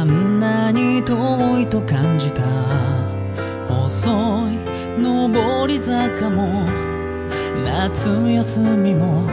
[0.00, 2.42] あんなに遠いと感じた。
[3.68, 4.08] 細
[4.48, 4.58] い
[4.96, 6.64] 上り坂も
[7.62, 9.26] 夏休みも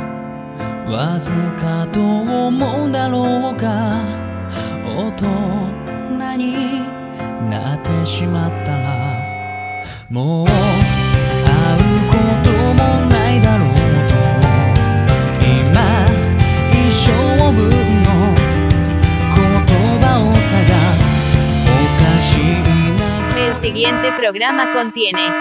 [0.91, 4.03] わずかと思うだろうが
[4.83, 6.81] 大人に
[7.49, 9.15] なってしまったら
[10.09, 10.53] もう会
[11.79, 13.75] うこともないだろう
[14.09, 14.15] と。
[15.41, 16.05] 今
[16.71, 17.13] 一生
[17.53, 17.69] 分
[18.03, 18.36] の
[23.37, 25.31] El siguiente programa contiene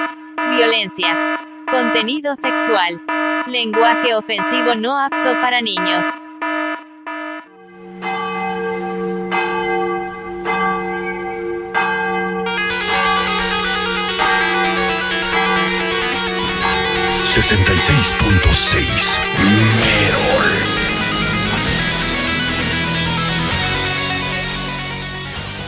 [0.51, 3.01] violencia, contenido sexual,
[3.47, 6.07] lenguaje ofensivo no apto para niños.
[17.23, 20.53] Sesenta y seis punto seis Merol.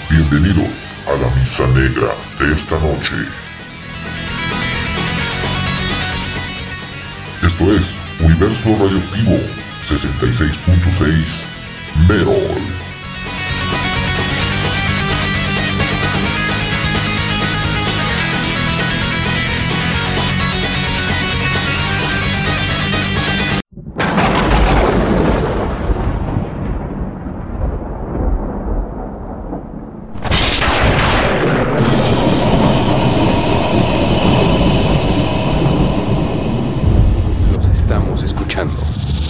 [0.08, 3.14] Bienvenidos a la misa negra de esta noche.
[7.42, 9.40] Esto es Universo Radioactivo
[9.82, 11.44] 66.6
[12.06, 12.77] Merol.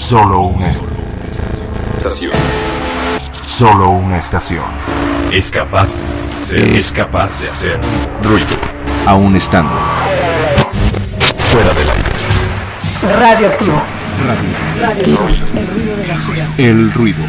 [0.08, 0.66] Solo una
[1.98, 2.32] estación.
[3.42, 4.64] Solo una estación.
[5.30, 5.92] Es capaz,
[6.50, 7.78] es capaz de hacer
[8.22, 8.46] ruido.
[9.04, 9.70] Aún estando.
[11.52, 12.08] Fuera del aire.
[13.20, 13.82] Radioactivo.
[14.80, 14.80] Radio.
[14.80, 14.82] Radio.
[15.18, 15.18] Radio.
[15.52, 16.48] El ruido de la ciudad.
[16.56, 17.22] El ruido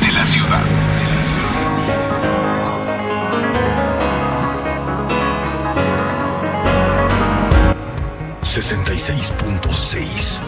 [0.00, 0.64] de la ciudad.
[0.64, 0.70] De
[1.04, 1.44] la ciudad.
[8.42, 10.40] 66.6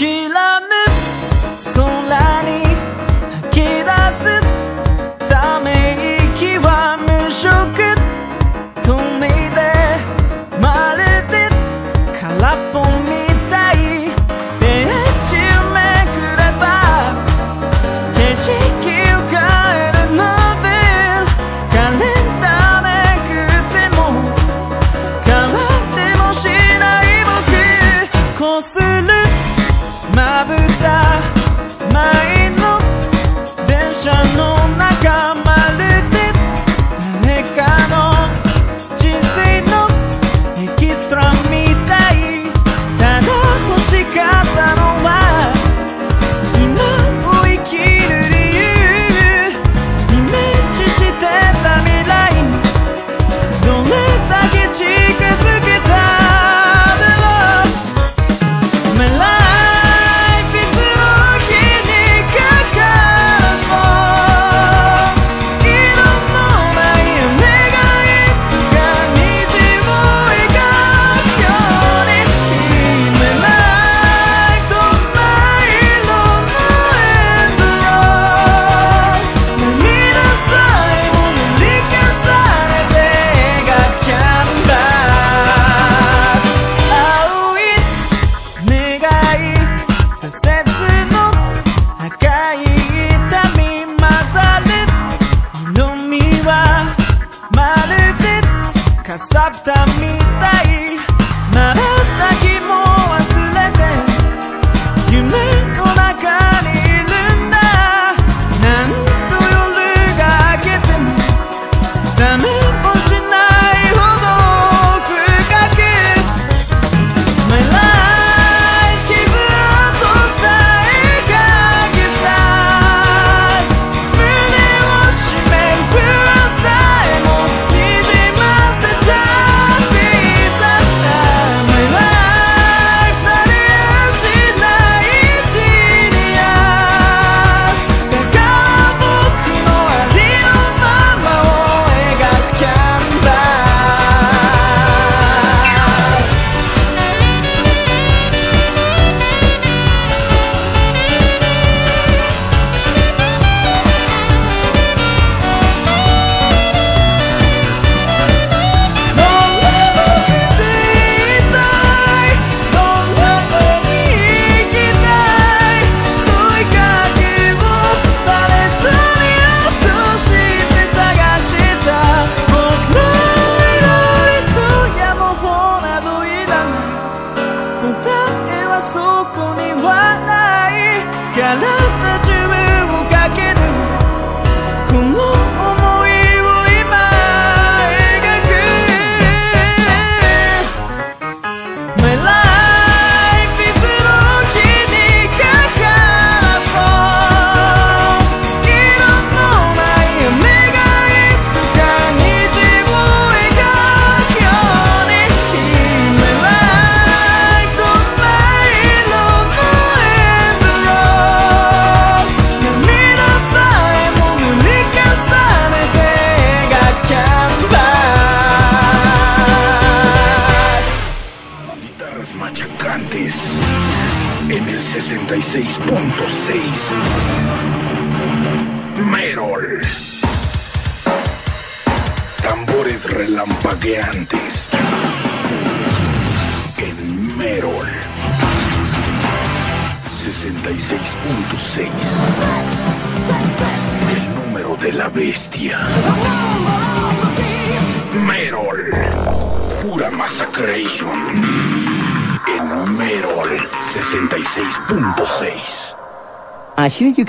[0.00, 0.27] watching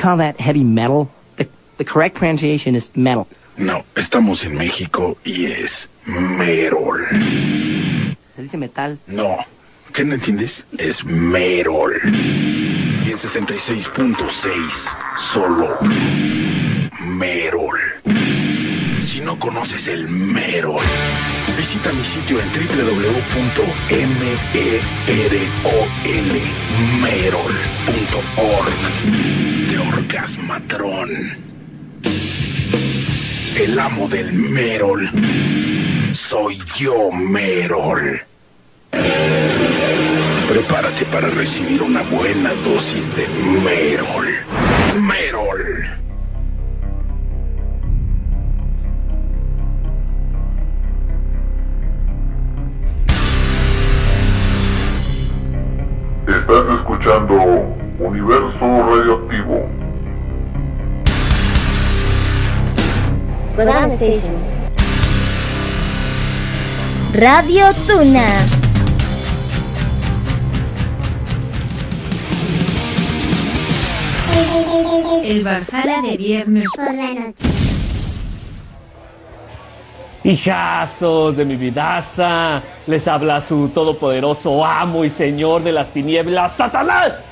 [0.09, 1.09] call that heavy metal?
[1.37, 1.47] The,
[1.77, 3.27] the correct pronunciation is metal.
[3.57, 7.05] No, estamos en México y es Merol.
[8.35, 8.97] Se dice metal.
[9.07, 9.37] No,
[9.93, 10.65] ¿qué no entiendes?
[10.77, 11.99] Es Merol.
[12.03, 14.17] Y en 66.6,
[15.31, 15.77] solo
[17.01, 17.79] Merol.
[19.05, 20.83] Si no conoces el Merol,
[21.57, 22.51] visita mi sitio en
[27.89, 31.09] www.merol.org de Orgasmatrón.
[33.57, 35.09] El amo del Merol.
[36.13, 38.21] Soy yo, Merol.
[40.47, 43.27] Prepárate para recibir una buena dosis de.
[43.27, 44.28] Merol.
[63.99, 64.33] Station.
[67.13, 68.45] Radio Tuna.
[75.21, 77.43] El Barjala de viernes por la noche.
[80.23, 87.28] Hijazos de mi vidaza, les habla su todopoderoso amo y señor de las tinieblas, Satanás.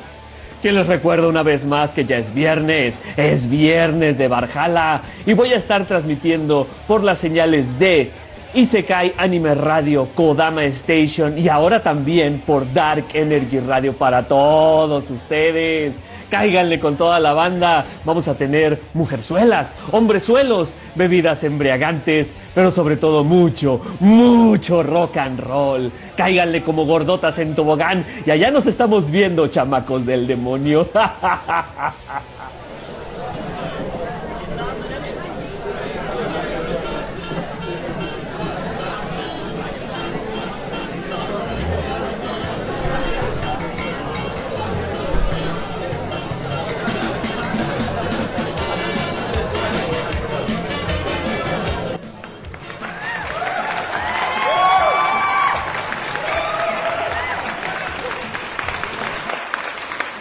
[0.71, 5.53] Les recuerda una vez más que ya es viernes, es viernes de Barjala y voy
[5.53, 8.11] a estar transmitiendo por las señales de
[8.53, 15.99] Isekai Anime Radio, Kodama Station y ahora también por Dark Energy Radio para todos ustedes.
[16.29, 17.85] Cáiganle con toda la banda.
[18.05, 25.91] Vamos a tener mujerzuelas, hombrezuelos, bebidas embriagantes, pero sobre todo mucho, mucho rock and roll.
[26.15, 30.89] Cáiganle como gordotas en tobogán y allá nos estamos viendo, chamacos del demonio.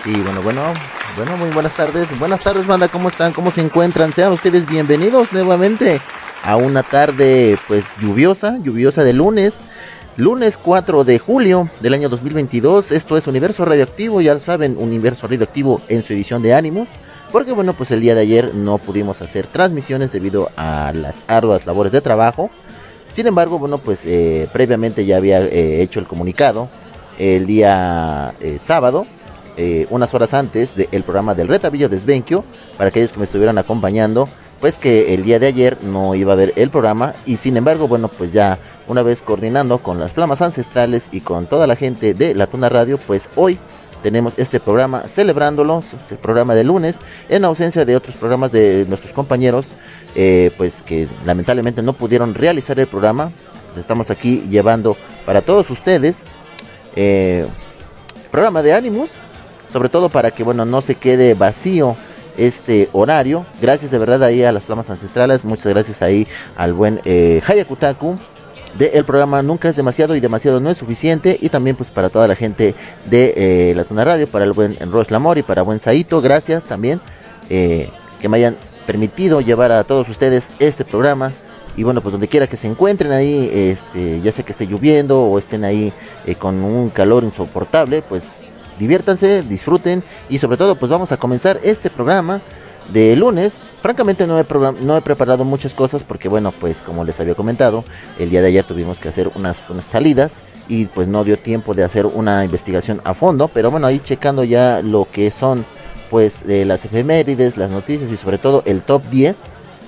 [0.07, 0.63] Y bueno, bueno,
[1.17, 2.17] bueno, muy buenas tardes.
[2.21, 3.33] Buenas tardes, banda, ¿cómo están?
[3.33, 4.13] ¿Cómo se encuentran?
[4.13, 6.01] Sean ustedes bienvenidos nuevamente
[6.45, 9.63] a una tarde pues lluviosa, lluviosa de lunes.
[10.17, 12.93] Lunes 4 de julio del año 2022.
[12.93, 16.89] Esto es Universo Radioactivo, ya lo saben, Universo Radioactivo en su edición de ánimos.
[17.33, 21.67] Porque bueno, pues el día de ayer no pudimos hacer transmisiones debido a las arduas
[21.67, 22.49] labores de trabajo.
[23.09, 26.69] Sin embargo, bueno, pues eh, previamente ya había eh, hecho el comunicado
[27.19, 29.05] el día eh, sábado
[29.57, 32.45] eh, unas horas antes del programa del Retabillo de Svenquio,
[32.77, 34.29] para aquellos que me estuvieran acompañando,
[34.61, 37.89] pues que el día de ayer no iba a haber el programa y sin embargo,
[37.89, 38.59] bueno, pues ya
[38.89, 42.69] una vez coordinando con las flamas ancestrales y con toda la gente de La Tuna
[42.69, 43.59] Radio, pues hoy
[44.03, 49.13] tenemos este programa celebrándolo, este programa de lunes, en ausencia de otros programas de nuestros
[49.13, 49.73] compañeros,
[50.15, 53.33] eh, pues que lamentablemente no pudieron realizar el programa.
[53.77, 54.97] Estamos aquí llevando
[55.27, 56.25] para todos ustedes
[56.95, 57.47] eh,
[58.31, 59.17] programa de ánimos
[59.77, 61.97] sobre todo para que bueno no se quede vacío
[62.39, 63.45] este horario.
[63.61, 68.17] Gracias de verdad ahí a las flamas ancestrales, muchas gracias ahí al buen eh, Hayakutaku
[68.79, 71.37] del programa Nunca es demasiado y demasiado no es suficiente.
[71.43, 74.79] Y también pues para toda la gente de eh, la Tuna Radio, para el buen
[74.91, 76.99] Ross Lamor y para buen Saito, gracias también
[77.51, 77.91] eh,
[78.23, 78.57] que me hayan
[78.87, 81.33] permitido llevar a todos ustedes este programa.
[81.77, 85.21] Y bueno pues donde quiera que se encuentren ahí este ya sea que esté lloviendo
[85.21, 85.93] o estén ahí
[86.25, 88.46] eh, con un calor insoportable pues
[88.79, 92.43] diviértanse, disfruten y sobre todo pues vamos a comenzar este programa
[92.93, 93.59] de lunes.
[93.83, 94.45] Francamente no he,
[94.81, 97.85] no he preparado muchas cosas porque bueno pues como les había comentado
[98.19, 101.85] el día de ayer tuvimos que hacer unas, salidas y pues no dio tiempo de
[101.85, 105.65] hacer una investigación a fondo pero bueno ahí checando ya lo que son
[106.11, 109.43] pues eh, las efemérides, las noticias y sobre todo el top 10.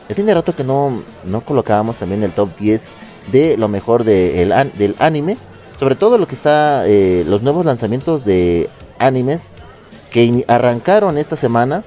[0.08, 2.88] Ya tiene rato que no, no colocábamos también el top 10
[3.30, 5.36] de lo mejor de el, del anime
[5.78, 8.68] sobre todo lo que está eh, los nuevos lanzamientos de
[8.98, 9.50] animes
[10.10, 11.84] que arrancaron esta semana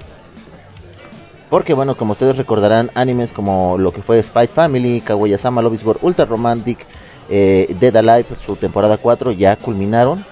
[1.52, 5.84] Porque bueno, como ustedes recordarán, animes como lo que fue Spy Family, Kaguya-sama, Love is
[6.00, 6.86] Ultra Romantic,
[7.28, 10.24] eh, Dead Alive, su temporada 4 ya culminaron.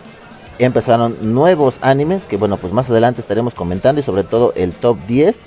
[0.59, 4.97] Empezaron nuevos animes que bueno, pues más adelante estaremos comentando y sobre todo el top
[5.09, 5.45] 10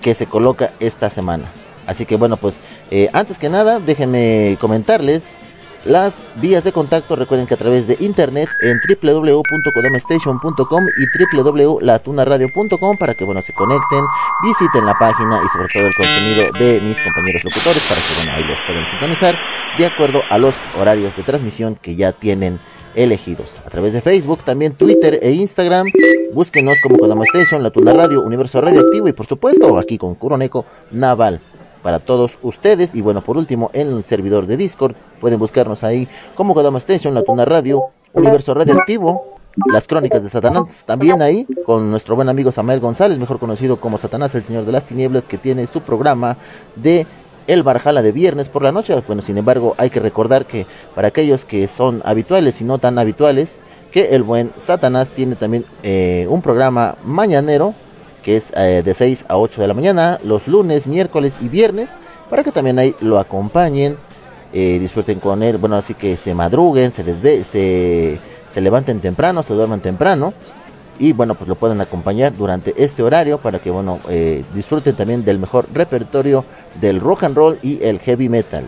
[0.00, 1.50] que se coloca esta semana.
[1.88, 5.34] Así que bueno, pues eh, antes que nada, déjenme comentarles
[5.84, 7.16] las vías de contacto.
[7.16, 14.04] Recuerden que a través de internet en www.kodamestation.com y www.latunaradio.com para que bueno se conecten,
[14.42, 18.32] visiten la página y sobre todo el contenido de mis compañeros locutores para que bueno
[18.32, 19.38] ahí los puedan sintonizar
[19.78, 22.58] de acuerdo a los horarios de transmisión que ya tienen
[22.94, 23.58] elegidos.
[23.64, 25.86] A través de Facebook, también Twitter e Instagram.
[26.32, 31.40] Búsquenos como Kodama Station, La Radio, Universo Radioactivo y por supuesto aquí con Kuroneko Naval
[31.82, 32.94] para todos ustedes.
[32.94, 37.14] Y bueno, por último, en el servidor de Discord pueden buscarnos ahí como Kodama Station,
[37.14, 39.32] La Tuna Radio, Universo Radioactivo.
[39.66, 43.98] Las crónicas de Satanás también ahí con nuestro buen amigo Samuel González, mejor conocido como
[43.98, 46.38] Satanás, el Señor de las Tinieblas, que tiene su programa
[46.74, 47.06] de
[47.46, 48.94] el Barjala de viernes por la noche.
[49.06, 52.98] Bueno, sin embargo, hay que recordar que para aquellos que son habituales y no tan
[52.98, 53.60] habituales,
[53.90, 57.74] que el buen Satanás tiene también eh, un programa mañanero
[58.22, 61.90] que es eh, de 6 a 8 de la mañana, los lunes, miércoles y viernes,
[62.30, 63.96] para que también ahí lo acompañen,
[64.52, 69.42] eh, disfruten con él, bueno, así que se madruguen, se, desve se, se levanten temprano,
[69.42, 70.32] se duerman temprano,
[70.98, 75.24] y bueno, pues lo pueden acompañar durante este horario para que, bueno, eh, disfruten también
[75.24, 76.44] del mejor repertorio
[76.80, 78.64] del rock and roll y el heavy metal.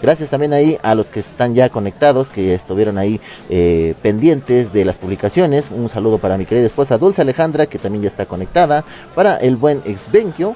[0.00, 4.84] Gracias también ahí a los que están ya conectados, que estuvieron ahí eh, pendientes de
[4.84, 5.70] las publicaciones.
[5.74, 8.84] Un saludo para mi querida esposa Dulce Alejandra, que también ya está conectada.
[9.14, 10.54] Para el buen Exvenquio.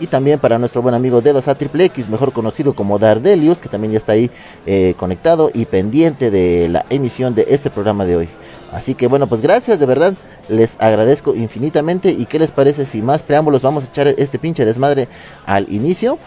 [0.00, 3.92] Y también para nuestro buen amigo Dedos A Triple mejor conocido como Dardelius, que también
[3.92, 4.28] ya está ahí
[4.66, 8.28] eh, conectado y pendiente de la emisión de este programa de hoy.
[8.72, 10.14] Así que bueno, pues gracias, de verdad,
[10.48, 12.10] les agradezco infinitamente.
[12.10, 15.08] ¿Y qué les parece si más preámbulos vamos a echar este pinche desmadre
[15.46, 16.18] al inicio?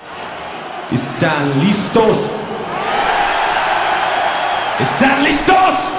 [0.90, 2.47] ¿Están listos?
[4.80, 5.96] ¿Están listos?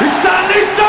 [0.00, 0.88] ¿Están listos?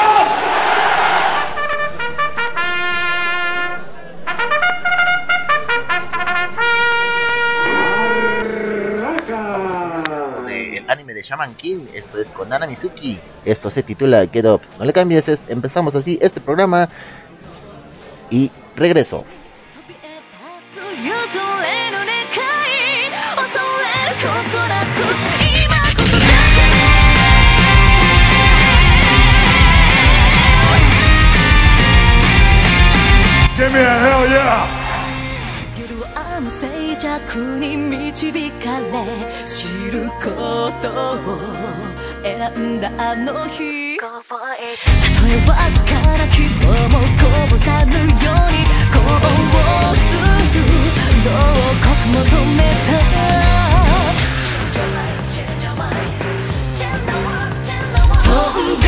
[10.48, 14.62] El anime de Shaman King, esto es con Nana Mizuki, esto se titula Get Up.
[14.80, 16.88] No le cambies, es, empezamos así este programa
[18.30, 19.26] y regreso.
[36.50, 39.06] 静寂に導かれ
[39.46, 41.38] 知ることを
[42.24, 43.98] 選んだあの日。
[43.98, 48.64] たとえわずかな希望もこぼさぬように
[48.94, 49.20] こう
[49.96, 51.00] する。
[51.20, 52.24] のを濃く求
[52.56, 53.00] めた
[58.20, 58.88] 飛んだ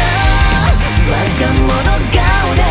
[1.10, 1.68] 我が物
[2.14, 2.71] 顔で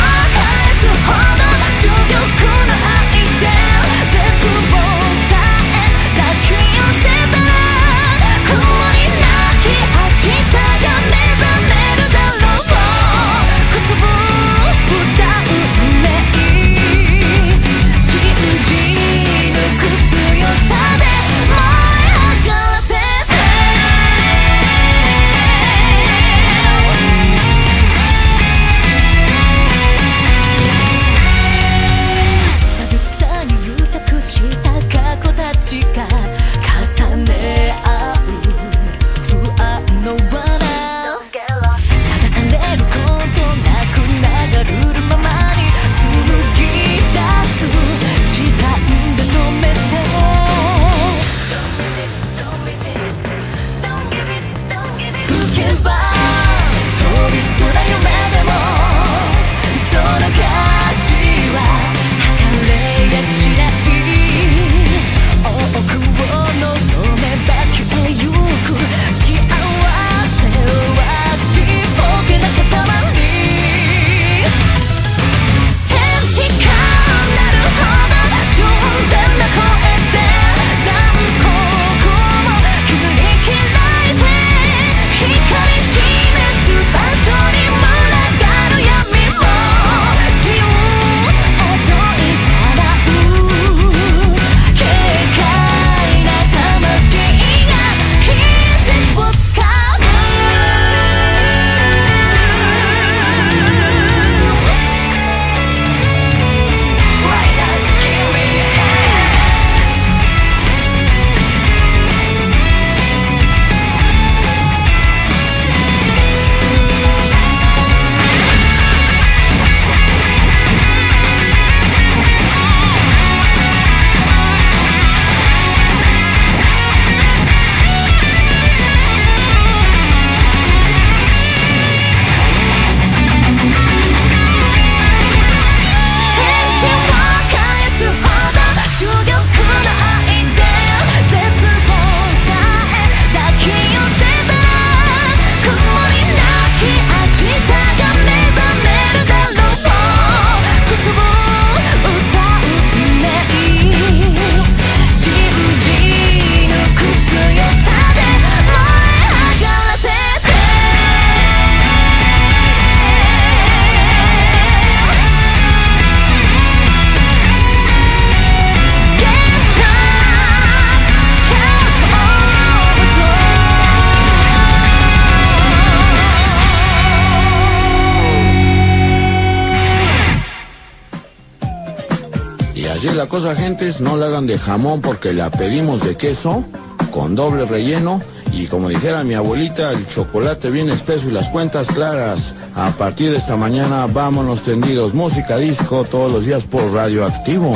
[184.01, 186.65] no la hagan de jamón porque la pedimos de queso
[187.11, 191.87] con doble relleno y como dijera mi abuelita, el chocolate bien espeso y las cuentas
[191.87, 192.53] claras.
[192.75, 197.73] A partir de esta mañana vámonos tendidos, música disco todos los días por Radioactivo.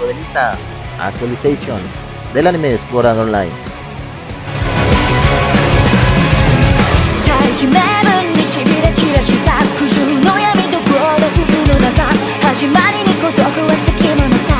[0.00, 0.52] Rodeliza
[0.98, 1.12] a
[2.34, 3.71] del anime Online.
[7.62, 12.02] 決め文にしびれ散らした苦渋の闇と孤独図の中
[12.42, 13.46] 始まりに孤独は
[13.86, 14.58] つきものさ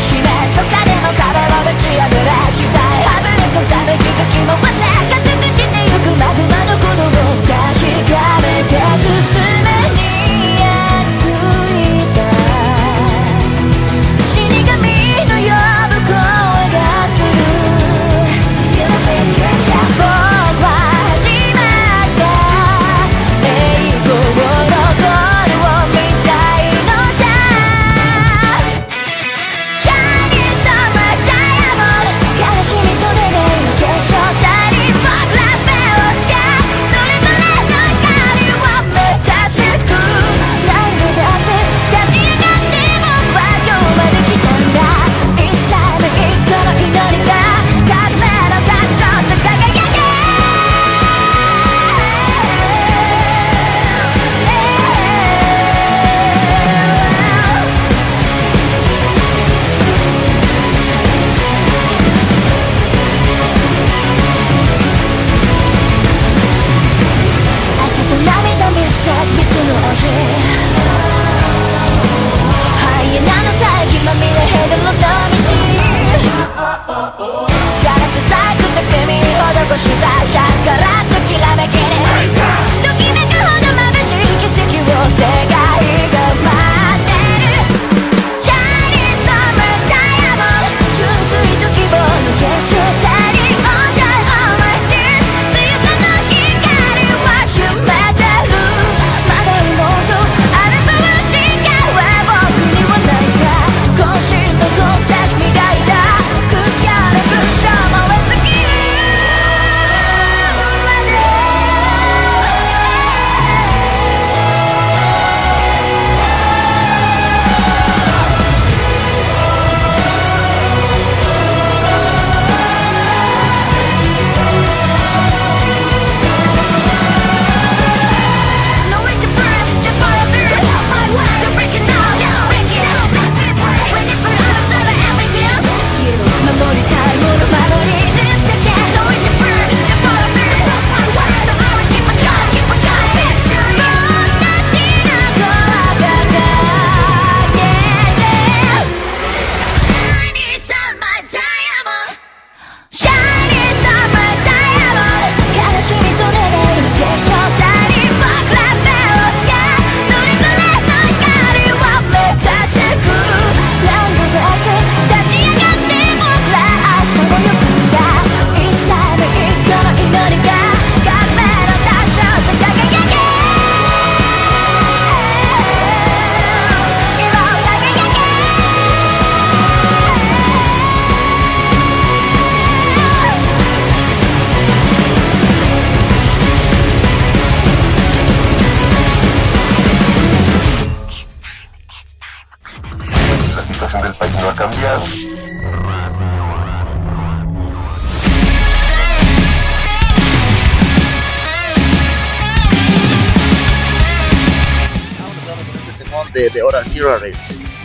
[0.00, 2.24] しめそかでも壁はぶち破れ
[2.56, 4.80] 期待外れこさめきが気もませ
[5.12, 6.59] かせてしてゆくマグマ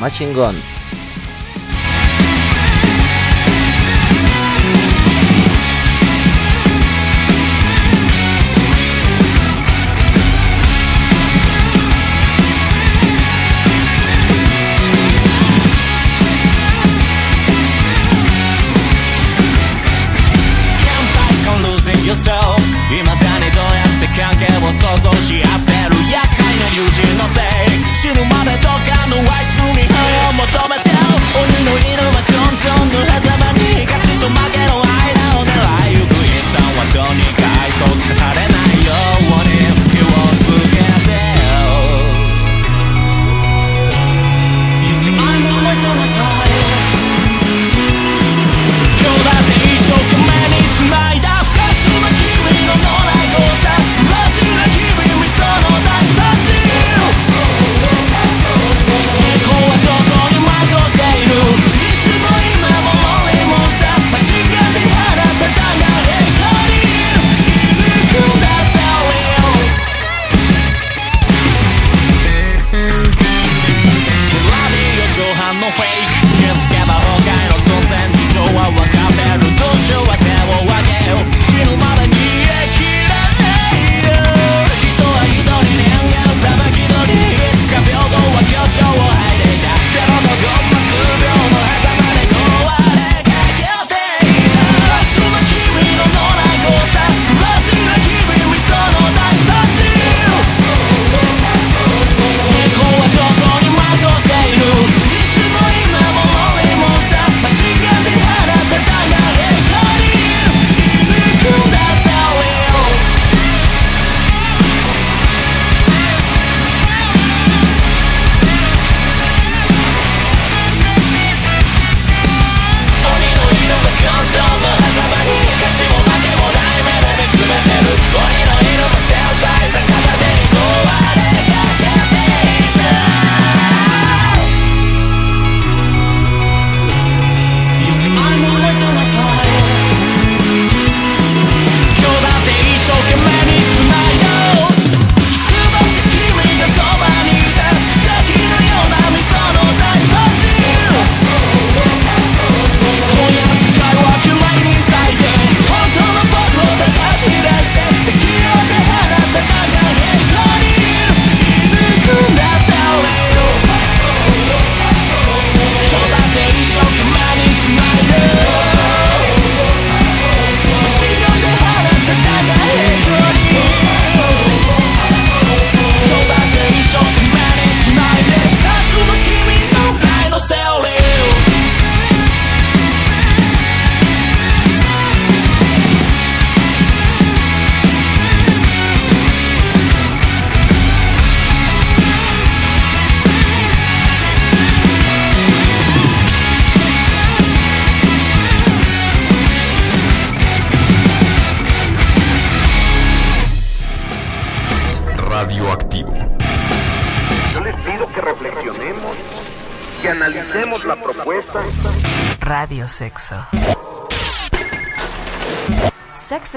[0.05, 0.53] 하신 건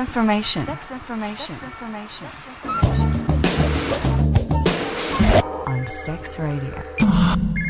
[0.09, 0.65] Sex information.
[0.65, 2.29] Sex information.
[5.67, 6.75] On Sex Radio.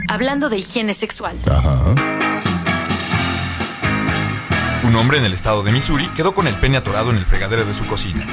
[0.09, 1.37] Hablando de higiene sexual.
[4.85, 7.64] Un hombre en el estado de Missouri quedó con el pene atorado en el fregadero
[7.64, 8.24] de su cocina.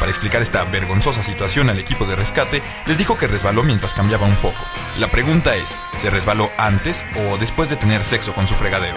[0.00, 4.26] Para explicar esta vergonzosa situación al equipo de rescate, les dijo que resbaló mientras cambiaba
[4.26, 4.58] un foco.
[4.98, 8.96] La pregunta es, ¿se resbaló antes o después de tener sexo con su fregadero?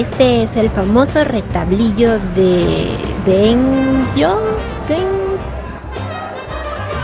[0.00, 2.88] Este es el famoso retablillo de
[3.24, 4.40] Benjo.
[4.88, 5.06] Ben...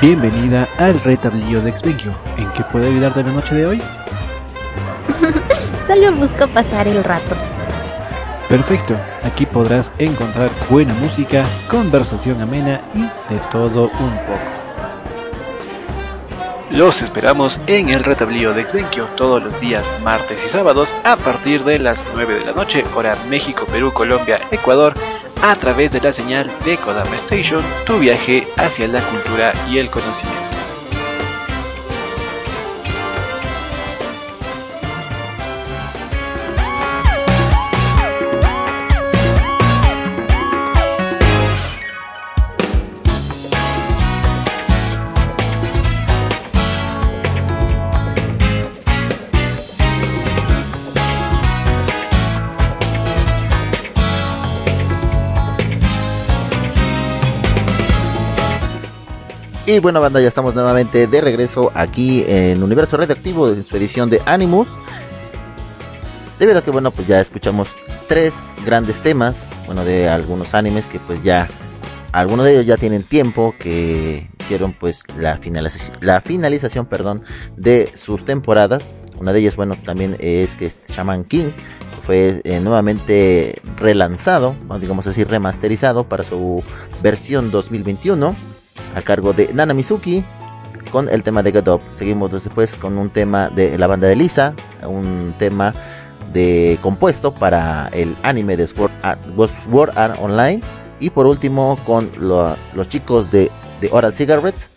[0.00, 2.12] Bienvenida al retablillo de Exvenkyo.
[2.37, 3.83] ¿En qué puedo ayudarte la noche de hoy?
[5.87, 7.37] Solo busco pasar el rato.
[8.48, 14.59] Perfecto, aquí podrás encontrar buena música, conversación amena y de todo un poco.
[16.70, 21.64] Los esperamos en el retablillo de Exvenkyo todos los días martes y sábados a partir
[21.64, 24.94] de las 9 de la noche, hora México, Perú, Colombia, Ecuador,
[25.42, 29.90] a través de la señal de Kodama Station, tu viaje hacia la cultura y el
[29.90, 30.49] conocimiento.
[59.70, 64.11] Y bueno, banda, ya estamos nuevamente de regreso aquí en Universo Radioactivo en su edición
[64.11, 64.66] de Animus.
[66.40, 67.78] Debido a que, bueno, pues ya escuchamos
[68.09, 68.35] tres
[68.66, 71.48] grandes temas, bueno, de algunos animes que pues ya,
[72.11, 77.22] algunos de ellos ya tienen tiempo que hicieron pues la finalización, la finalización, perdón,
[77.56, 81.52] de sus temporadas Una de ellas, bueno, también es que este Shaman King
[82.04, 86.64] fue eh, nuevamente relanzado, digamos así, remasterizado para su
[87.04, 88.35] versión 2021
[88.94, 90.24] a cargo de Nana Mizuki
[90.90, 91.81] con el tema de Get Up.
[91.94, 94.55] Seguimos después con un tema de la banda de Lisa,
[94.87, 95.74] un tema
[96.33, 99.20] de compuesto para el anime de Sword Art,
[100.20, 100.61] Online.
[100.98, 103.50] Y por último con lo- los chicos de,
[103.81, 104.68] de Oral Cigarettes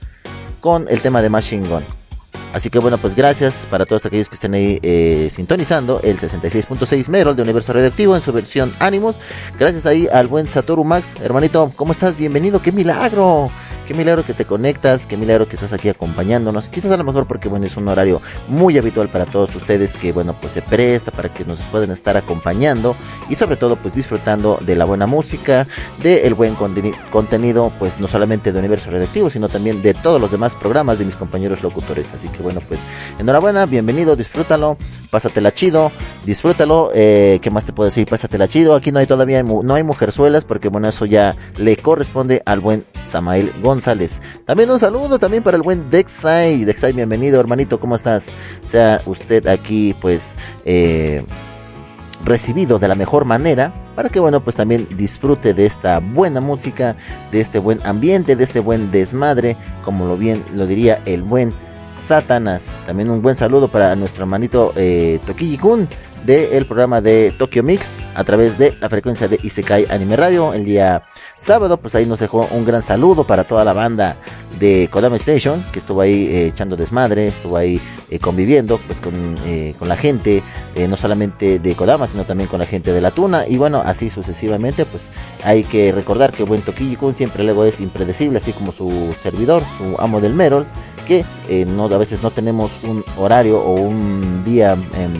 [0.61, 1.83] con el tema de Machine Gun.
[2.53, 7.07] Así que bueno, pues gracias para todos aquellos que estén ahí eh, sintonizando el 66.6
[7.09, 9.17] Merol de Universo Radioactivo en su versión Ánimos.
[9.59, 11.13] Gracias ahí al buen Satoru Max.
[11.21, 12.15] Hermanito, ¿cómo estás?
[12.15, 13.49] Bienvenido, qué milagro.
[13.87, 16.69] Qué milagro que te conectas, qué milagro que estás aquí acompañándonos.
[16.69, 20.13] Quizás a lo mejor porque bueno, es un horario muy habitual para todos ustedes que
[20.13, 22.95] bueno, pues se presta para que nos puedan estar acompañando
[23.27, 25.67] y sobre todo pues disfrutando de la buena música,
[26.01, 30.31] del buen conteni- contenido, pues no solamente de Universo Radioactivo, sino también de todos los
[30.31, 32.13] demás programas de mis compañeros locutores.
[32.13, 32.79] Así que bueno, pues
[33.17, 34.77] enhorabuena, bienvenido, disfrútalo,
[35.09, 35.91] pásatela chido,
[36.25, 36.91] disfrútalo.
[36.93, 38.07] Eh, ¿Qué más te puedo decir?
[38.07, 38.75] Pásatela chido.
[38.75, 42.85] Aquí no hay todavía no hay mujerzuelas porque bueno, eso ya le corresponde al buen
[43.07, 44.21] Samael González.
[44.45, 46.65] También un saludo también para el buen Dexai.
[46.65, 48.27] Dexai, bienvenido, hermanito, ¿cómo estás?
[48.63, 51.25] Sea usted aquí, pues, eh,
[52.23, 56.95] recibido de la mejor manera para que bueno pues también disfrute de esta buena música
[57.31, 61.53] de este buen ambiente de este buen desmadre como lo bien lo diría el buen
[62.05, 62.65] Satanás.
[62.85, 65.19] También un buen saludo para nuestro hermanito eh,
[65.59, 65.87] Kun
[66.25, 70.53] del programa de Tokyo Mix a través de la frecuencia de Isekai Anime Radio.
[70.53, 71.03] El día
[71.37, 74.15] sábado pues ahí nos dejó un gran saludo para toda la banda
[74.59, 79.13] de Kodama Station que estuvo ahí eh, echando desmadre estuvo ahí eh, conviviendo pues con,
[79.45, 80.43] eh, la gente
[80.87, 83.45] no solamente de Kodama sino también con la gente de la Tuna.
[83.47, 85.09] Y bueno así sucesivamente pues
[85.43, 89.61] hay que recordar que buen Tokiyi Kun siempre luego es impredecible así como su servidor
[89.77, 90.65] su amo del Merol
[91.07, 95.13] que eh, no a veces no tenemos un horario o un día em,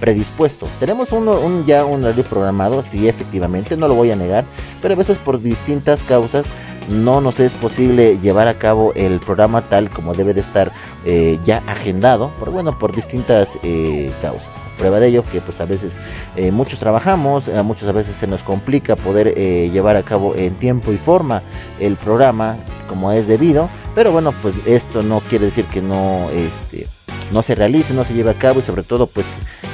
[0.00, 0.66] predispuesto.
[0.78, 4.44] Tenemos un, ya un horario programado, sí, efectivamente, no lo voy a negar,
[4.82, 6.46] pero a veces por distintas causas
[6.88, 10.72] no nos es posible llevar a cabo el programa tal como debe de estar
[11.04, 14.65] eh, ya agendado, por bueno, por distintas eh, causas.
[14.76, 15.98] Prueba de ello que pues a veces
[16.36, 20.34] eh, muchos trabajamos, a muchos a veces se nos complica poder eh, llevar a cabo
[20.34, 21.42] en tiempo y forma
[21.80, 22.56] el programa
[22.88, 26.86] como es debido, pero bueno, pues esto no quiere decir que no este
[27.32, 29.26] no se realice, no se lleve a cabo y sobre todo pues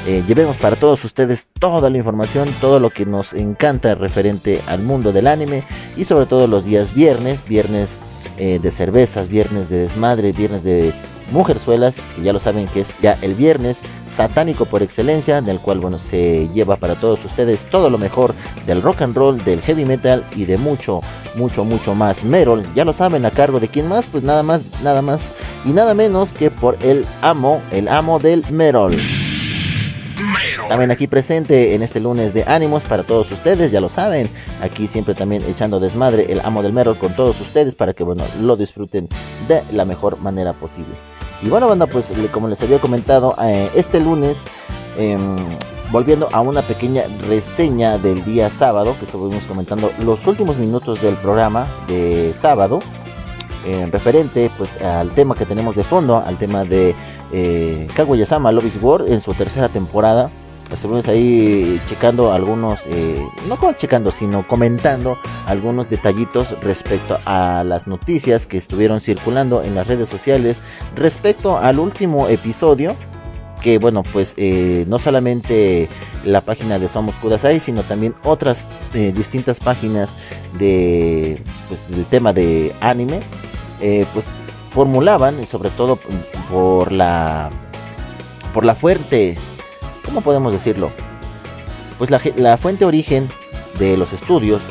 [0.07, 4.83] eh, llevemos para todos ustedes toda la información, todo lo que nos encanta referente al
[4.83, 5.65] mundo del anime
[5.97, 7.91] y sobre todo los días viernes, viernes
[8.38, 10.93] eh, de cervezas, viernes de desmadre, viernes de
[11.33, 15.81] mujerzuelas, que ya lo saben que es ya el viernes satánico por excelencia, del cual
[15.81, 18.35] bueno se lleva para todos ustedes todo lo mejor
[18.66, 21.01] del rock and roll, del heavy metal y de mucho,
[21.35, 22.25] mucho, mucho más.
[22.25, 25.33] Merol, ya lo saben, a cargo de quién más, pues nada más, nada más
[25.64, 28.97] y nada menos que por el amo, el amo del Merol.
[30.68, 34.29] También aquí presente en este lunes de ánimos para todos ustedes, ya lo saben.
[34.62, 38.25] Aquí siempre también echando desmadre el amo del Merol con todos ustedes para que bueno
[38.40, 39.09] lo disfruten
[39.49, 40.95] de la mejor manera posible.
[41.42, 44.38] Y bueno, banda, pues como les había comentado, eh, este lunes,
[44.96, 45.37] em,
[45.90, 51.14] volviendo a una pequeña reseña del día sábado, que estuvimos comentando los últimos minutos del
[51.16, 52.78] programa de sábado,
[53.64, 56.94] eh, referente pues al tema que tenemos de fondo, al tema de
[57.33, 60.31] eh, Kaguya-sama Love is War en su tercera temporada.
[60.73, 68.47] Estuvimos ahí checando algunos, eh, no checando, sino comentando algunos detallitos respecto a las noticias
[68.47, 70.61] que estuvieron circulando en las redes sociales
[70.95, 72.97] respecto al último episodio
[73.63, 75.89] que bueno pues eh, no solamente
[76.25, 80.17] la página de Somos Kudasai sino también otras eh, distintas páginas
[80.59, 83.21] de pues del tema de anime
[83.81, 84.27] eh, pues
[84.71, 87.51] formulaban y sobre todo mm, por la
[88.53, 89.39] por la fuerte
[90.05, 90.91] cómo podemos decirlo
[91.99, 93.29] pues la, fuente origen
[93.79, 94.62] de los estudios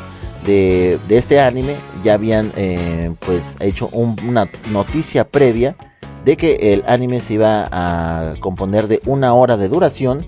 [0.45, 5.75] de, este anime ya habían eh, pues hecho un- una noticia previa
[6.25, 10.27] de que el anime se iba a componer de una hora de duración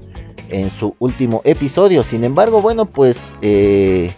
[0.49, 2.03] en su último episodio.
[2.03, 4.11] Sin embargo, bueno, pues, eh,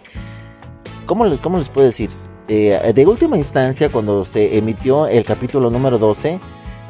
[1.06, 2.10] ¿cómo, le- cómo les puedo decir?
[2.48, 6.38] Eh, de última instancia, cuando se emitió el capítulo número 12,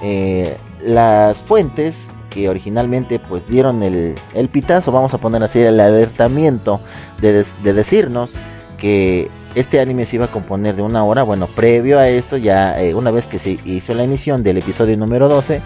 [0.03, 1.97] eh, las fuentes
[2.37, 6.81] que originalmente pues dieron el, el pitazo, vamos a poner así, el alertamiento
[7.23, 8.35] de, de decirnos
[8.77, 11.23] que este anime se iba a componer de una hora.
[11.23, 14.99] Bueno, previo a esto, ya eh, una vez que se hizo la emisión del episodio
[14.99, 15.63] número 12,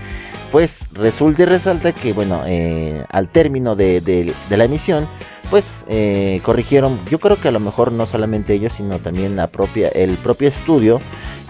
[0.53, 5.09] pues resulta y resalta que, bueno, eh, al término de, de- de la emisión,
[5.51, 9.49] pues eh, corrigieron, yo creo que a lo mejor no solamente ellos, sino también la
[9.49, 11.01] propia, el propio estudio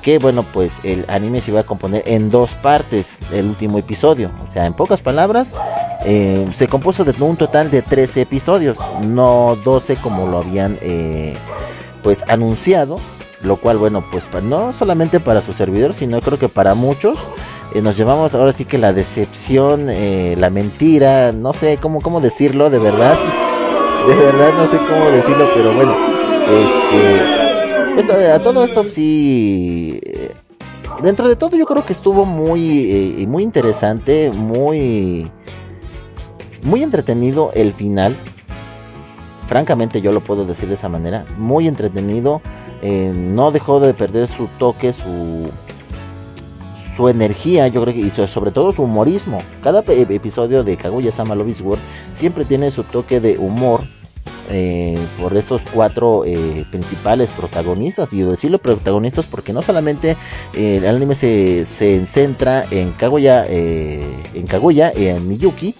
[0.03, 4.31] que bueno pues el anime se iba a componer en dos partes el último episodio.
[4.47, 5.55] O sea en pocas palabras
[6.05, 11.35] eh, se compuso de un total de 13 episodios no 12 como lo habían eh,
[12.03, 12.99] pues anunciado
[13.43, 17.19] lo cual bueno pues no solamente para su servidor sino creo que para muchos
[17.75, 22.21] eh, nos llevamos ahora sí que la decepción eh, la mentira no sé cómo cómo
[22.21, 23.17] decirlo de verdad.
[24.09, 25.95] De verdad no sé cómo decirlo pero bueno
[26.49, 27.39] este
[27.98, 30.33] esto, a todo esto sí eh,
[31.03, 32.90] dentro de todo yo creo que estuvo muy
[33.22, 35.31] eh, muy interesante muy
[36.62, 38.18] muy entretenido el final.
[39.48, 42.40] Francamente yo lo puedo decir de esa manera muy entretenido
[42.83, 45.48] eh, no dejó de perder su toque su
[46.96, 49.38] su energía yo creo que y so- sobre todo su humorismo.
[49.62, 51.79] Cada episodio de Kaguya Sama Love War
[52.14, 53.81] siempre tiene su toque de humor
[54.50, 60.16] eh, por estos cuatro eh, principales protagonistas y decirlo protagonistas porque no solamente
[60.54, 65.74] eh, el anime se, se centra en Kaguya en Kaguya y en Miyuki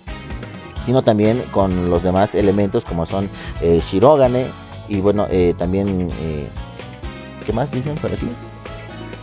[0.87, 3.29] sino también con los demás elementos como son
[3.61, 4.46] Shirogane
[4.88, 5.26] y bueno
[5.59, 6.09] también
[7.44, 8.29] ¿qué más dicen por aquí?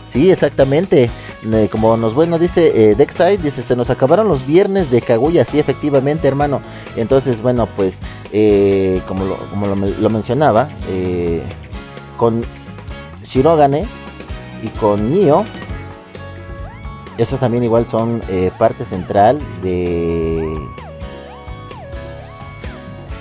[0.08, 1.10] Sí, exactamente.
[1.70, 5.58] Como nos bueno dice eh, Dexide, dice, se nos acabaron los viernes de Kaguya, sí,
[5.60, 6.60] efectivamente, hermano.
[6.96, 7.98] Entonces, bueno, pues,
[8.32, 11.42] eh, como, lo, como lo, me- lo mencionaba, eh,
[12.16, 12.42] con
[13.22, 13.86] Shirogane
[14.64, 15.44] y con Nio,
[17.18, 20.56] estos también igual son eh, parte central de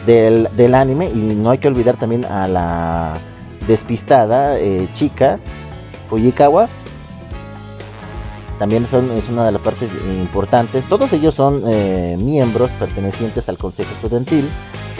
[0.05, 3.13] del, del anime y no hay que olvidar también a la
[3.67, 4.57] despistada
[4.93, 5.39] chica
[6.09, 6.69] Fujikawa
[8.59, 10.85] también son, es una de las partes importantes.
[10.87, 14.49] Todos ellos son eh, miembros pertenecientes al consejo estudiantil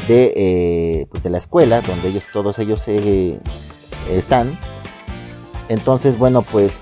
[0.07, 3.39] de, eh, pues de la escuela, donde ellos, todos ellos eh,
[4.11, 4.57] están.
[5.69, 6.81] Entonces, bueno, pues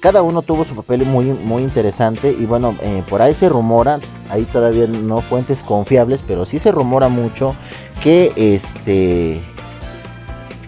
[0.00, 2.34] cada uno tuvo su papel muy, muy interesante.
[2.38, 2.74] Y bueno,
[3.10, 3.98] por ahí se rumora,
[4.30, 7.54] ahí todavía no fuentes confiables, pero sí se rumora mucho
[8.02, 9.42] que este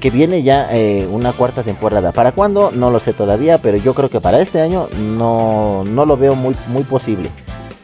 [0.01, 2.13] que viene ya eh, una cuarta temporada.
[2.13, 2.71] ¿Para cuándo?
[2.73, 6.35] No lo sé todavía, pero yo creo que para este año no, no lo veo
[6.35, 7.31] muy, muy posible.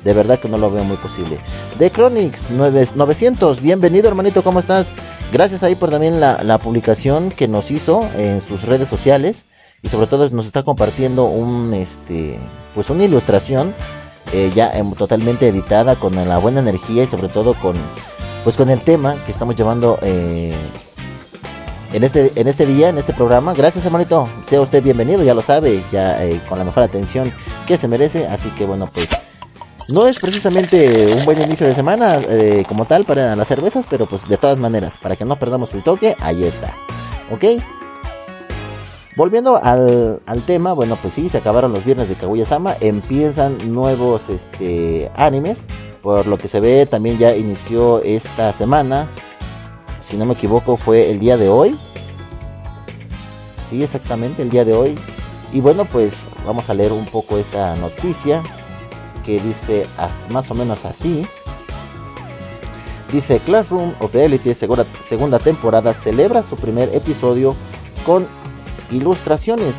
[0.03, 1.39] De verdad que no lo veo muy posible.
[1.79, 4.95] The Chronics 9 900, bienvenido hermanito, ¿cómo estás?
[5.33, 9.47] Gracias ahí por también la, la publicación que nos hizo en sus redes sociales.
[9.83, 12.39] Y sobre todo nos está compartiendo un este
[12.75, 13.75] pues una ilustración
[14.33, 17.77] eh, ya em, totalmente editada con la buena energía y sobre todo con
[18.43, 20.55] pues con el tema que estamos llevando eh,
[21.93, 23.55] en este, en este día, en este programa.
[23.55, 24.29] Gracias, hermanito.
[24.45, 27.33] Sea usted bienvenido, ya lo sabe, ya eh, con la mejor atención
[27.67, 28.27] que se merece.
[28.27, 29.09] Así que bueno, pues
[29.89, 34.07] no es precisamente un buen inicio de semana eh, como tal para las cervezas, pero
[34.07, 36.75] pues de todas maneras, para que no perdamos el toque, ahí está.
[37.31, 37.63] ¿Ok?
[39.17, 44.29] Volviendo al, al tema, bueno, pues sí, se acabaron los viernes de Kaguya-sama, empiezan nuevos
[44.29, 45.65] este, animes,
[46.03, 49.09] por lo que se ve también ya inició esta semana,
[50.07, 51.77] si no me equivoco fue el día de hoy,
[53.69, 54.97] sí, exactamente, el día de hoy,
[55.53, 58.43] y bueno, pues vamos a leer un poco esta noticia
[59.25, 59.87] que dice
[60.31, 61.27] más o menos así.
[63.13, 67.57] Dice Classroom of the Elite, segunda, segunda temporada, celebra su primer episodio
[68.05, 68.27] con
[68.91, 69.75] ilustraciones.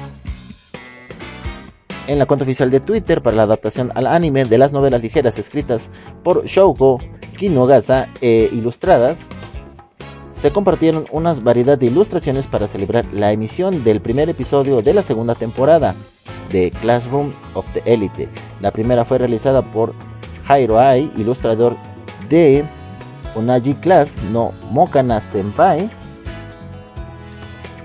[2.07, 5.37] En la cuenta oficial de Twitter para la adaptación al anime de las novelas ligeras
[5.37, 5.89] escritas
[6.23, 6.99] por Shouko
[7.37, 9.19] Kinogasa e ilustradas,
[10.47, 15.03] se compartieron una variedad de ilustraciones para celebrar la emisión del primer episodio de la
[15.03, 15.93] segunda temporada
[16.53, 18.29] de Classroom of the Elite.
[18.61, 19.93] La primera fue realizada por
[20.45, 21.75] Jairo Ai, ilustrador
[22.29, 22.63] de
[23.35, 25.89] Unaji Class no Mokana Senpai.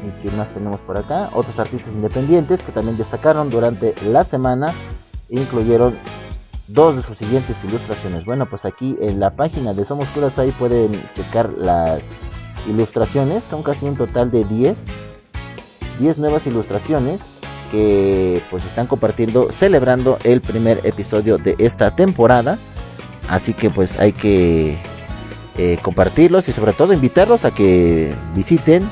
[0.07, 1.31] ¿Y quién más tenemos por acá?
[1.35, 4.73] Otros artistas independientes que también destacaron durante la semana
[5.31, 5.99] incluyeron
[6.69, 8.25] dos de sus siguientes ilustraciones.
[8.25, 12.21] Bueno, pues aquí en la página de Somos Kurasai pueden checar las
[12.69, 13.45] ilustraciones.
[13.45, 14.87] Son casi un total de 10.
[16.01, 17.21] 10 nuevas ilustraciones
[17.71, 22.59] que pues están compartiendo, celebrando el primer episodio de esta temporada.
[23.29, 24.77] Así que pues hay que
[25.57, 28.89] eh, compartirlos y sobre todo invitarlos a que visiten,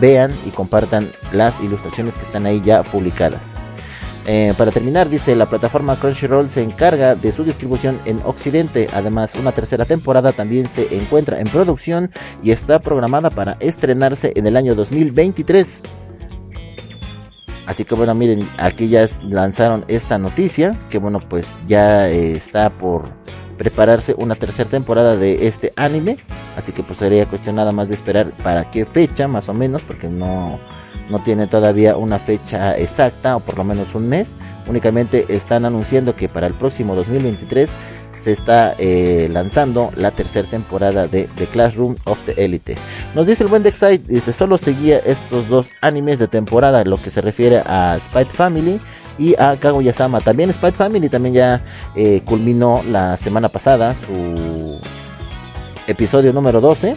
[0.00, 3.52] vean y compartan las ilustraciones que están ahí ya publicadas.
[4.32, 8.86] Eh, para terminar, dice la plataforma Crunchyroll se encarga de su distribución en Occidente.
[8.92, 14.46] Además, una tercera temporada también se encuentra en producción y está programada para estrenarse en
[14.46, 15.82] el año 2023.
[17.66, 22.70] Así que bueno, miren, aquí ya lanzaron esta noticia, que bueno, pues ya eh, está
[22.70, 23.08] por,
[23.58, 26.18] prepararse una tercera temporada de este anime.
[26.56, 29.82] Así que pues sería cuestión nada más de esperar para qué fecha más o menos,
[29.82, 30.60] porque no,
[31.08, 34.36] no tiene todavía una fecha exacta o por lo menos un mes.
[34.68, 37.68] Únicamente están anunciando que para el próximo 2023
[38.16, 42.76] se está eh, lanzando la tercera temporada de The Classroom of the Elite.
[43.14, 47.10] Nos dice el buen Dexite, dice solo seguía estos dos animes de temporada, lo que
[47.10, 48.78] se refiere a Spite Family
[49.18, 50.20] y a Kaguya-sama.
[50.20, 51.60] También Spite Family también ya
[51.96, 54.78] eh, culminó la semana pasada su
[55.86, 56.96] episodio número 12.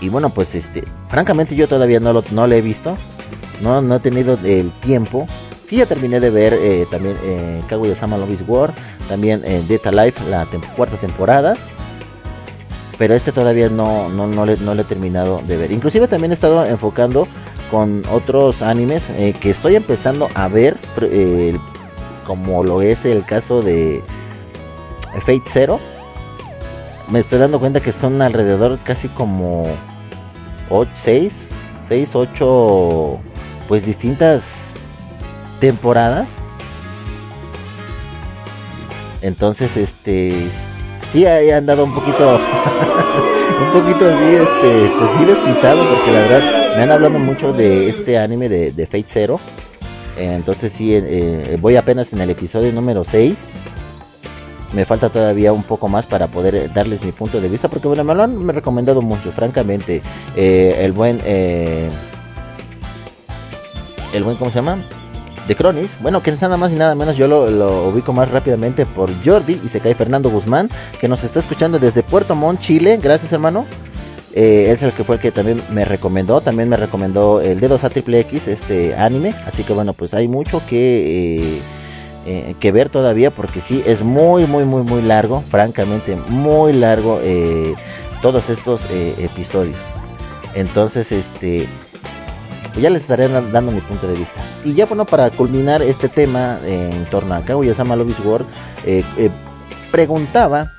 [0.00, 2.96] Y bueno, pues este, francamente yo todavía no lo, no lo he visto.
[3.62, 5.26] No, no he tenido el tiempo.
[5.66, 8.72] Sí, ya terminé de ver eh, también eh, Kaguya-sama War.
[9.08, 11.56] También eh, Data Life, la cuarta temporada.
[12.98, 15.70] Pero este todavía no, no, no, le, no le he terminado de ver.
[15.72, 17.28] Inclusive también he estado enfocando
[17.70, 20.76] con otros animes eh, que estoy empezando a ver.
[21.02, 21.58] eh,
[22.26, 24.02] como lo es el caso de
[25.20, 25.78] Fate Zero.
[27.08, 29.66] Me estoy dando cuenta que son alrededor casi como
[30.94, 31.48] 6,
[31.80, 33.18] 6, 8,
[33.68, 34.42] pues distintas
[35.60, 36.26] temporadas.
[39.22, 40.48] Entonces, este,
[41.10, 42.38] sí he andado un poquito,
[43.60, 47.88] un poquito así, este, pues sí despistado, porque la verdad me han hablado mucho de
[47.88, 49.40] este anime de, Fate Zero.
[50.18, 53.48] Entonces sí, eh, eh, voy apenas en el episodio número 6.
[54.72, 57.88] Me falta todavía un poco más para poder eh, darles mi punto de vista, porque
[57.88, 60.02] bueno, me lo han me recomendado mucho, francamente.
[60.34, 61.88] Eh, el buen, eh,
[64.12, 64.78] el buen, ¿cómo se llama?
[65.46, 68.84] de Cronis, bueno, que nada más y nada menos yo lo, lo ubico más rápidamente
[68.84, 70.68] por Jordi y se cae Fernando Guzmán,
[71.00, 72.98] que nos está escuchando desde Puerto Montt, Chile.
[73.00, 73.64] Gracias, hermano.
[74.38, 76.42] Eh, es el que fue el que también me recomendó.
[76.42, 79.34] También me recomendó el Dedos a Triple X, este anime.
[79.46, 81.58] Así que bueno, pues hay mucho que,
[82.26, 85.42] eh, que ver todavía, porque sí, es muy, muy, muy, muy largo.
[85.50, 87.74] Francamente, muy largo eh,
[88.22, 89.76] todos estos eh, episodios.
[90.54, 91.66] Entonces, este
[92.72, 94.40] pues ya les estaré da- dando mi punto de vista.
[94.64, 97.96] Y ya bueno, para culminar este tema en torno a Kaguya-sama
[99.16, 99.30] eh,
[99.90, 100.72] preguntaba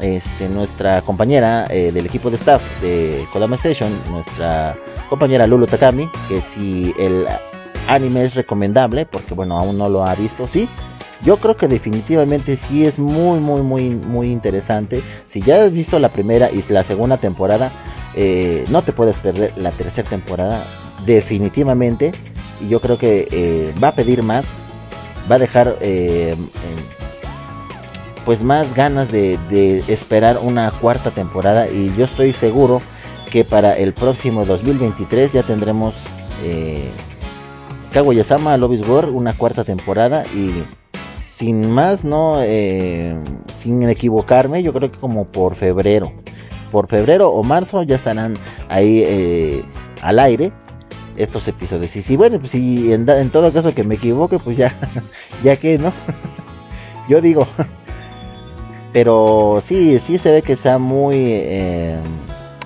[0.00, 4.74] este, nuestra compañera del equipo de staff de Kodama Station, nuestra
[5.10, 7.26] compañera Lulu Takami, que si el
[7.88, 10.68] anime es recomendable, porque bueno, aún no lo ha visto, sí.
[11.22, 15.02] Yo creo que definitivamente sí es muy, muy, muy, muy interesante.
[15.26, 17.72] Si ya has visto la primera y la segunda temporada,
[18.14, 20.64] eh, no te puedes perder la tercera temporada
[21.06, 22.12] definitivamente
[22.60, 24.44] y yo creo que eh, va a pedir más
[25.30, 26.36] va a dejar eh, eh,
[28.24, 32.80] pues más ganas de, esperar una cuarta temporada y yo estoy seguro
[33.30, 35.94] que para el próximo 2023 ya tendremos
[37.94, 40.64] Kaguya-sama Love War una cuarta temporada y
[41.24, 43.16] sin más no eh,
[43.54, 46.12] sin equivocarme yo creo que como por febrero
[46.72, 48.34] por febrero o marzo ya estarán
[48.68, 49.64] ahí eh,
[50.02, 50.52] al aire
[51.16, 51.94] estos episodios.
[51.94, 54.74] Y si bueno, pues si en todo caso que me equivoque, pues ya,
[55.44, 55.92] ya que, ¿no?
[57.08, 57.46] Yo digo.
[58.92, 61.98] Pero sí, sí se ve que está muy, eh,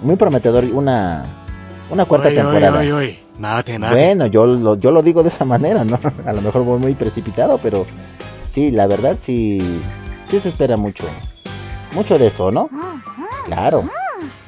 [0.03, 1.27] muy prometedor una,
[1.91, 2.79] una cuarta Oy, oy, temporada.
[2.81, 3.19] oy, oy.
[3.39, 3.95] Mate, mate.
[3.95, 5.99] Bueno, yo lo, yo lo digo de esa manera, ¿no?
[6.27, 7.87] A lo mejor voy muy precipitado, pero
[8.49, 9.81] sí, la verdad sí,
[10.29, 11.05] sí se espera mucho,
[11.93, 12.69] mucho de esto, ¿no?
[13.47, 13.85] Claro,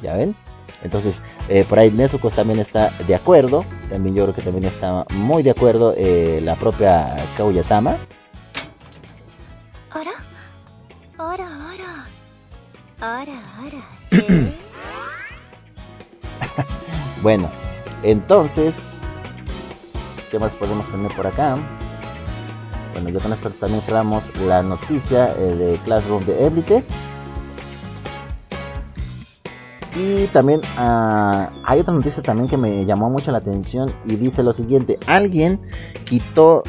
[0.02, 0.34] ya ven.
[0.82, 3.64] Entonces, eh, por ahí Nezuko también está de acuerdo.
[3.90, 7.98] También yo creo que también está muy de acuerdo eh, la propia Kaguya-sama.
[17.22, 17.50] Bueno,
[18.02, 18.74] entonces,
[20.30, 21.56] ¿qué más podemos tener por acá?
[22.94, 26.84] Bueno, ya con esto también cerramos la noticia eh, de Classroom de Elite.
[29.94, 34.42] Y también ah, hay otra noticia también que me llamó mucho la atención y dice
[34.42, 35.60] lo siguiente, alguien
[36.04, 36.62] quitó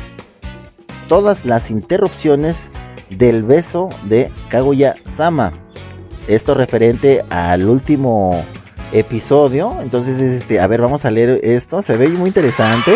[1.08, 2.72] todas las interrupciones
[3.10, 5.54] del beso de Kaguya-sama.
[6.28, 8.44] Esto referente al último
[8.92, 9.78] episodio.
[9.82, 11.82] Entonces, este, a ver, vamos a leer esto.
[11.82, 12.94] Se ve muy interesante.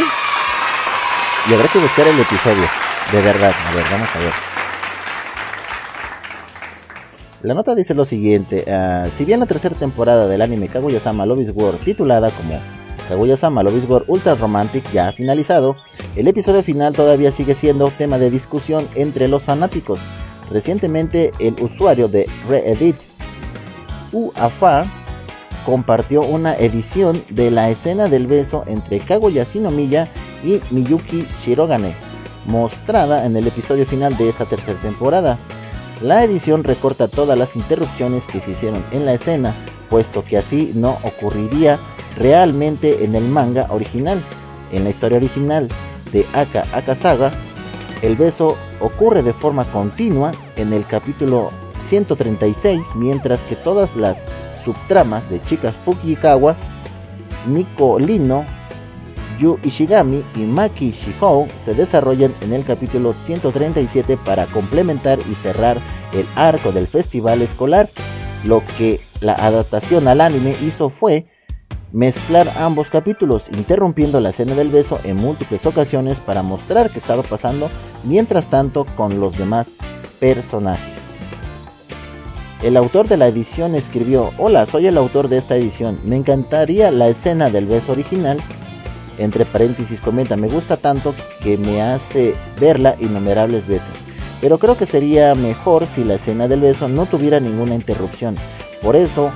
[1.50, 2.64] Y habrá que buscar el episodio.
[3.12, 3.54] De verdad.
[3.68, 4.32] A ver, vamos a ver.
[7.46, 8.66] La nota dice lo siguiente.
[8.68, 12.60] ah, si bien la tercera temporada del anime Kaguya-sama Love War, titulada como
[13.08, 15.76] Kaguya-sama Love War Ultra Romantic, ya ha finalizado,
[16.16, 20.00] el episodio final todavía sigue siendo tema de discusión entre los fanáticos.
[20.50, 22.96] Recientemente, el usuario de Reddit,
[24.12, 24.88] Uafar,
[25.66, 30.08] compartió una edición de la escena del beso entre Kaguya Shinomiya
[30.44, 31.96] y Miyuki Shirogane,
[32.46, 35.38] mostrada en el episodio final de esta tercera temporada.
[36.02, 39.54] La edición recorta todas las interrupciones que se hicieron en la escena,
[39.90, 41.80] puesto que así no ocurriría
[42.18, 44.22] realmente en el manga original.
[44.72, 45.68] En la historia original
[46.12, 47.32] de Aka Akasaga,
[48.02, 54.28] el beso ocurre de forma continua en el capítulo 136, mientras que todas las
[54.66, 56.58] subtramas de Chika Fukikawa,
[57.48, 58.46] Miko Lino,
[59.40, 65.78] Yu Ishigami y Maki Shihou se desarrollan en el capítulo 137 para complementar y cerrar
[66.14, 67.90] el arco del festival escolar.
[68.44, 71.28] Lo que la adaptación al anime hizo fue
[71.92, 77.24] mezclar ambos capítulos, interrumpiendo la escena del beso en múltiples ocasiones para mostrar qué estaba
[77.24, 77.70] pasando
[78.04, 79.72] mientras tanto con los demás
[80.20, 81.05] personajes.
[82.66, 86.90] El autor de la edición escribió, hola, soy el autor de esta edición, me encantaría
[86.90, 88.40] la escena del beso original.
[89.20, 91.14] Entre paréntesis comenta, me gusta tanto
[91.44, 93.94] que me hace verla innumerables veces,
[94.42, 98.36] pero creo que sería mejor si la escena del beso no tuviera ninguna interrupción.
[98.82, 99.30] Por eso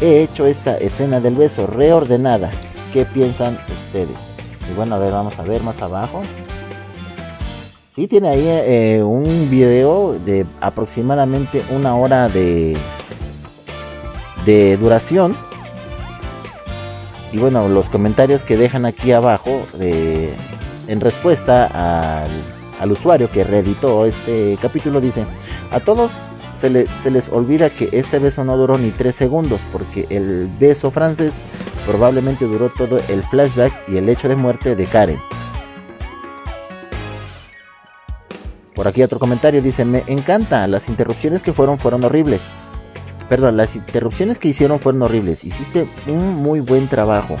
[0.00, 2.50] he hecho esta escena del beso reordenada.
[2.92, 4.28] ¿Qué piensan ustedes?
[4.70, 6.22] Y bueno, a ver, vamos a ver más abajo.
[7.96, 12.76] Sí, tiene ahí eh, un video de aproximadamente una hora de,
[14.44, 15.34] de duración.
[17.32, 20.34] Y bueno, los comentarios que dejan aquí abajo de,
[20.88, 22.30] en respuesta al,
[22.80, 25.24] al usuario que reeditó este capítulo dice,
[25.70, 26.10] a todos
[26.52, 30.50] se, le- se les olvida que este beso no duró ni 3 segundos porque el
[30.60, 31.36] beso francés
[31.86, 35.18] probablemente duró todo el flashback y el hecho de muerte de Karen.
[38.76, 42.42] Por aquí otro comentario dice, me encanta, las interrupciones que fueron fueron horribles.
[43.26, 45.44] Perdón, las interrupciones que hicieron fueron horribles.
[45.44, 47.36] Hiciste un muy buen trabajo.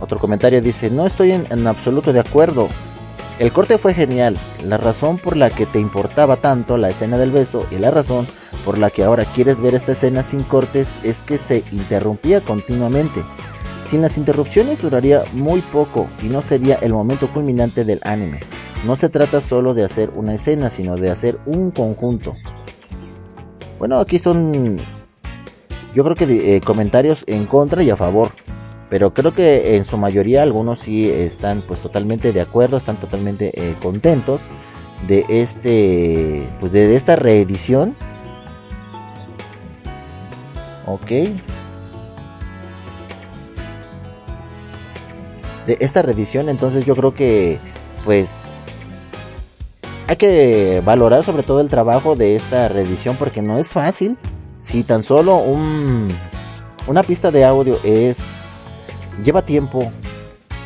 [0.00, 2.68] Otro comentario dice, no estoy en, en absoluto de acuerdo.
[3.38, 4.36] El corte fue genial.
[4.64, 8.26] La razón por la que te importaba tanto la escena del beso y la razón
[8.64, 13.22] por la que ahora quieres ver esta escena sin cortes es que se interrumpía continuamente.
[13.86, 18.40] Sin las interrupciones duraría muy poco y no sería el momento culminante del anime.
[18.84, 22.34] No se trata solo de hacer una escena, sino de hacer un conjunto.
[23.78, 24.76] Bueno, aquí son
[25.94, 28.32] yo creo que eh, comentarios en contra y a favor.
[28.90, 33.52] Pero creo que en su mayoría algunos sí están pues totalmente de acuerdo, están totalmente
[33.54, 34.42] eh, contentos
[35.06, 37.94] de este pues de, de esta reedición.
[40.86, 41.10] Ok.
[45.66, 47.58] De esta reedición, entonces yo creo que
[48.04, 48.42] pues
[50.08, 54.16] hay que valorar sobre todo el trabajo de esta reedición porque no es fácil.
[54.60, 56.06] Si tan solo un,
[56.86, 58.18] una pista de audio es
[59.24, 59.90] lleva tiempo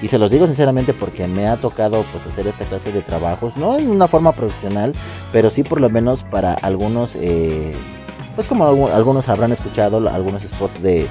[0.02, 3.56] y se los digo sinceramente porque me ha tocado pues hacer esta clase de trabajos
[3.56, 4.92] no en una forma profesional
[5.30, 7.72] pero sí por lo menos para algunos eh,
[8.34, 11.06] pues como algu- algunos habrán escuchado algunos spots de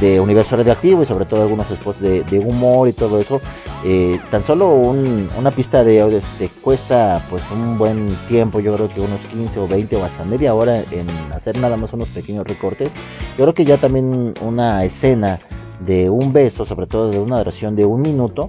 [0.00, 3.40] de universo radioactivo y sobre todo algunos spots de, de humor y todo eso.
[3.84, 8.74] Eh, tan solo un- una pista de audio te cuesta pues un buen tiempo yo
[8.74, 12.08] creo que unos 15 o 20 o hasta media hora en hacer nada más unos
[12.08, 12.92] pequeños recortes.
[13.38, 15.40] Yo creo que ya también una escena
[15.80, 18.48] de un beso, sobre todo de una duración de un minuto,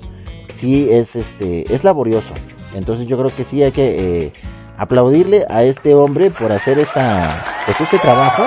[0.51, 2.33] sí es este es laborioso.
[2.75, 4.33] Entonces yo creo que sí hay que eh,
[4.77, 7.29] aplaudirle a este hombre por hacer esta
[7.65, 8.43] pues este trabajo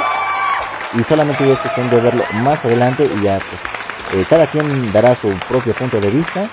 [0.98, 4.92] y solamente ya es cuestión de verlo más adelante y ya pues eh, cada quien
[4.92, 6.48] dará su propio punto de vista.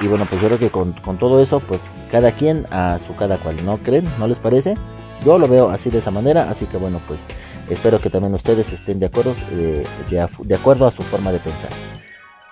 [0.00, 3.14] Y bueno, pues yo creo que con, con todo eso, pues cada quien a su
[3.14, 4.06] cada cual, ¿no creen?
[4.18, 4.76] ¿No les parece?
[5.24, 7.26] Yo lo veo así de esa manera, así que bueno, pues
[7.68, 11.70] espero que también ustedes estén de acuerdo, eh, de, acuerdo a su forma de pensar.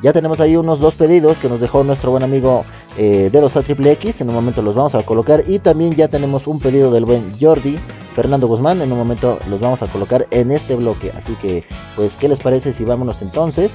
[0.05, 2.67] Ya tenemos ahí unos dos pedidos que nos dejó nuestro buen amigo
[2.99, 4.21] eh, Dedos a Triple X.
[4.21, 5.45] En un momento los vamos a colocar.
[5.47, 7.79] Y también ya tenemos un pedido del buen Jordi
[8.15, 8.83] Fernando Guzmán.
[8.83, 11.11] En un momento los vamos a colocar en este bloque.
[11.17, 11.65] Así que,
[11.97, 13.73] pues, ¿qué les parece si vámonos entonces?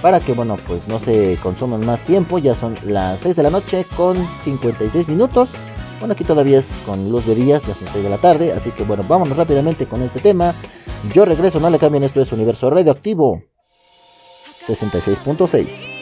[0.00, 2.38] Para que, bueno, pues no se consuman más tiempo.
[2.38, 5.54] Ya son las 6 de la noche con 56 minutos.
[5.98, 8.52] Bueno, aquí todavía es con luz de días, ya son 6 de la tarde.
[8.52, 10.54] Así que, bueno, vámonos rápidamente con este tema.
[11.12, 13.42] Yo regreso, no le cambien, esto es Universo Radioactivo
[14.66, 15.93] 66.6.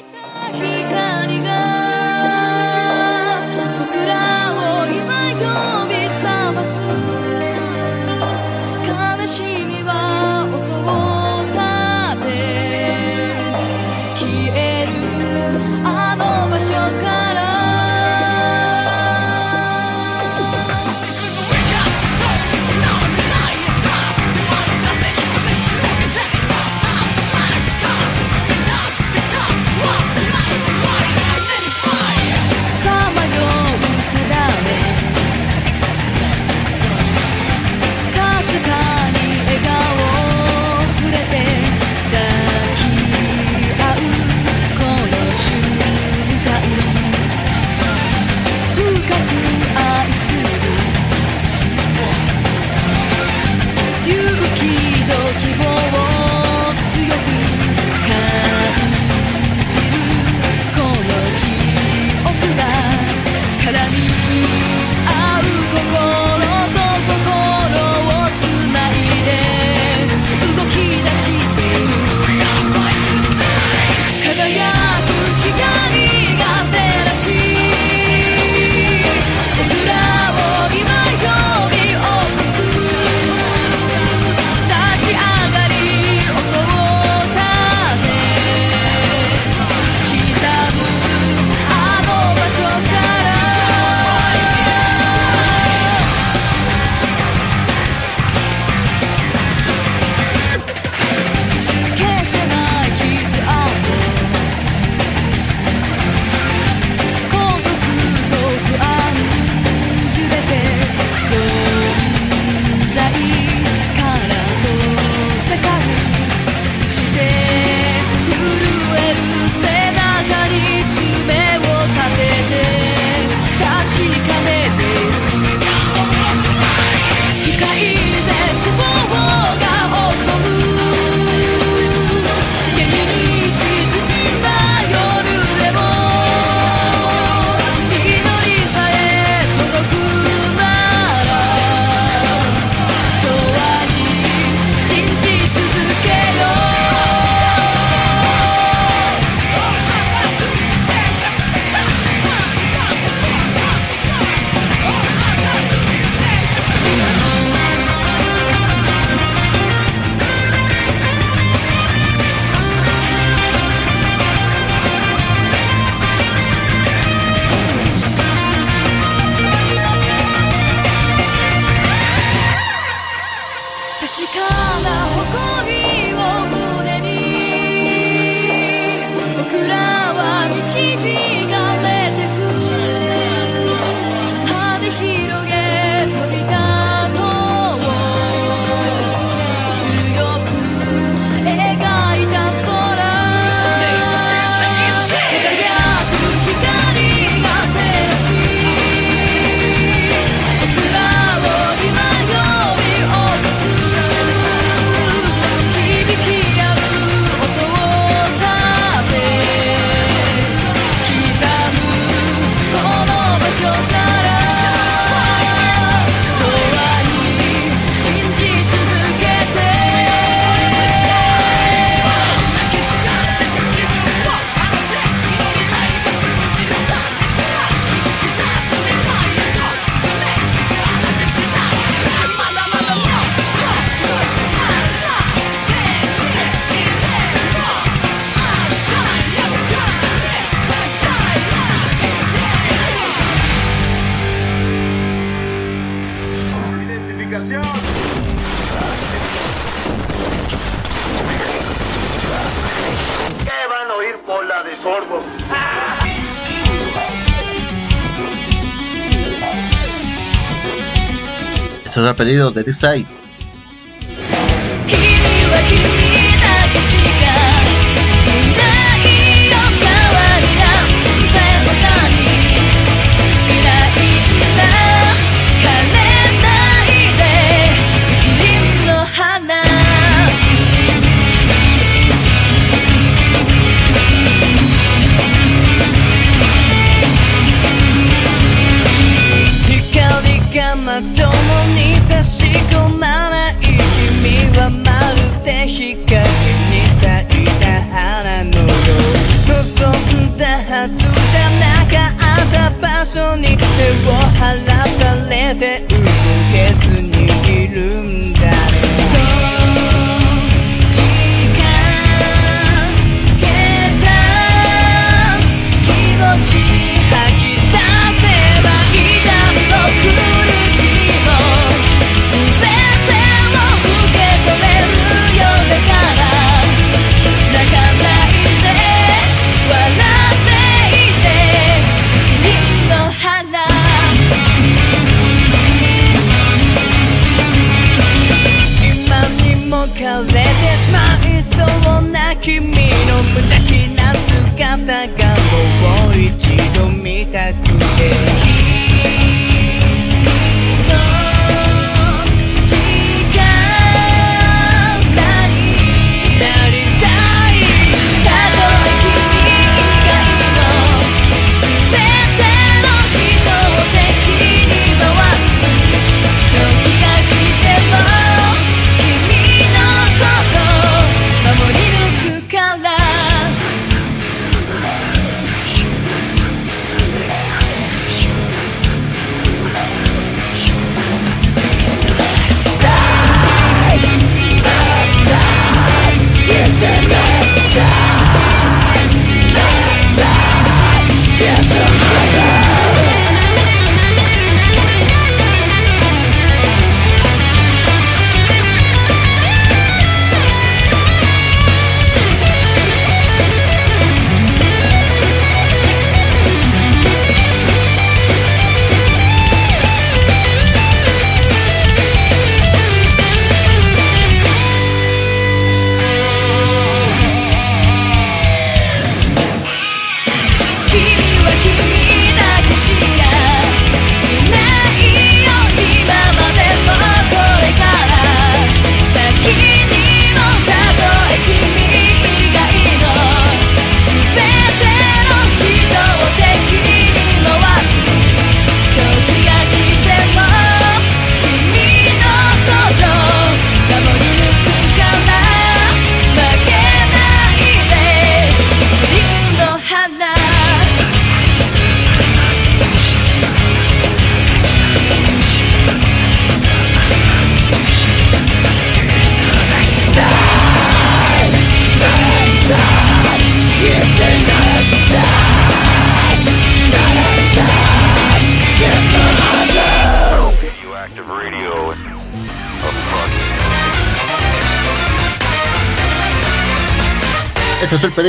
[262.15, 263.22] Pedido de Side.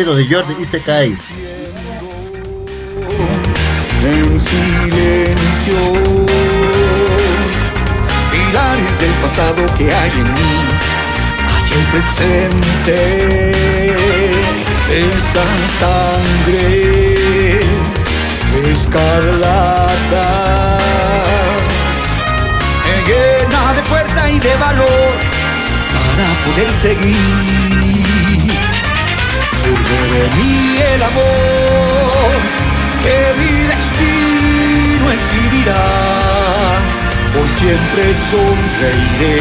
[0.03, 1.17] Pedido de Jordi Isekai.
[4.03, 5.79] En silencio,
[8.29, 10.55] pilares del pasado que hay en mí,
[11.55, 12.97] hacia el presente,
[14.91, 15.45] esa
[15.79, 17.61] sangre
[18.73, 20.27] escarlata
[22.83, 25.13] me llena de fuerza y de valor
[25.95, 27.92] para poder seguir.
[30.13, 32.31] De mí el amor
[33.01, 35.85] que mi destino escribirá.
[37.33, 39.35] Por siempre sonreiré,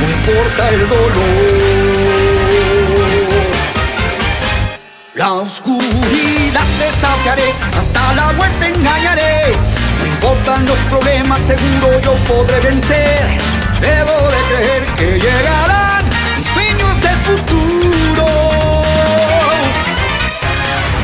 [0.00, 2.08] no importa el dolor.
[5.14, 9.52] La oscuridad desafiaré, hasta la muerte engañaré.
[9.98, 13.26] No importan los problemas, seguro yo podré vencer.
[13.82, 15.97] Debo de creer que llegarán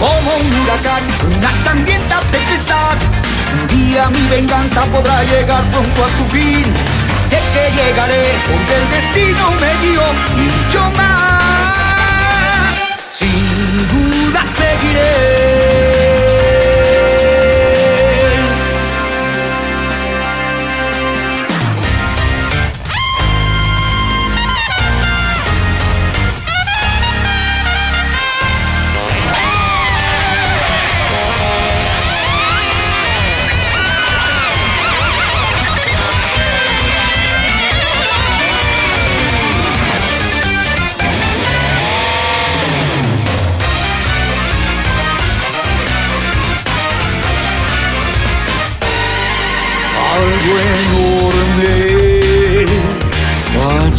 [0.04, 1.02] Como un huracán,
[1.34, 2.98] una sangrienta tempestad.
[3.54, 6.62] Un día mi venganza podrá llegar pronto a su fin.
[7.30, 10.02] Sé que llegaré donde el destino me guió
[10.36, 12.74] y mucho más.
[13.14, 15.93] Sin duda seguiré.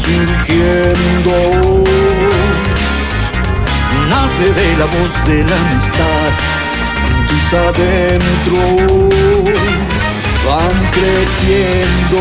[0.06, 0.12] Va
[0.46, 1.36] surgiendo.
[4.10, 6.32] Nace de la voz de la amistad,
[7.10, 8.76] en tus adentros
[10.46, 12.20] van creciendo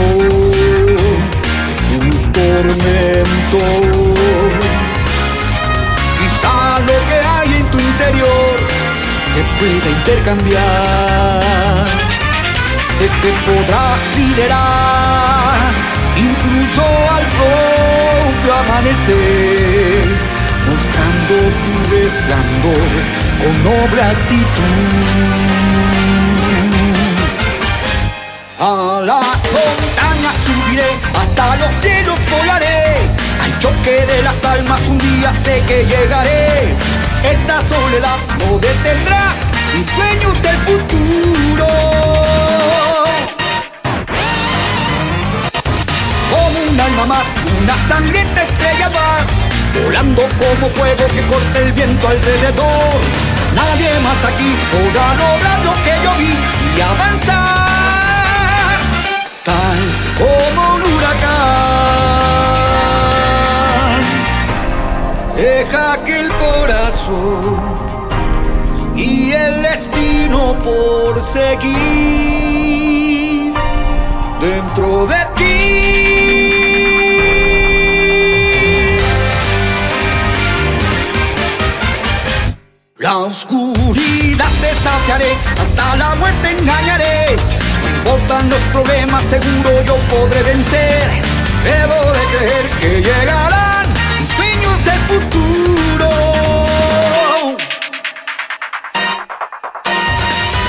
[1.91, 3.85] tus tormentos.
[6.19, 8.57] Quizá lo que hay en tu interior
[9.35, 11.45] se pueda intercambiar
[12.99, 15.73] se te podrá liderar
[16.17, 17.25] incluso al
[18.53, 20.05] amanecer,
[20.69, 22.91] mostrando tu resplandor
[23.41, 25.75] con noble actitud.
[28.59, 29.21] A la
[29.55, 30.91] montaña subiré,
[31.21, 32.97] hasta los cielos volaré,
[33.43, 36.75] al choque de las almas un día sé que llegaré.
[37.25, 39.33] Esta soledad no detendrá
[39.75, 42.34] mis sueños del futuro.
[46.95, 47.27] Como un alma más,
[47.61, 49.25] una sangrienta estrella más,
[49.83, 53.01] volando como fuego que corta el viento alrededor.
[53.55, 56.35] Nadie más aquí podrá lograr lo que yo vi
[56.77, 58.79] y avanzar,
[59.45, 59.79] tal
[60.19, 61.65] como un huracán.
[65.37, 67.61] Deja que el corazón
[68.97, 72.04] y el destino por seguir
[85.13, 87.37] hasta la muerte engañaré.
[87.83, 91.23] No importan los problemas, seguro yo podré vencer.
[91.63, 93.87] Debo de creer que llegarán
[94.19, 96.09] mis sueños del futuro.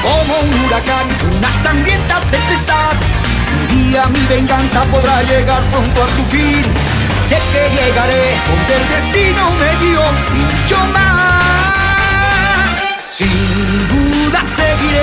[0.03, 1.07] como un huracán,
[1.38, 2.93] una sangrienta tempestad.
[3.61, 6.63] Un día mi venganza podrá llegar pronto a su fin.
[7.29, 11.64] Sé que llegaré donde el destino me y mucho más.
[13.18, 13.30] Sin
[13.88, 14.99] duda seguiré.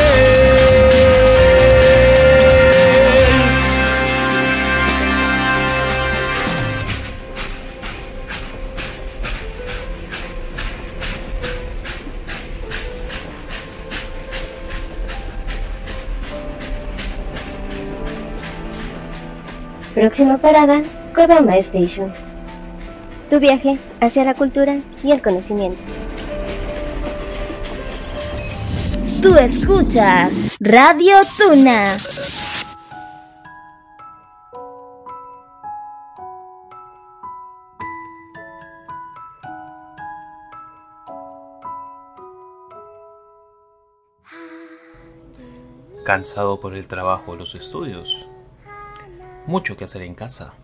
[19.94, 20.82] Próxima parada,
[21.14, 22.12] Kodama Station.
[23.30, 26.01] Tu viaje hacia la cultura y el conocimiento.
[29.22, 31.96] Tú escuchas Radio Tuna.
[46.04, 48.26] ¿Cansado por el trabajo los estudios?
[49.46, 50.54] mucho que hacer en casa.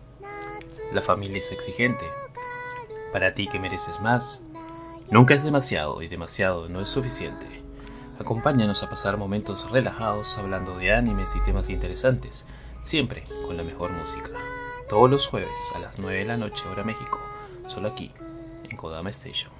[0.93, 2.05] La familia es exigente.
[3.11, 4.43] Para ti que mereces más,
[5.11, 7.58] nunca es demasiado y demasiado no es suficiente.
[8.19, 12.45] Acompáñanos a pasar momentos relajados hablando de animes y temas interesantes,
[12.81, 14.37] siempre con la mejor música.
[14.89, 17.19] Todos los jueves a las 9 de la noche hora México,
[17.67, 18.11] solo aquí,
[18.69, 19.51] en Kodama Station.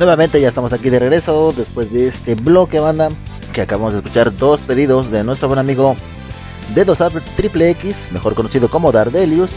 [0.00, 3.10] Nuevamente ya estamos aquí de regreso después de este bloque banda
[3.52, 5.94] que acabamos de escuchar dos pedidos de nuestro buen amigo
[6.74, 7.00] Dedos
[7.36, 9.50] Triple X, mejor conocido como Dardelius,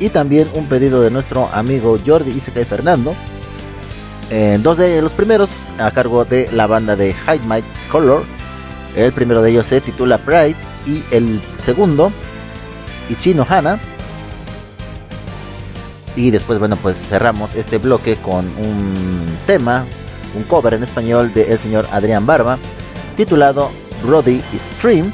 [0.00, 3.14] y también un pedido de nuestro amigo Jordi Isekai Fernando.
[4.30, 8.22] Eh, dos de los primeros a cargo de la banda de Hide My Color.
[8.96, 12.10] El primero de ellos se titula Pride y el segundo
[13.10, 13.78] Ichino Hana.
[16.16, 19.86] Y después, bueno, pues cerramos este bloque con un tema,
[20.36, 22.58] un cover en español de el señor Adrián Barba,
[23.16, 23.70] titulado
[24.04, 25.12] Brody Stream.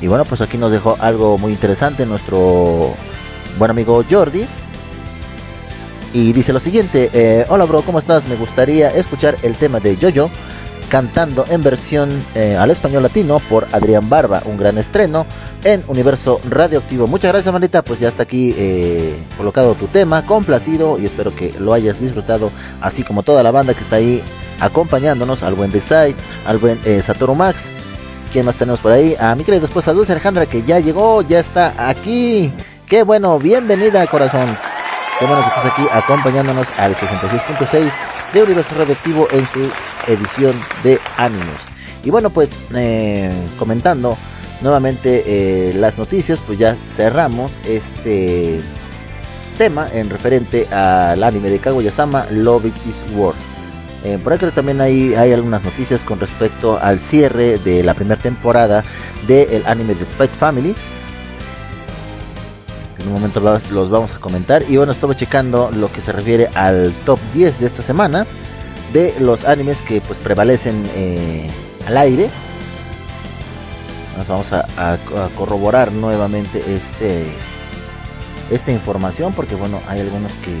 [0.00, 2.94] Y bueno, pues aquí nos dejó algo muy interesante nuestro
[3.58, 4.46] buen amigo Jordi.
[6.12, 8.28] Y dice lo siguiente, eh, hola bro, ¿cómo estás?
[8.28, 10.30] Me gustaría escuchar el tema de Jojo
[10.94, 15.26] cantando en versión eh, al español latino por Adrián Barba, un gran estreno
[15.64, 17.08] en Universo Radioactivo.
[17.08, 17.82] Muchas gracias, manita.
[17.82, 22.52] Pues ya está aquí eh, colocado tu tema, complacido y espero que lo hayas disfrutado,
[22.80, 24.22] así como toda la banda que está ahí
[24.60, 26.14] acompañándonos, al buen Desai,
[26.46, 27.64] al buen eh, Satoru Max.
[28.32, 29.16] ¿Quién más tenemos por ahí?
[29.18, 32.52] A mi querida esposa Dulce Alejandra, que ya llegó, ya está aquí.
[32.86, 34.46] Qué bueno, bienvenida, corazón.
[35.18, 37.90] Qué bueno que estás aquí acompañándonos al 66.6
[38.32, 39.68] de Universo Radioactivo en su
[40.08, 41.62] edición de Animus.
[42.04, 44.16] Y bueno, pues eh, comentando
[44.60, 48.60] nuevamente eh, las noticias, pues ya cerramos este
[49.56, 53.34] tema en referente al anime de Kaguya-sama Love It Is War.
[54.04, 58.20] Eh, por acá también hay, hay algunas noticias con respecto al cierre de la primera
[58.20, 58.84] temporada
[59.26, 60.74] del anime de Spike Family.
[62.98, 64.62] En un momento los, los vamos a comentar.
[64.68, 68.26] Y bueno, estaba checando lo que se refiere al top 10 de esta semana
[68.94, 71.46] de los animes que pues prevalecen eh,
[71.86, 72.30] al aire.
[74.16, 74.96] Nos vamos a, a-
[75.36, 77.26] corroborar nuevamente este
[78.50, 80.56] esta información porque bueno hay algunos que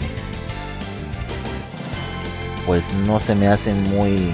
[2.66, 4.32] pues no se me hacen muy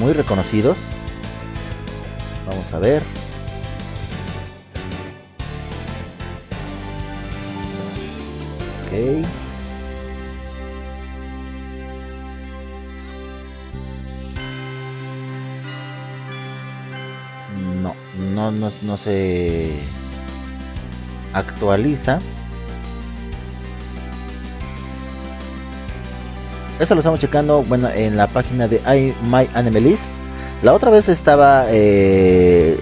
[0.00, 0.76] muy reconocidos.
[2.48, 3.02] Vamos a ver.
[8.86, 9.45] Ok.
[18.50, 19.70] No, se
[21.32, 22.18] actualiza.
[26.78, 29.14] Eso lo estamos checando, bueno, en la página de I.
[30.62, 32.78] La otra vez estaba eh,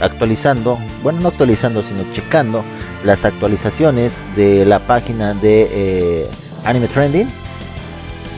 [0.00, 2.64] actualizando, bueno, no actualizando, sino checando
[3.04, 6.26] las actualizaciones de la página de eh,
[6.64, 7.28] Anime Trending.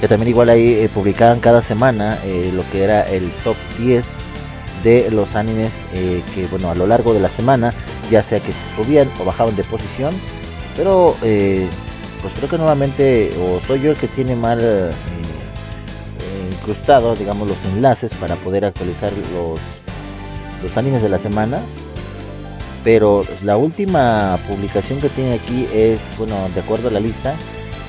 [0.00, 2.18] Que también igual ahí eh, publicaban cada semana
[2.52, 4.26] lo que era el top 10
[4.86, 7.74] de los animes eh, que, bueno, a lo largo de la semana,
[8.08, 10.14] ya sea que subían o bajaban de posición.
[10.76, 11.68] Pero eh,
[12.22, 17.48] pues creo que nuevamente o soy yo el que tiene mal eh, eh, incrustado digamos
[17.48, 19.60] los enlaces para poder actualizar los
[20.62, 21.60] los animes de la semana
[22.82, 27.36] pero la última publicación que tiene aquí es bueno de acuerdo a la lista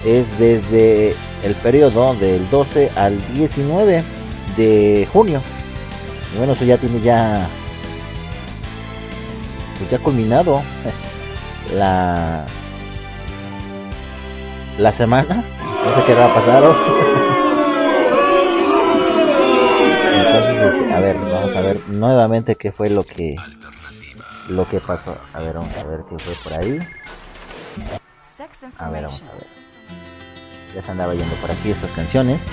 [0.06, 4.04] es desde el periodo del 12 al 19
[4.56, 5.42] de junio
[6.38, 7.48] bueno eso ya tiene ya
[9.78, 10.62] pues ya culminado
[11.74, 12.46] la
[14.78, 15.36] la semana.
[15.36, 16.76] No sé qué habrá pasado.
[20.14, 23.36] Entonces, este, a ver, vamos a ver nuevamente qué fue lo que
[24.50, 25.18] lo que pasó.
[25.34, 26.80] A ver, vamos a ver qué fue por ahí.
[28.78, 29.48] A ver, vamos a ver.
[30.76, 32.44] Ya se andaba yendo por aquí estas canciones.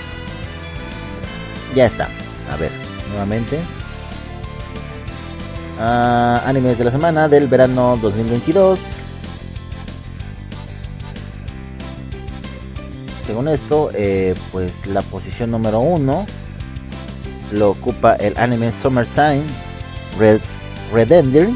[1.75, 2.09] Ya está.
[2.51, 2.71] A ver,
[3.09, 3.59] nuevamente.
[5.79, 8.79] Ah, animes de la semana del verano 2022.
[13.25, 16.25] según esto, eh, pues la posición número uno
[17.51, 19.41] lo ocupa el anime Summertime
[20.17, 20.41] Red
[20.93, 21.49] Redender.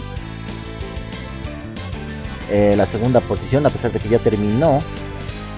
[2.52, 4.80] Eh, la segunda posición, a pesar de que ya terminó,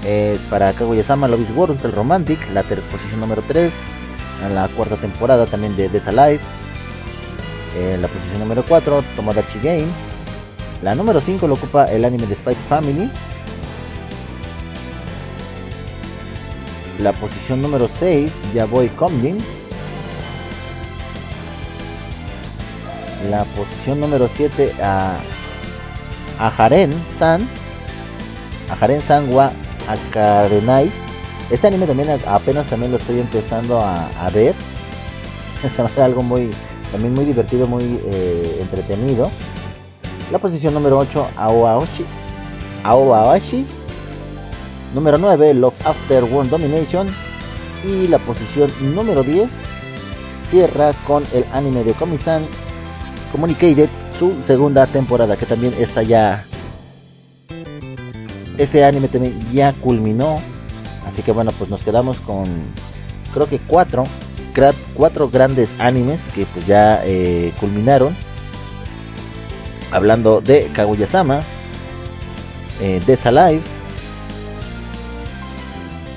[0.05, 2.39] es para Kaguya-sama Love is War, Romantic.
[2.53, 3.73] La posición número 3
[4.45, 6.39] en la cuarta temporada también de Death Alive.
[7.77, 9.87] En la posición número 4, Tomodachi Game.
[10.81, 13.09] La número 5 lo ocupa el anime de Spike Family.
[16.99, 19.39] La posición número 6, Yaboy Coming.
[23.29, 25.17] La posición número 7, a,
[26.39, 27.47] a Haren San.
[28.69, 29.51] A Haren San wa
[29.87, 30.91] Akarenai.
[31.51, 34.55] Este anime también apenas también lo estoy empezando a, a ver.
[35.75, 36.49] Se me hace algo muy,
[36.91, 39.29] también muy divertido, muy eh, entretenido.
[40.31, 42.05] La posición número 8, Aoaoshi.
[42.83, 43.65] Aoaoshi.
[44.95, 47.07] Número 9, Love After World Domination.
[47.83, 49.49] Y la posición número 10
[50.49, 52.45] cierra con el anime de Komi-san
[53.31, 53.89] Communicated,
[54.19, 56.45] su segunda temporada, que también está ya.
[58.57, 60.41] Este anime también ya culminó.
[61.05, 62.45] Así que bueno, pues nos quedamos con
[63.33, 64.05] creo que cuatro,
[64.93, 68.15] cuatro grandes animes que pues ya eh, culminaron.
[69.91, 71.41] Hablando de Kaguya-sama,
[72.79, 73.61] eh, Death Alive,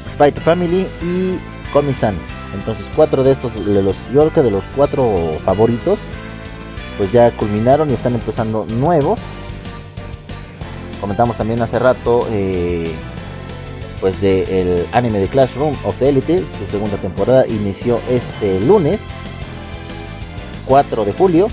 [0.09, 1.39] Spite Family y
[1.73, 2.15] Komi-san.
[2.55, 5.99] Entonces cuatro de estos, de los, yo creo que de los cuatro favoritos,
[6.97, 9.19] pues ya culminaron y están empezando nuevos.
[11.01, 12.95] Comentamos también hace rato, eh,
[14.01, 19.01] pues de el anime de Classroom of the Elite, su segunda temporada inició este lunes,
[20.67, 21.49] 4 de julio.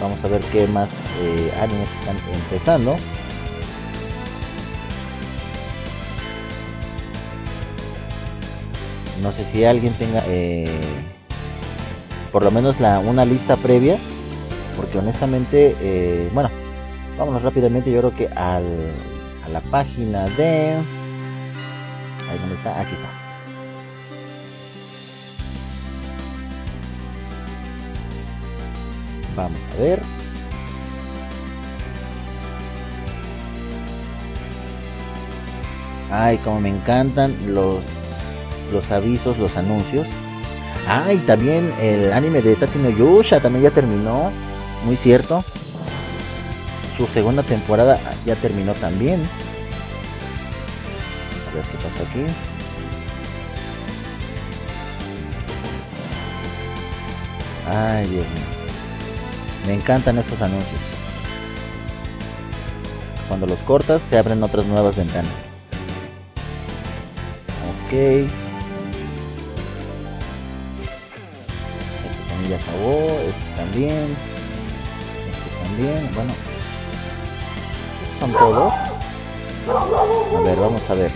[0.00, 0.90] Vamos a ver qué más
[1.20, 2.96] eh, animes están empezando.
[9.22, 10.66] No sé si alguien tenga eh,
[12.30, 13.96] por lo menos la, una lista previa.
[14.76, 16.50] Porque honestamente, eh, bueno,
[17.18, 17.90] vámonos rápidamente.
[17.90, 18.60] Yo creo que a
[19.50, 20.74] la página de...
[22.28, 23.08] Ahí donde está, aquí está.
[29.36, 30.02] Vamos a ver.
[36.10, 37.84] Ay, como me encantan los
[38.72, 40.06] los avisos, los anuncios.
[40.88, 44.30] Ay, también el anime de Tatino Yusha también ya terminó.
[44.84, 45.44] Muy cierto.
[46.96, 49.20] Su segunda temporada ya terminó también.
[51.50, 52.24] A ver qué pasa aquí.
[57.68, 58.44] Ay, Dios mío.
[59.66, 60.80] Me encantan estos anuncios.
[63.28, 65.32] Cuando los cortas te abren otras nuevas ventanas.
[67.84, 67.92] Ok.
[67.92, 68.28] Este
[72.28, 73.18] también ya acabó.
[73.28, 74.35] Este también.
[75.76, 76.10] También.
[76.14, 76.32] Bueno.
[78.18, 78.72] Son todos.
[79.68, 81.10] A ver, vamos a ver.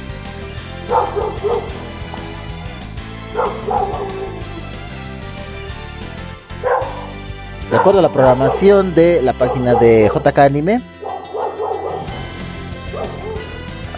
[7.70, 10.82] De acuerdo a la programación de la página de JK Anime.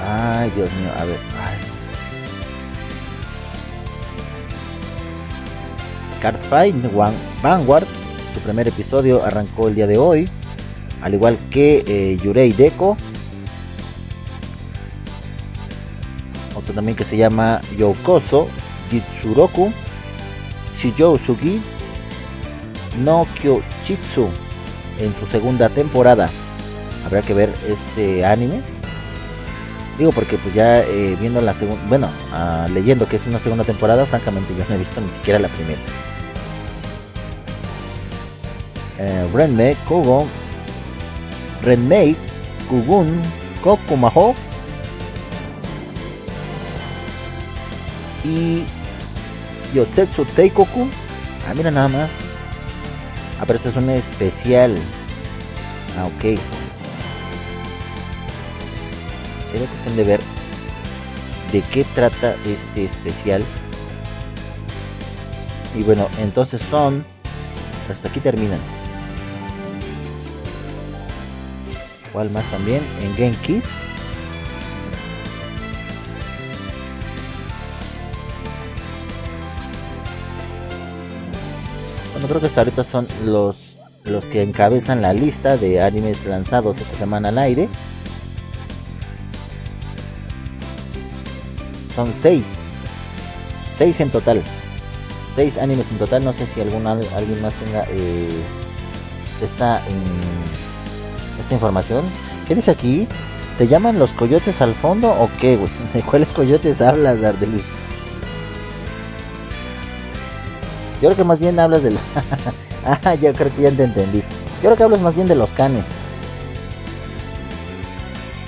[0.00, 1.18] Ay, Dios mío, a ver.
[1.44, 1.58] Ay.
[7.42, 7.86] Vanguard,
[8.32, 10.28] su primer episodio arrancó el día de hoy,
[11.02, 12.96] al igual que eh, Yurei Deko.
[16.54, 18.48] Otro también que se llama Yokoso
[18.90, 19.72] Jitsuroku
[20.76, 21.60] Shijou Sugi
[23.02, 24.28] no Kyochitsu
[24.98, 26.30] en su segunda temporada.
[27.06, 28.60] Habrá que ver este anime.
[29.98, 33.64] Digo porque pues ya eh, viendo la segunda, bueno, ah, leyendo que es una segunda
[33.64, 35.80] temporada, francamente yo no he visto ni siquiera la primera.
[38.98, 40.26] Eh, Renmei Kugon
[41.62, 42.16] Renmei
[42.68, 43.22] Kugun
[43.62, 44.34] Kokumaho
[48.24, 48.64] y
[49.74, 50.88] Yotsetsu Teikoku.
[51.48, 52.10] Ah, mira nada más.
[53.40, 54.76] Ah, pero este es un especial.
[55.98, 56.38] Ah, ok.
[59.50, 60.20] Sería cuestión de ver
[61.52, 63.44] de qué trata este especial.
[65.76, 67.04] Y bueno, entonces son.
[67.90, 68.60] Hasta aquí terminan.
[72.12, 72.82] ¿Cuál más también?
[73.02, 73.64] En Genkiss.
[82.12, 86.78] Bueno, creo que hasta ahorita son los, los que encabezan la lista de animes lanzados
[86.78, 87.68] esta semana al aire.
[91.96, 92.44] Son seis.
[93.76, 94.42] Seis en total.
[95.34, 96.24] Seis animes en total.
[96.24, 98.28] No sé si algún, al- alguien más tenga eh,
[99.42, 100.41] esta, mm,
[101.42, 102.04] esta información.
[102.48, 103.06] ¿Qué dice aquí?
[103.58, 105.70] ¿Te llaman los coyotes al fondo o qué, güey?
[105.94, 107.62] ¿De cuáles coyotes hablas, Dardelis?
[111.00, 111.90] Yo creo que más bien hablas de
[112.86, 114.20] ah, yo creo que ya te entendí.
[114.62, 115.84] Yo creo que hablas más bien de los canes.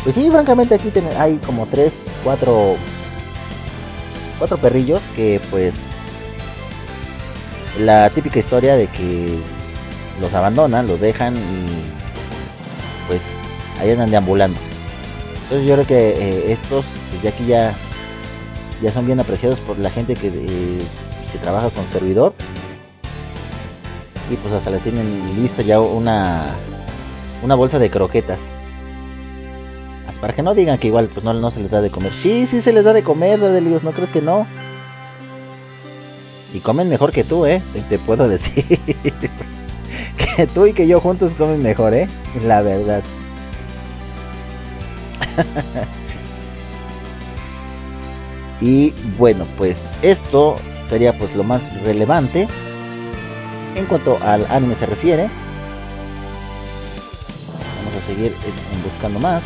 [0.05, 2.77] Pues sí, francamente aquí hay como tres, cuatro,
[4.39, 5.75] cuatro perrillos que pues
[7.81, 9.39] la típica historia de que
[10.21, 11.94] los abandonan, los dejan y
[13.09, 13.21] pues
[13.81, 14.59] ahí andan deambulando.
[15.45, 17.75] Entonces yo creo que eh, estos, pues ya aquí ya,
[18.83, 20.83] ya son bien apreciados por la gente que, eh,
[21.33, 22.35] que trabaja con servidor.
[24.31, 25.07] Y pues hasta les tienen
[25.37, 26.47] lista ya una,
[27.43, 28.41] una bolsa de croquetas.
[30.25, 32.11] Para que no digan que igual pues no, no se les da de comer.
[32.11, 34.47] Sí, sí se les da de comer, Dios, ¿no crees que no?
[36.55, 37.61] Y comen mejor que tú, ¿eh?
[37.91, 38.65] Te puedo decir.
[40.17, 42.09] Que tú y que yo juntos comen mejor, ¿eh?
[42.47, 43.03] La verdad.
[48.61, 50.57] y bueno, pues esto
[50.89, 52.47] sería pues lo más relevante
[53.75, 55.29] en cuanto al anime se refiere.
[57.79, 58.33] Vamos a seguir
[58.85, 59.43] buscando más.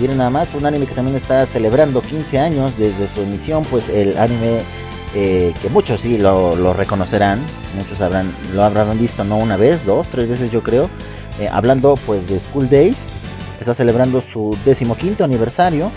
[0.00, 3.88] Miren nada más, un anime que también está celebrando 15 años desde su emisión, pues
[3.88, 4.60] el anime
[5.14, 7.40] eh, que muchos sí lo, reconocerán,
[7.76, 10.90] muchos habrán, lo habrán visto no una vez, dos, tres veces yo creo,
[11.40, 13.06] eh, hablando pues de School Days,
[13.60, 15.90] está celebrando su decimoquinto aniversario,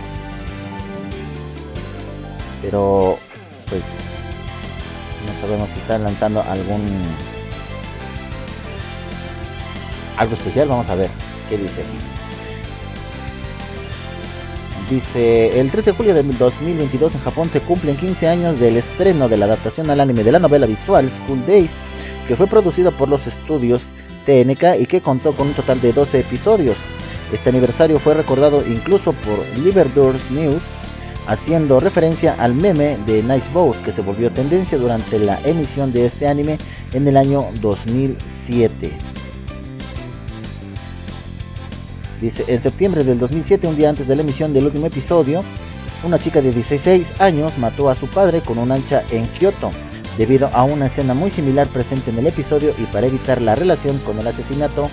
[2.61, 3.17] pero
[3.69, 3.83] pues
[5.25, 6.85] no sabemos si están lanzando algún
[10.17, 11.09] algo especial, vamos a ver
[11.49, 12.18] qué dice aquí.
[14.89, 19.29] Dice, el 3 de julio de 2022 en Japón se cumplen 15 años del estreno
[19.29, 21.69] de la adaptación al anime de la novela visual School Days,
[22.27, 23.83] que fue producido por los estudios
[24.25, 26.77] TNK y que contó con un total de 12 episodios.
[27.31, 30.63] Este aniversario fue recordado incluso por Liberdoors News,
[31.27, 36.07] haciendo referencia al meme de Nice Boat que se volvió tendencia durante la emisión de
[36.07, 36.57] este anime
[36.93, 39.18] en el año 2007.
[42.21, 45.43] Dice, en septiembre del 2007, un día antes de la emisión del último episodio,
[46.03, 49.71] una chica de 16 años mató a su padre con un ancha en Kioto,
[50.17, 53.97] debido a una escena muy similar presente en el episodio y para evitar la relación
[53.99, 54.89] con el asesinato,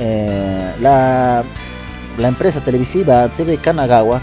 [0.00, 1.44] eh, la,
[2.18, 4.20] la empresa televisiva TV Kanagawa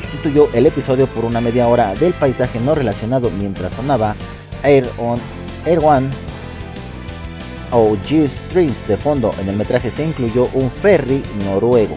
[0.00, 4.16] sustituyó el episodio por una media hora del paisaje no relacionado mientras sonaba
[4.64, 5.20] Air, on,
[5.64, 6.08] Air One
[7.72, 9.32] o G-Strings de fondo.
[9.40, 11.96] En el metraje se incluyó un ferry noruego.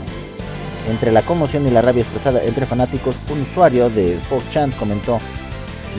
[0.89, 5.19] Entre la conmoción y la rabia expresada entre fanáticos, un usuario de 4chan comentó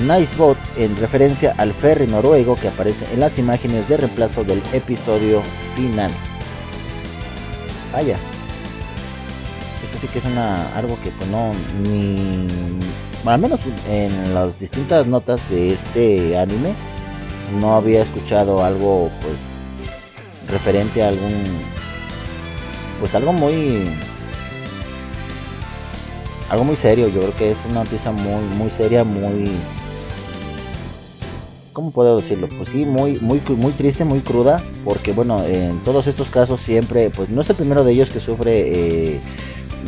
[0.00, 4.62] Nice Boat en referencia al ferry noruego que aparece en las imágenes de reemplazo del
[4.72, 5.42] episodio
[5.76, 6.10] final.
[7.92, 8.16] Vaya.
[9.84, 11.52] Esto sí que es una algo que pues, no
[11.88, 12.46] ni
[13.24, 16.72] al menos en las distintas notas de este anime
[17.60, 19.51] no había escuchado algo pues
[20.52, 21.42] referente a algún
[23.00, 23.88] pues algo muy
[26.48, 27.08] algo muy serio.
[27.08, 29.50] Yo creo que es una noticia muy muy seria muy
[31.72, 36.06] cómo puedo decirlo pues sí muy muy muy triste muy cruda porque bueno en todos
[36.06, 39.20] estos casos siempre pues no es el primero de ellos que sufre eh,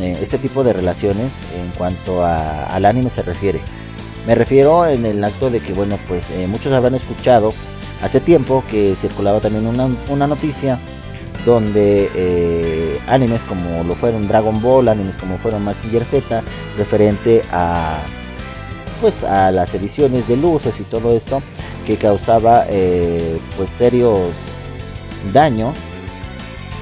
[0.01, 3.61] eh, este tipo de relaciones en cuanto al anime se refiere.
[4.27, 7.53] Me refiero en el acto de que bueno pues eh, muchos habrán escuchado
[8.05, 10.79] hace tiempo que circulaba también una, noticia
[11.47, 16.43] donde eh, animes como lo fueron Dragon Ball, animes como fueron Massinger Z,
[16.77, 17.99] referente a
[19.01, 21.43] pues a las ediciones de luces y todo esto
[21.87, 24.31] que causaba eh, pues serios
[25.33, 25.75] daños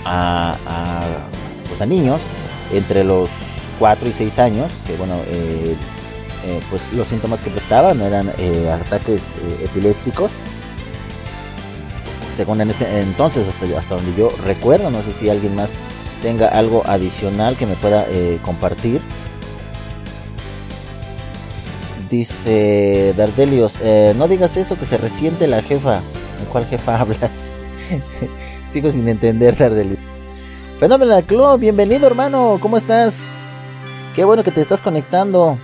[0.05, 0.57] a,
[1.69, 2.21] pues a niños
[2.73, 3.29] entre los
[3.79, 5.77] 4 y 6 años que bueno eh,
[6.69, 8.29] pues los síntomas que prestaban eran
[8.73, 9.23] ataques
[9.63, 10.33] epilépticos
[12.33, 15.71] según en ese entonces, hasta, hasta donde yo recuerdo, no sé si alguien más
[16.21, 19.01] tenga algo adicional que me pueda eh, compartir.
[22.11, 25.97] Dice Dardelios, eh, no digas eso que se resiente la jefa.
[25.97, 27.53] ¿En cuál jefa hablas?
[28.73, 29.99] Sigo sin entender, Dardelios.
[30.79, 33.15] Fenomenal Club, bienvenido hermano, ¿cómo estás?
[34.15, 35.57] Qué bueno que te estás conectando.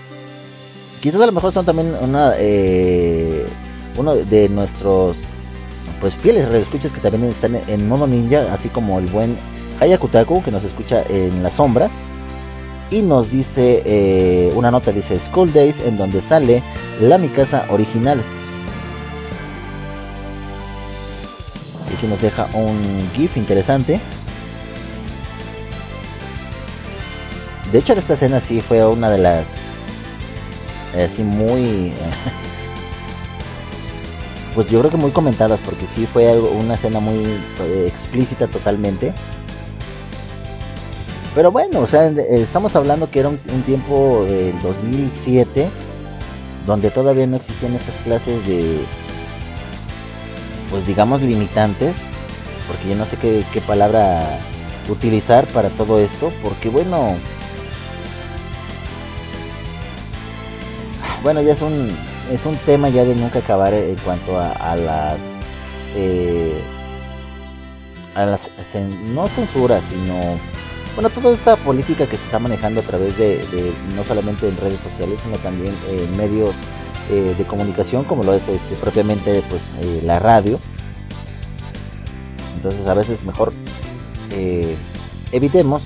[1.01, 3.47] Quizás a lo mejor son también una, eh,
[3.97, 5.17] uno de nuestros
[6.01, 9.37] pues fieles escuchas que también están en modo ninja, así como el buen
[9.81, 11.93] Hayakutaku que nos escucha en las sombras.
[12.91, 16.63] Y nos dice eh, una nota, dice School Days, en donde sale
[17.01, 18.19] la mi casa original.
[21.99, 24.01] aquí nos deja un GIF interesante.
[27.73, 29.49] De hecho, esta escena sí fue una de las.
[30.95, 31.93] Así muy.
[34.59, 37.15] Pues yo creo que muy comentadas, porque sí fue algo- una escena muy
[37.61, 39.15] eh, explícita totalmente.
[41.33, 45.69] Pero bueno, o sea, eh, estamos hablando que era un, tiempo del 2007,
[46.67, 48.81] donde todavía no existían estas clases de,
[50.71, 51.95] pues digamos, limitantes,
[52.67, 54.41] porque yo no sé qué palabra
[54.89, 57.15] utilizar para todo esto, porque bueno,
[61.23, 61.97] bueno, ya es un,
[62.31, 65.19] es un tema ya de nunca acabar en cuanto a, las,
[65.97, 66.61] eh,
[68.15, 68.51] a las,
[69.15, 70.39] no censuras, sino
[71.01, 74.81] bueno, toda esta política que se está manejando a través de, no solamente en redes
[74.81, 76.57] sociales, sino también en medios
[77.09, 80.59] eh, de comunicación, como lo es este, propiamente pues, eh, la radio.
[82.57, 83.53] Entonces a veces mejor
[84.31, 84.77] eh,
[85.31, 85.85] evitemos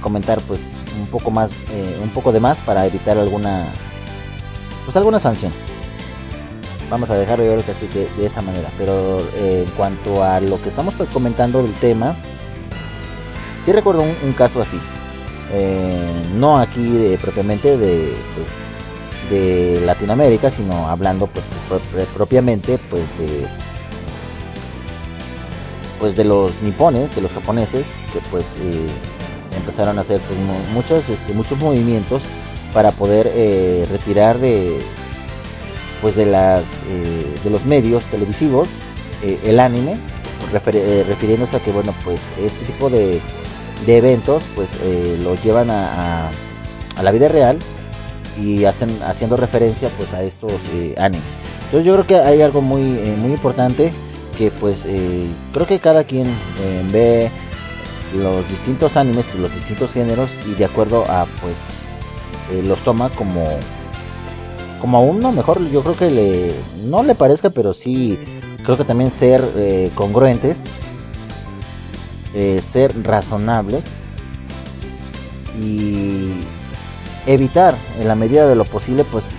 [0.00, 0.60] comentar pues
[1.00, 1.50] un poco más,
[2.02, 3.72] un poco de más para evitar alguna,
[4.90, 5.52] pues alguna sanción.
[6.90, 8.68] Vamos a dejarlo yo creo que así de, de esa manera.
[8.76, 12.16] Pero eh, en cuanto a lo que estamos pues, comentando del tema,
[13.64, 14.80] sí recuerdo un, caso así.
[15.52, 22.78] Eh, no aquí de, propiamente de, pues, de Latinoamérica, sino hablando pues pro- pro- propiamente
[22.90, 23.46] pues de
[26.00, 28.88] pues de los nipones, de los japoneses, que pues eh,
[29.56, 32.22] empezaron a hacer pues, mu- muchos, este, muchos movimientos
[32.72, 34.78] para poder eh, retirar de
[36.00, 38.68] pues de las eh, de los medios televisivos
[39.22, 39.98] eh, el anime
[40.52, 43.20] refer- eh, refiriéndose a que bueno pues este tipo de,
[43.86, 44.70] de eventos pues
[45.22, 46.30] lo llevan a, a-
[46.96, 47.58] a la vida real
[48.40, 50.52] y hacen haciendo referencia pues a estos
[50.96, 51.24] animes.
[51.66, 53.92] Entonces yo creo que hay algo muy muy importante
[54.38, 54.84] que pues
[55.52, 56.26] creo que cada quien
[56.92, 57.30] ve
[58.16, 61.54] los distintos animes los distintos géneros y de acuerdo a pues
[62.50, 63.46] eh, los toma como
[64.80, 66.52] como a uno mejor yo creo que le
[66.84, 68.18] no le parezca pero sí
[68.64, 70.58] creo que también ser eh, congruentes
[72.34, 73.84] eh, ser razonables
[75.60, 76.32] y
[77.26, 79.30] evitar en la medida de lo posible pues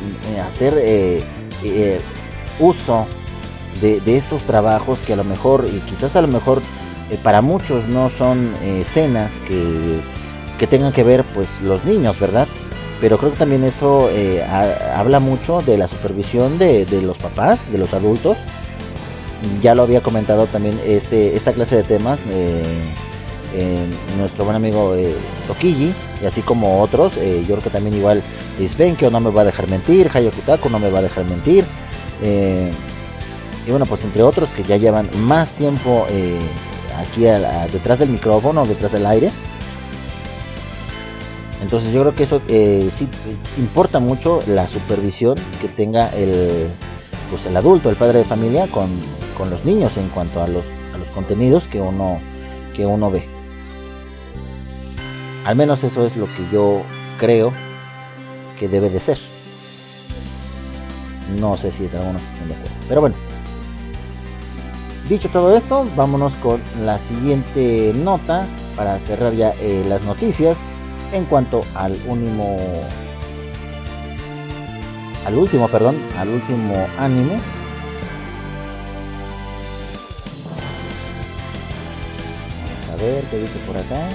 [0.47, 1.23] hacer
[2.59, 3.07] uso
[3.81, 6.61] de, de estos trabajos que a lo mejor y quizás a lo mejor
[7.23, 9.99] para muchos no son escenas que,
[10.59, 12.47] que tengan que ver pues los niños verdad
[13.01, 17.71] pero creo que también eso eh, ha- habla mucho de la supervisión de, los papás
[17.71, 18.37] de los adultos.
[19.61, 22.63] Ya lo había comentado también este esta clase de temas eh,
[24.19, 25.15] nuestro buen amigo eh,
[25.47, 25.91] Tokiji
[26.21, 28.21] y así como otros eh, yo creo que también igual
[28.59, 31.65] Isbenkyo no me va a dejar mentir Hayakutaku no me va a dejar mentir
[32.23, 36.05] y bueno pues entre otros que ya llevan más tiempo
[36.97, 39.31] aquí a detrás del micrófono detrás del aire
[41.61, 43.07] entonces yo creo que eso eh, sí
[43.57, 46.67] importa mucho la supervisión que tenga el
[47.29, 48.89] pues el adulto, el padre de familia con,
[49.37, 52.19] con los niños en cuanto a los, a los contenidos que uno
[52.75, 53.25] que uno ve.
[55.45, 56.81] Al menos eso es lo que yo
[57.17, 57.53] creo
[58.59, 59.17] que debe de ser.
[61.39, 62.75] No sé si algunos están de acuerdo.
[62.87, 63.15] Pero bueno.
[65.09, 70.57] Dicho todo esto, vámonos con la siguiente nota para cerrar ya eh, las noticias
[71.11, 72.57] en cuanto al último
[75.25, 77.37] al último, perdón, al último anime.
[82.87, 84.09] Vamos a ver qué dice por acá.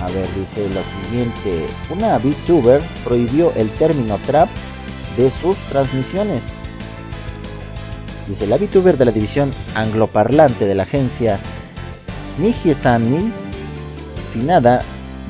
[0.00, 1.66] A ver, dice lo siguiente.
[1.90, 4.48] Una VTuber prohibió el término trap
[5.16, 6.59] de sus transmisiones.
[8.30, 11.40] Dice, la VTuber de la división angloparlante de la agencia
[12.38, 13.32] Nijiesani,
[14.32, 14.82] finada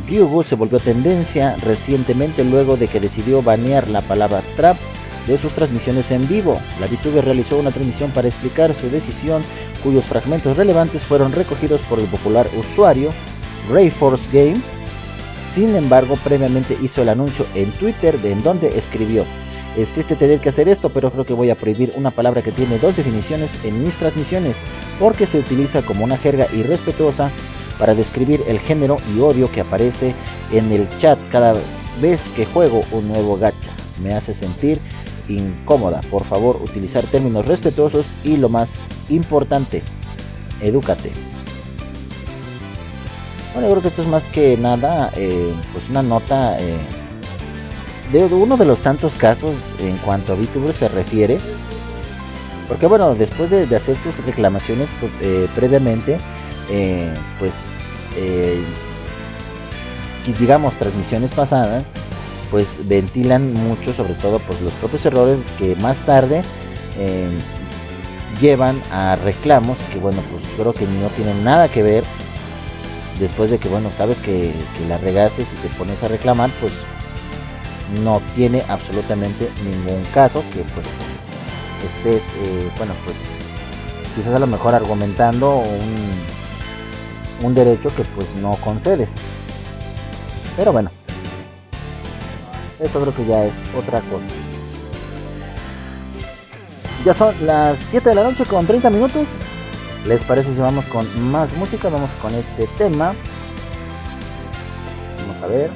[0.06, 4.77] Ryugu se volvió tendencia recientemente luego de que decidió banear la palabra trap
[5.27, 6.60] de sus transmisiones en vivo.
[6.78, 9.40] La VTuber realizó una transmisión para explicar su decisión,
[9.82, 13.14] cuyos fragmentos relevantes fueron recogidos por el popular usuario
[13.72, 14.60] Rayforce Game.
[15.55, 19.24] Sin embargo, previamente hizo el anuncio en Twitter de en donde escribió:
[19.76, 22.52] Es triste tener que hacer esto, pero creo que voy a prohibir una palabra que
[22.52, 24.56] tiene dos definiciones en mis transmisiones,
[24.98, 27.30] porque se utiliza como una jerga irrespetuosa
[27.78, 30.14] para describir el género y odio que aparece
[30.52, 31.55] en el chat cada
[32.01, 33.70] vez que juego un nuevo gacha.
[34.02, 34.80] Me hace sentir
[35.28, 36.01] incómoda.
[36.10, 39.82] Por favor, utilizar términos respetuosos y lo más importante,
[40.60, 41.12] edúcate.
[43.52, 46.78] Bueno, yo creo que esto es más que nada, eh, pues una nota, eh,
[48.18, 51.38] de uno de los tantos casos en cuanto a VTuber se refiere.
[52.68, 56.18] Porque bueno, después de, hacer sus reclamaciones pues, eh, previamente,
[56.68, 57.52] eh, pues
[58.16, 58.62] eh,
[60.38, 61.84] digamos transmisiones pasadas,
[62.50, 66.42] pues ventilan mucho, sobre todo pues, los propios errores que más tarde
[68.40, 72.04] llevan a reclamos que bueno, pues creo que no tienen nada que ver.
[73.18, 74.52] Después de que bueno, sabes que,
[74.88, 76.72] la regaste y te pones a reclamar, pues
[78.02, 80.86] no tiene absolutamente ningún caso que pues
[81.84, 83.16] estés, eh, bueno pues
[84.14, 89.10] quizás a lo mejor argumentando un, un derecho que pues no concedes.
[90.56, 90.90] Pero bueno,
[92.80, 94.26] esto creo que ya es otra cosa.
[97.04, 99.26] Ya son las 7 de la noche con 30 minutos.
[100.06, 101.88] ¿Les parece si vamos con más música?
[101.88, 103.14] Vamos con este tema.
[105.18, 105.70] Vamos a ver.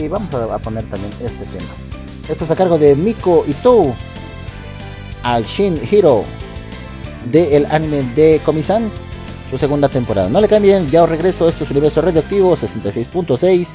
[0.00, 1.68] y vamos a, poner también este tema.
[2.28, 3.94] Esto es a cargo de Miko Ito
[5.22, 6.24] al Shin Hiro
[7.30, 8.90] del de anime de Komisan,
[9.50, 10.28] su segunda temporada.
[10.28, 13.68] No le cambien, ya os regreso, esto es Universo Radioactivo 66.6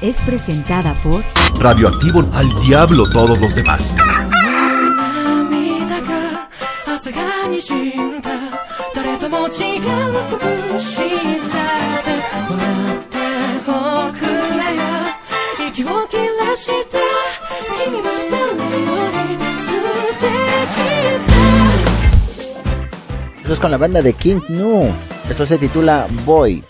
[0.00, 1.24] es presentada por
[1.58, 3.96] Radioactivo al diablo todos los demás.
[23.40, 24.94] Esto es con la banda de King Nu.
[25.28, 26.69] Esto se titula Boy.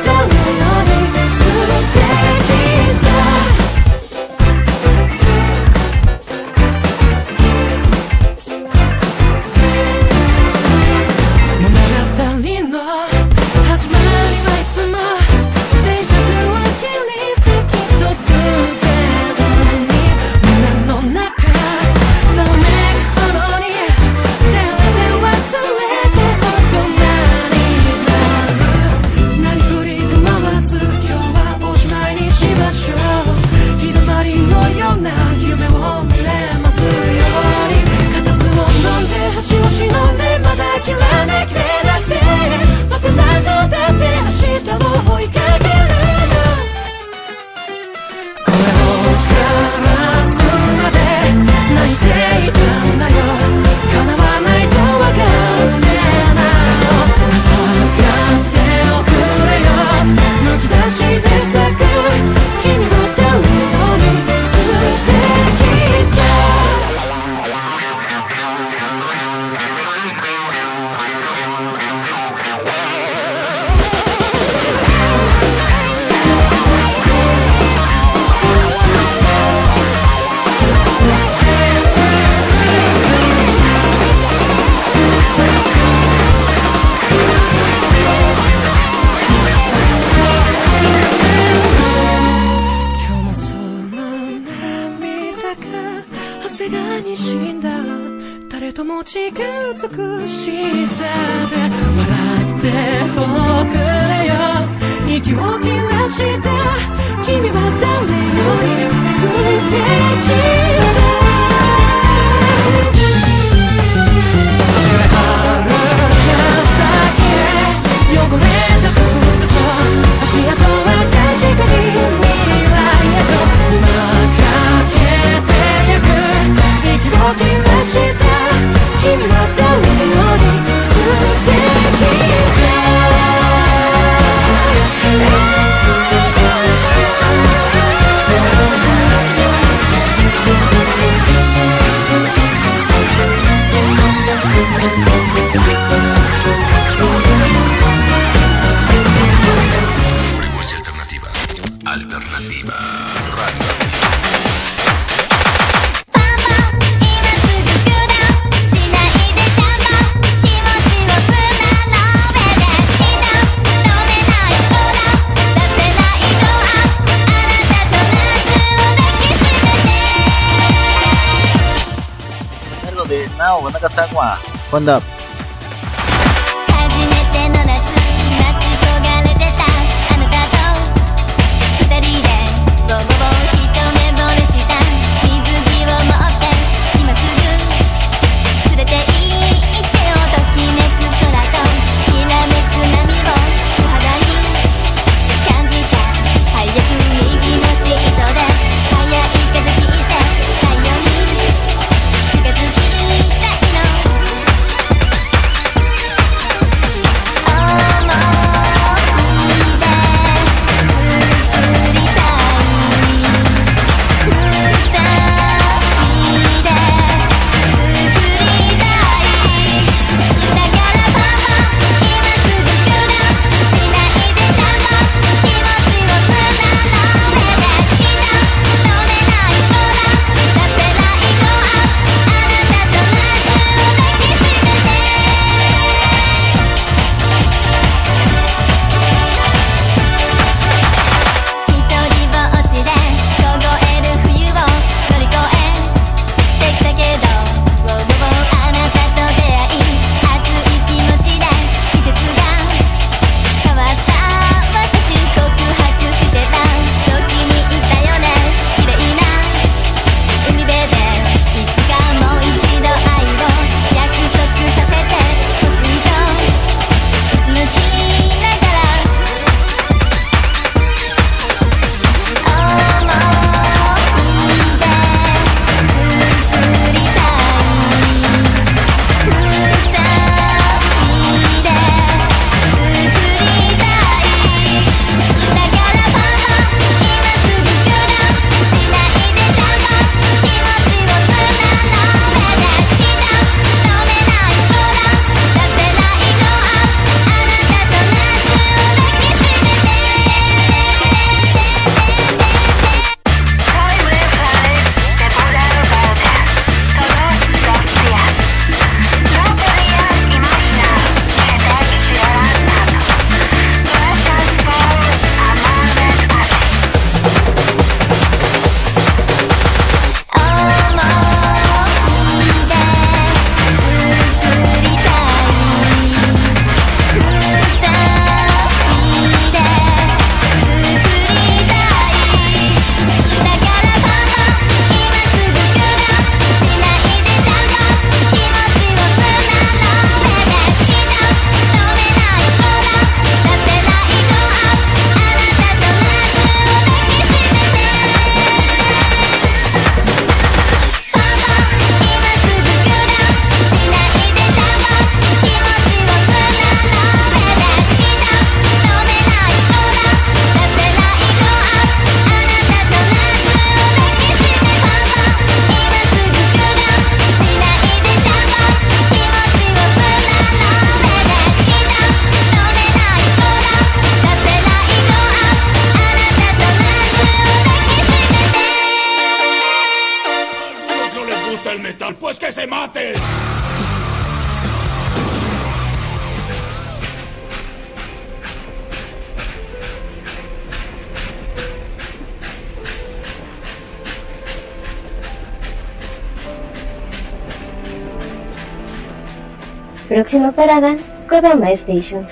[400.51, 400.97] Próxima parada,
[401.29, 402.27] Kodama Station.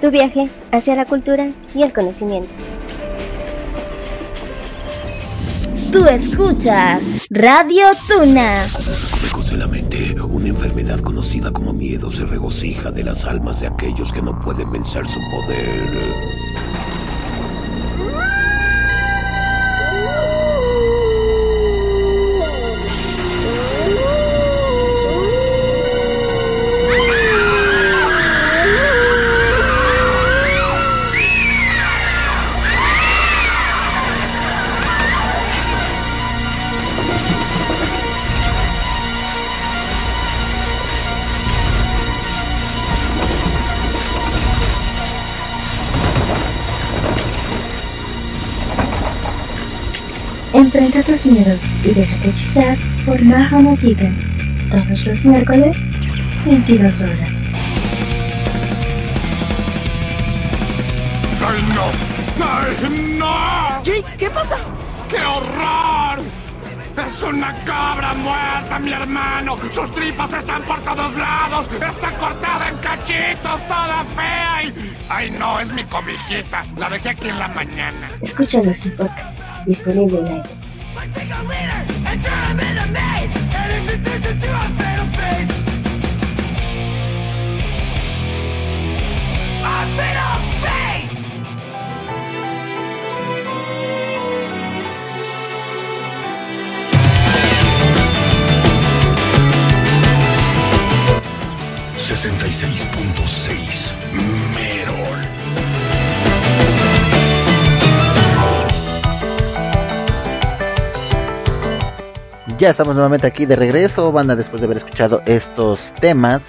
[0.00, 2.50] Tu viaje hacia la cultura y el conocimiento.
[5.92, 8.62] Tú escuchas Radio Tuna.
[9.22, 13.68] Lejos de la mente, una enfermedad conocida como miedo se regocija de las almas de
[13.68, 16.37] aquellos que no pueden vencer su poder.
[51.08, 54.68] Tus miedos y déjate hechizar por Maha Mojiken.
[54.70, 55.74] Todos los miércoles,
[56.44, 57.34] 22 horas.
[61.40, 61.86] ¡Ay, no!
[62.44, 63.82] ¡Ay, no!
[63.86, 64.58] Jay, ¿qué pasa?
[65.08, 66.26] ¡Qué horror!
[67.06, 69.56] ¡Es una cabra muerta, mi hermano!
[69.70, 71.70] ¡Sus tripas están por todos lados!
[71.72, 74.64] ¡Está cortada en cachitos, toda fea!
[74.64, 74.94] Y...
[75.08, 75.58] ¡Ay, no!
[75.58, 76.66] Es mi cobijita.
[76.76, 78.10] La dejé aquí en la mañana.
[78.20, 80.57] Escucha nuestro podcast, disponible en
[112.58, 116.42] Ya estamos nuevamente aquí de regreso, banda, después de haber escuchado estos temas.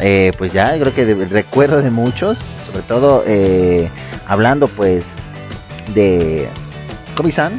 [0.00, 3.88] Eh, pues ya, creo que de- recuerdo de muchos, sobre todo eh,
[4.26, 5.10] hablando pues
[5.94, 6.48] de
[7.16, 7.52] Komi-san.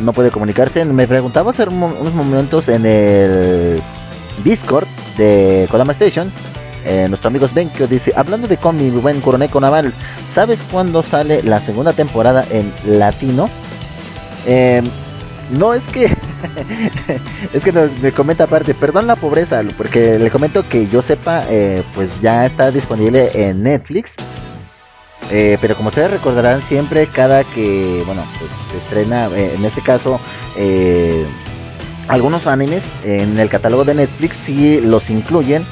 [0.00, 0.84] No puede comunicarse.
[0.86, 3.82] Me preguntaba hace unos momentos en el
[4.42, 4.86] Discord
[5.18, 6.32] de Kodama Station.
[6.84, 9.92] eh, nuestro amigo Benkyo dice, hablando de Komi, buen Kuroneko Naval,
[10.32, 13.48] ¿sabes cuándo sale la segunda temporada en latino?
[14.46, 14.82] Eh,
[15.52, 16.06] no, es que.
[17.52, 17.72] es que
[18.02, 22.44] me comenta aparte, perdón la pobreza, porque le comento que yo sepa, eh, pues ya
[22.46, 24.14] está disponible en Netflix.
[25.30, 29.80] Eh, pero como ustedes recordarán, siempre cada que, bueno, pues se estrena, eh, en este
[29.80, 30.20] caso,
[32.08, 35.64] algunos animes en el catálogo de Netflix sí los incluyen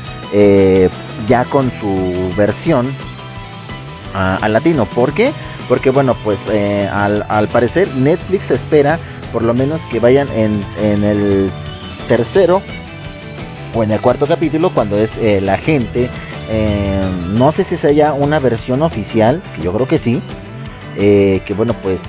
[1.28, 2.90] ya con su versión
[4.14, 4.86] a- al latino.
[4.86, 5.32] ¿Por qué?
[5.68, 6.38] Porque bueno, pues
[6.92, 8.98] al, al parecer Netflix espera
[9.32, 11.50] por lo menos que vayan en, en el
[12.08, 12.60] tercero
[13.74, 16.08] o en el cuarto capítulo cuando es eh, la gente.
[16.50, 17.00] eh,
[17.32, 20.20] no sé si sea una versión oficial, que yo creo que sí.
[20.96, 22.00] eh, que bueno pues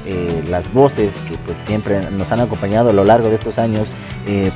[0.50, 3.90] las voces que pues siempre nos han acompañado a lo largo de estos años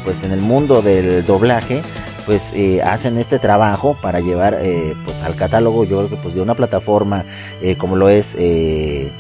[0.04, 1.84] pues en el mundo del doblaje
[2.26, 2.52] pues
[2.84, 4.58] hacen este trabajo para llevar
[5.06, 7.24] pues al catálogo yo creo que pues de una plataforma
[7.78, 8.36] como lo es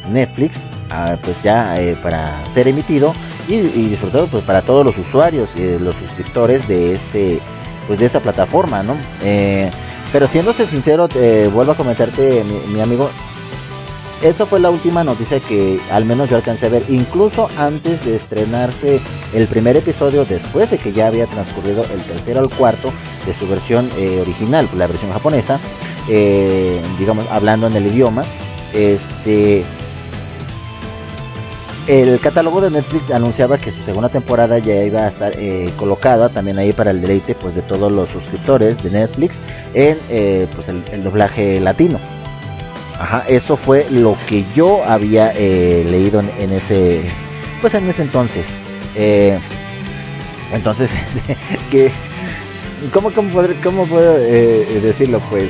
[0.10, 3.14] Netflix ah, pues ya para ser emitido
[3.48, 7.40] y, y disfrutado pues para todos los usuarios eh, los suscriptores de este
[7.88, 9.70] pues de esta plataforma no Eh,
[10.12, 13.10] pero siéndose sincero eh, vuelvo a comentarte mi, mi amigo
[14.22, 18.16] esa fue la última noticia que al menos yo alcancé a ver, incluso antes de
[18.16, 19.00] estrenarse
[19.34, 22.92] el primer episodio, después de que ya había transcurrido el tercero al cuarto
[23.26, 25.60] de su versión eh, original, la versión japonesa,
[26.10, 28.24] eh, digamos, hablando en el idioma.
[28.74, 29.64] Este.
[31.88, 36.30] El catálogo de Netflix anunciaba que su segunda temporada ya iba a estar eh, colocada
[36.30, 39.40] también ahí para el deleite pues de todos los suscriptores de Netflix
[39.76, 42.00] en eh, pues el- doblaje latino.
[43.00, 47.02] Ajá, eso fue lo que yo había eh, leído en, ese,
[47.62, 48.46] pues en ese entonces.
[50.54, 50.90] Entonces,
[51.72, 51.92] que,
[52.94, 55.20] ¿cómo, cómo, poder- cómo puedo decirlo?
[55.30, 55.50] Pues,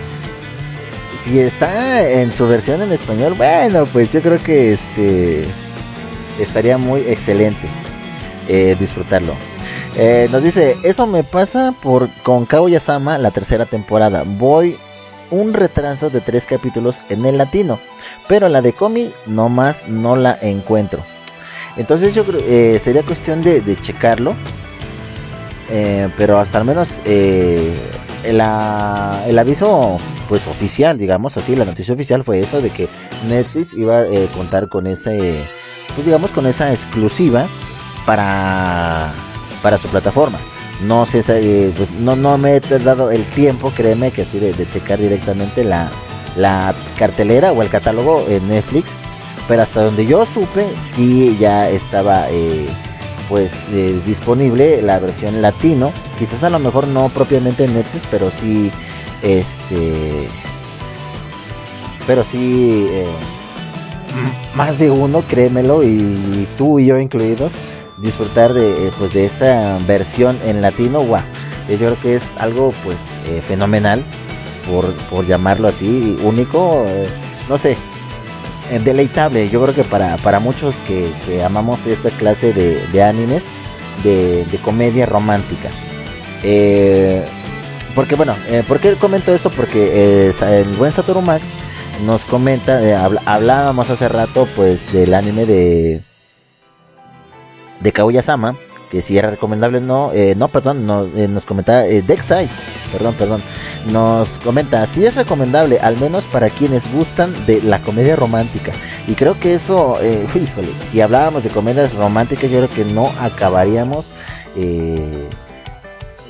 [1.23, 5.45] si está en su versión en español, bueno, pues yo creo que este
[6.39, 7.67] estaría muy excelente
[8.47, 9.33] eh, disfrutarlo.
[9.97, 14.23] Eh, nos dice, eso me pasa por con Kaguya-sama la tercera temporada.
[14.25, 14.75] Voy
[15.31, 17.79] un retraso de tres capítulos en el latino,
[18.27, 20.99] pero la de Komi nomás no la encuentro.
[21.77, 24.35] Entonces yo creo eh, sería cuestión de, checarlo,
[25.71, 29.97] eh, pero hasta al menos el, aviso
[30.27, 32.89] pues oficial, digamos así, la noticia oficial fue eso de que
[33.27, 35.35] Netflix iba a contar con ese,
[35.93, 37.47] pues digamos con esa exclusiva
[38.05, 39.13] para
[39.65, 40.37] para su plataforma.
[40.81, 44.53] no sé, eh, pues no, no me he dado el tiempo, créeme que así de,
[44.69, 45.89] checar directamente la,
[46.35, 48.95] la cartelera o el catálogo en Netflix.
[49.47, 52.67] Pero hasta donde yo supe, sí ya estaba eh,
[53.27, 55.91] pues eh, disponible la versión latino.
[56.19, 58.71] Quizás a lo mejor no propiamente en Netflix, pero sí
[59.23, 60.27] este
[62.05, 62.87] pero sí
[64.55, 67.51] más de uno, créemelo, y tú y yo incluidos,
[67.97, 71.23] disfrutar de, eh, pues, de esta versión en latino, guau.
[71.69, 72.97] Yo creo que es algo pues
[73.27, 74.03] eh, fenomenal,
[74.69, 77.07] por, por llamarlo así, único, eh,
[77.49, 77.75] no sé,
[78.83, 79.49] deleitable.
[79.49, 83.43] Yo creo que para, para muchos que, que amamos esta clase de, animes,
[84.03, 85.69] de, comedia romántica.
[87.95, 89.49] Porque bueno, eh, ¿por qué comento esto?
[89.49, 91.45] Porque eh, el buen Satoru Max
[92.03, 92.95] nos comenta, eh,
[93.25, 96.01] hablábamos hace rato pues del anime de
[97.79, 98.57] de Kaguya-sama,
[98.89, 102.49] que si era recomendable no, eh, no, perdón, eh, nos comentaba Dexai,
[102.91, 103.43] perdón, perdón,
[103.91, 108.71] nos comenta, si es recomendable, al menos para quienes gustan de la comedia romántica.
[109.07, 109.99] Y creo que eso,
[110.35, 114.05] híjole, si hablábamos de comedias románticas, yo creo que no acabaríamos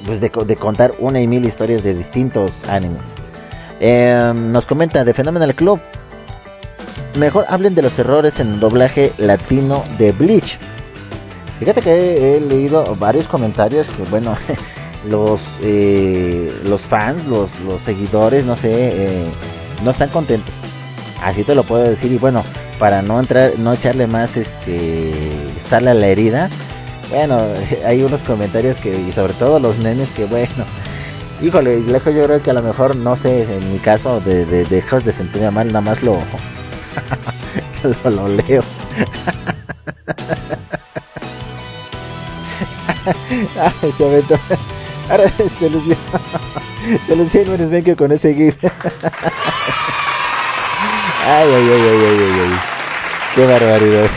[0.05, 3.15] pues de contar una y mil historias de distintos animes.
[3.79, 5.79] Eh, nos comenta de Phenomenal Club.
[7.17, 10.59] Mejor hablen de los errores en el doblaje latino de Bleach.
[11.59, 14.35] Fíjate que he, leído varios comentarios que, bueno,
[15.09, 19.25] los, eh, los fans, los, los seguidores, no sé, eh,
[19.83, 20.53] no están contentos.
[21.21, 22.11] Así te lo puedo decir.
[22.11, 22.43] Y bueno,
[22.77, 25.13] para no entrar, no echarle más este
[25.65, 26.49] sal a la herida.
[27.09, 27.41] Bueno,
[27.85, 30.65] hay unos comentarios que, y sobre todo los memes que, bueno,
[31.41, 34.65] híjole, lejos yo creo que a lo mejor, no sé, en mi caso, de, de,
[34.65, 36.17] dejas de sentirme mal, nada más lo,
[38.03, 38.63] lo, lo leo.
[43.81, 44.39] Ay, se aventó.
[45.09, 45.95] Ahora se dio.
[47.07, 48.55] Se dio el buen Svenke con ese gif.
[51.27, 52.59] Ay, ay, ay, ay, ay, ay.
[53.35, 54.09] Qué barbaridad.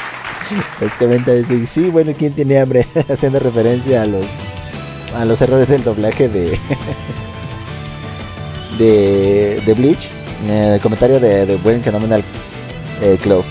[0.80, 2.86] Les comenta dice, sí, bueno, ¿quién tiene hambre?
[3.08, 4.26] Haciendo referencia a los
[5.14, 6.50] a los errores del doblaje de
[8.78, 10.10] de, de Bleach.
[10.46, 12.22] Eh, el comentario de, de buen Phenomenal
[13.00, 13.44] eh, Club.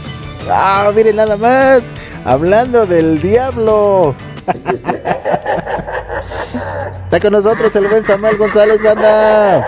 [0.50, 1.82] Ah, miren nada más.
[2.26, 4.14] Hablando del diablo.
[7.06, 9.62] Está con nosotros el buen Samuel González, banda.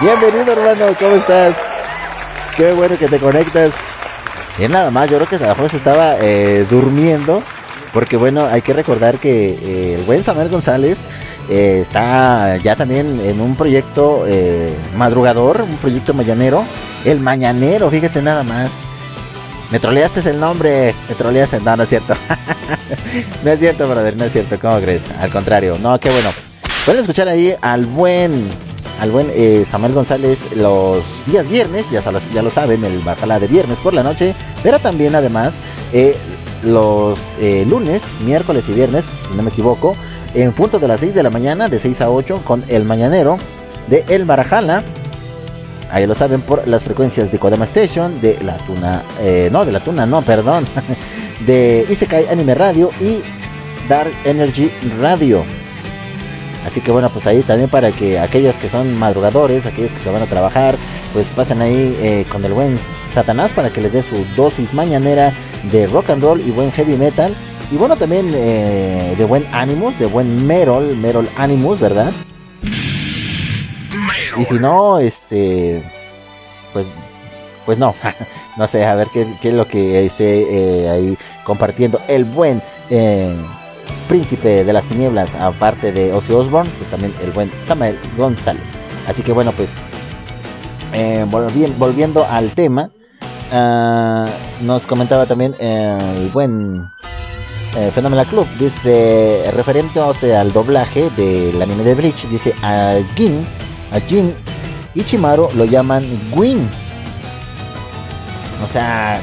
[0.00, 0.94] Bienvenido, hermano.
[0.98, 1.54] ¿Cómo estás?
[2.56, 3.72] Qué bueno que te conectas.
[4.58, 7.42] Y nada más, yo creo que a lo mejor se estaba eh, durmiendo.
[7.92, 10.98] Porque bueno, hay que recordar que eh, el buen Samuel González
[11.48, 16.64] eh, está ya también en un proyecto eh, madrugador, un proyecto mañanero.
[17.04, 18.70] El mañanero, fíjate nada más.
[19.70, 20.94] Me troleaste el nombre.
[21.08, 21.60] Me troleaste.
[21.60, 22.14] No, no es cierto.
[23.44, 24.16] no es cierto, brother.
[24.16, 24.58] No es cierto.
[24.58, 25.02] ¿Cómo crees?
[25.18, 25.78] Al contrario.
[25.80, 26.30] No, qué bueno.
[26.84, 28.48] Pueden escuchar ahí al buen.
[29.00, 32.02] Al buen eh, Samuel González los días viernes, ya,
[32.32, 34.32] ya lo saben, el Bajala de viernes por la noche,
[34.62, 35.58] pero también además
[36.62, 39.96] los eh, lunes, miércoles y viernes, si no me equivoco,
[40.34, 43.38] en punto de las 6 de la mañana, de 6 a 8, con el Mañanero
[43.88, 44.82] de El Barajala.
[45.90, 49.72] Ahí lo saben por las frecuencias de Kodama Station, de la Tuna, eh, no, de
[49.72, 50.66] la Tuna, no, perdón,
[51.46, 53.20] de Isekai Anime Radio y
[53.88, 54.70] Dark Energy
[55.00, 55.44] Radio.
[56.66, 60.10] Así que bueno, pues ahí también para que aquellos que son madrugadores, aquellos que se
[60.10, 60.76] van a trabajar,
[61.12, 62.78] pues pasen ahí eh, con el buen
[63.12, 65.34] Satanás para que les dé su dosis mañanera
[65.70, 67.34] de rock and roll y buen heavy metal.
[67.70, 72.12] Y bueno, también eh, de buen Animus, de buen Merol, Merol Animus, ¿verdad?
[74.38, 75.82] Y si no, este,
[76.72, 76.86] pues,
[77.66, 77.94] pues no,
[78.56, 80.46] no sé, a ver qué, qué es lo que esté
[80.84, 83.34] eh, ahí compartiendo el buen eh,
[84.08, 88.64] príncipe de las tinieblas, aparte de Ozzy Osbourne, pues también el buen Samuel González.
[89.06, 89.72] Así que bueno, pues,
[90.92, 92.90] volvi- volviendo al tema,
[93.52, 94.26] ah,
[94.60, 96.84] nos comentaba también el buen
[97.76, 103.46] eh, Phenomenal Club, dice, referente al doblaje del anime de Bleach, dice a Gin,
[103.92, 104.34] a Jin
[104.94, 106.68] Ichimaru lo llaman Gwyn.
[108.62, 109.20] O sea,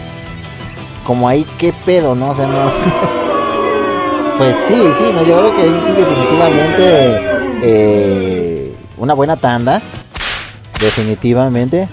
[1.06, 2.32] como ahí qué pedo, ¿no?
[2.32, 2.72] O sea, no.
[4.38, 7.20] pues sí, sí, no, yo creo que ahí sí definitivamente
[7.64, 9.82] eh, una buena tanda.
[10.80, 11.88] Definitivamente.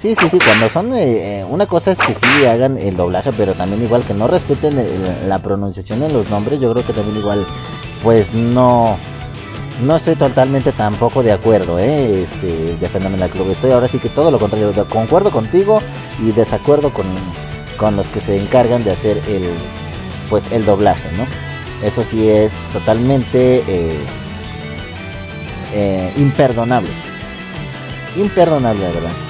[0.00, 0.94] Sí, sí, sí, cuando son...
[0.94, 4.28] eh, eh, una cosa es que sí hagan el doblaje, pero también igual que no
[4.28, 7.46] respeten el- la pronunciación en los nombres, yo creo que también igual,
[8.02, 8.96] pues no...
[9.82, 12.22] No estoy totalmente tampoco de acuerdo, ¿eh?
[12.22, 13.50] Este, de Phenomenal Club.
[13.50, 14.72] Estoy ahora sí que todo lo contrario.
[14.90, 15.80] Concuerdo contigo
[16.22, 17.06] y desacuerdo con,
[17.78, 19.50] con los que se encargan de hacer el,
[20.28, 21.24] pues el doblaje, ¿no?
[21.86, 23.98] Eso sí es totalmente eh,
[25.74, 26.90] eh, imperdonable.
[28.18, 29.29] Imperdonable, la verdad.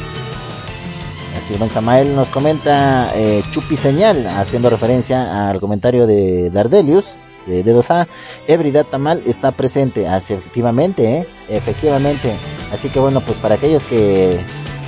[1.36, 7.64] Aquí Don Samael nos comenta eh, Chupi Señal, haciendo referencia al comentario de Dardelius, de
[7.64, 8.08] D2A.
[8.46, 11.28] Ebridad Tamal está presente, así efectivamente, ¿eh?
[11.48, 12.32] efectivamente.
[12.72, 14.40] Así que bueno, pues para aquellos que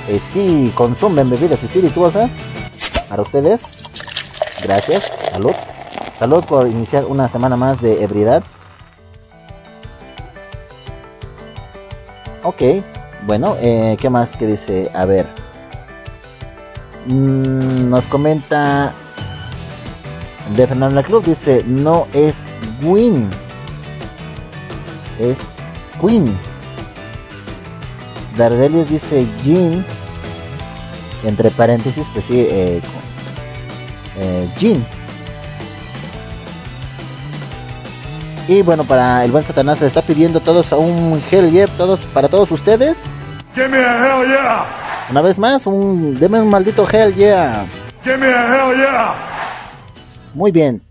[0.07, 2.33] eh, sí consumen bebidas espirituosas,
[3.09, 3.63] para ustedes,
[4.63, 5.53] gracias, salud.
[6.17, 8.43] Salud por iniciar una semana más de ebriedad.
[12.43, 12.61] Ok,
[13.25, 14.89] bueno, eh, ¿qué más que dice?
[14.93, 15.25] A ver.
[17.05, 18.93] Mm, nos comenta
[20.55, 23.29] de Fernando Club, dice, no es Win,
[25.19, 25.57] es
[26.01, 26.37] Queen.
[28.37, 29.85] Dardelius dice Jean,
[31.23, 32.81] entre paréntesis, pues sí, eh,
[34.17, 34.85] eh, Jean.
[38.47, 42.01] Y bueno, para el buen Satanás se está pidiendo todos a un Hell Yeah, todos,
[42.13, 43.03] para todos ustedes.
[43.55, 44.82] Give me a hell yeah.
[45.09, 47.65] Una vez más, un, deme un maldito Hell Yeah.
[48.03, 49.13] Give me a hell yeah.
[50.33, 50.81] Muy bien.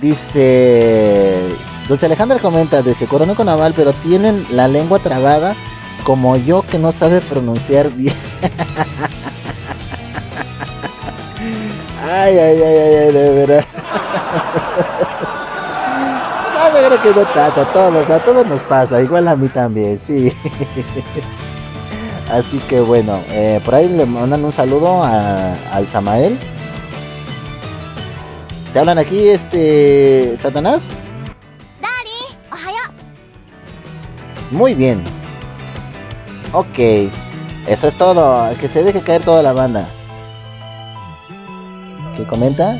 [0.00, 1.54] Dice.
[1.88, 5.54] Dulce Alejandra comenta: de se coronó con Aval, pero tienen la lengua trabada
[6.04, 8.14] como yo que no sabe pronunciar bien.
[12.10, 13.64] ay, ay, ay, ay, ay, de verdad.
[16.54, 19.48] no, yo creo que no tanto, a todos, a todos nos pasa, igual a mí
[19.48, 20.32] también, sí.
[22.30, 26.38] Así que bueno, eh, por ahí le mandan un saludo a, al Samael.
[28.72, 30.90] ¿Te hablan aquí, este, Satanás?
[34.50, 35.02] Muy bien.
[36.52, 36.78] Ok.
[37.66, 38.48] Eso es todo.
[38.58, 39.86] Que se deje caer toda la banda.
[42.16, 42.76] ¿Qué comenta?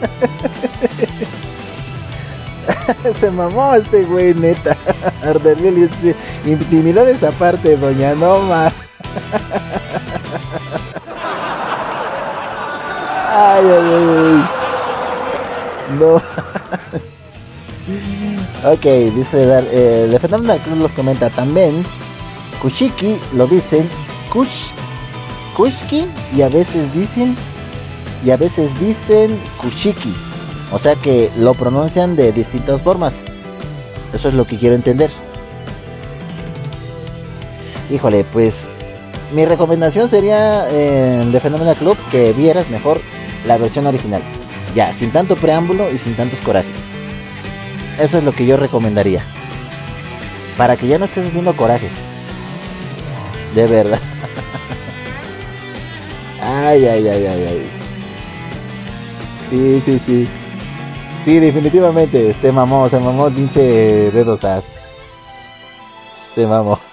[3.18, 4.76] Se mamó este güey, neta.
[5.22, 8.72] Ardeliel dice, intimidad esa parte, doña Noma.
[13.40, 14.48] Ay, ay, ay.
[15.96, 16.16] No.
[18.68, 18.84] ok,
[19.14, 21.84] dice Dar, eh, de los comenta también.
[22.60, 23.88] Kushiki lo dicen
[24.32, 24.70] Kush,
[25.56, 27.36] Kushki y a veces dicen
[28.24, 30.27] y a veces dicen Kushiki.
[30.72, 33.22] O sea que lo pronuncian de distintas formas.
[34.12, 35.10] Eso es lo que quiero entender.
[37.90, 38.66] Híjole, pues
[39.34, 43.00] mi recomendación sería eh, de Fenómeno Club que vieras mejor
[43.46, 44.22] la versión original.
[44.74, 46.76] Ya, sin tanto preámbulo y sin tantos corajes.
[47.98, 49.24] Eso es lo que yo recomendaría.
[50.56, 51.90] Para que ya no estés haciendo corajes.
[53.54, 54.00] De verdad.
[56.40, 57.66] Ay, ay, ay, ay, ay.
[59.50, 60.28] Sí, sí, sí.
[61.24, 62.32] Sí, definitivamente.
[62.32, 64.64] Se mamó, se mamó pinche dedos as.
[66.34, 66.78] Se mamó.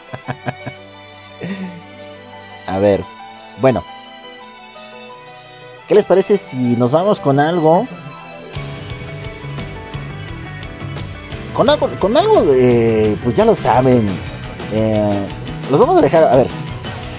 [2.67, 3.03] A ver.
[3.61, 3.83] Bueno.
[5.87, 7.87] ¿Qué les parece si nos vamos con algo?
[11.53, 13.15] Con algo, con algo de.
[13.23, 14.07] Pues ya lo saben.
[14.73, 15.27] Eh,
[15.69, 16.23] los vamos a dejar.
[16.23, 16.47] A ver.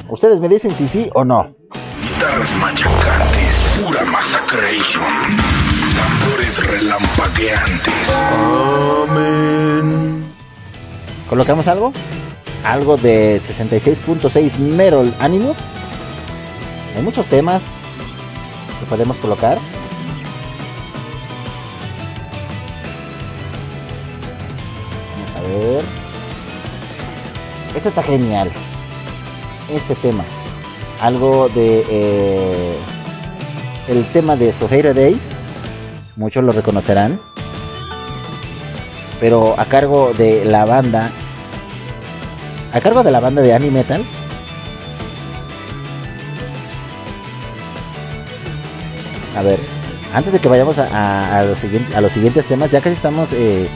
[0.08, 1.54] Ustedes me dicen si sí o no.
[2.02, 4.04] Guitarras machacantes, pura.
[5.96, 7.94] Tambores relampagueantes.
[9.08, 10.24] Amén.
[11.28, 11.92] ¿Colocamos algo?
[12.64, 15.56] Algo de 66.6 Merol Animus.
[16.96, 17.62] Hay muchos temas
[18.80, 19.58] que podemos colocar.
[25.12, 25.84] Vamos a ver.
[27.74, 28.50] Este está genial.
[29.72, 30.24] Este tema.
[31.00, 31.84] Algo de...
[31.88, 32.76] eh,
[33.88, 35.28] el tema de Soheira Days.
[36.16, 37.20] Muchos lo reconocerán.
[39.20, 41.10] Pero a cargo de la banda.
[42.72, 44.04] A cargo de la banda de Anime Metal.
[49.36, 49.58] A ver,
[50.14, 51.58] antes de que vayamos a, los,
[52.12, 53.68] siguientes temas, ya casi estamos eh,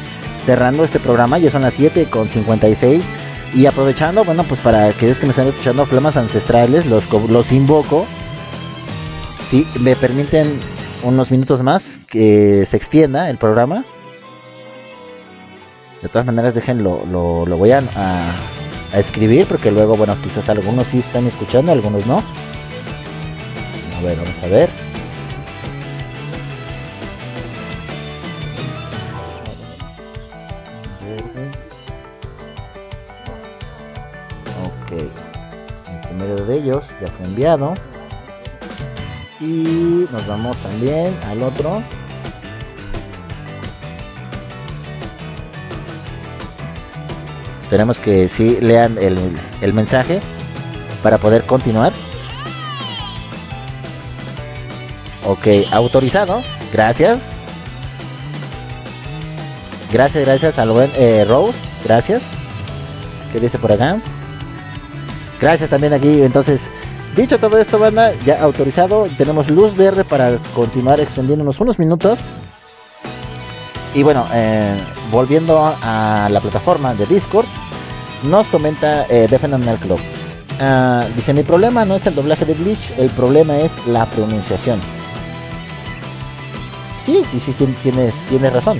[0.44, 3.06] cerrando este programa, ya son las 7 con 56.
[3.54, 8.06] Y aprovechando, bueno, pues para aquellos que me están escuchando, flamas ancestrales, los, los invoco.
[9.46, 10.60] Si me permiten
[11.02, 13.84] unos minutos más que se extienda el programa.
[16.02, 18.32] De todas maneras, déjenlo, lo, voy a, a-
[18.92, 22.22] a escribir porque luego, bueno, quizás algunos sí están escuchando, algunos no.
[23.98, 24.68] A ver, vamos a ver.
[34.64, 34.92] Ok.
[34.92, 37.74] El primero de ellos ya fue enviado.
[39.40, 41.82] Y nos vamos también al otro.
[47.60, 49.18] Esperemos que sí lean el,
[49.60, 50.20] el mensaje
[51.02, 51.92] para poder continuar.
[55.24, 56.42] Ok, autorizado.
[56.72, 57.42] Gracias.
[59.92, 61.56] Gracias, gracias al buen eh, Rose.
[61.84, 62.22] Gracias.
[63.32, 63.98] ¿Qué dice por acá?
[65.40, 66.22] Gracias también aquí.
[66.22, 66.70] Entonces,
[67.16, 69.06] dicho todo esto, banda, ya autorizado.
[69.16, 72.18] Tenemos luz verde para continuar extendiéndonos unos minutos.
[73.94, 74.78] Y bueno, eh,
[75.10, 77.46] volviendo a la plataforma de Discord,
[78.22, 79.38] nos comenta eh, The
[79.78, 79.98] Club.
[80.60, 84.78] Ah, dice, mi problema no es el doblaje de Bleach, el problema es la pronunciación.
[87.02, 88.78] Sí, sí, sí, tien- tienes, tienes razón.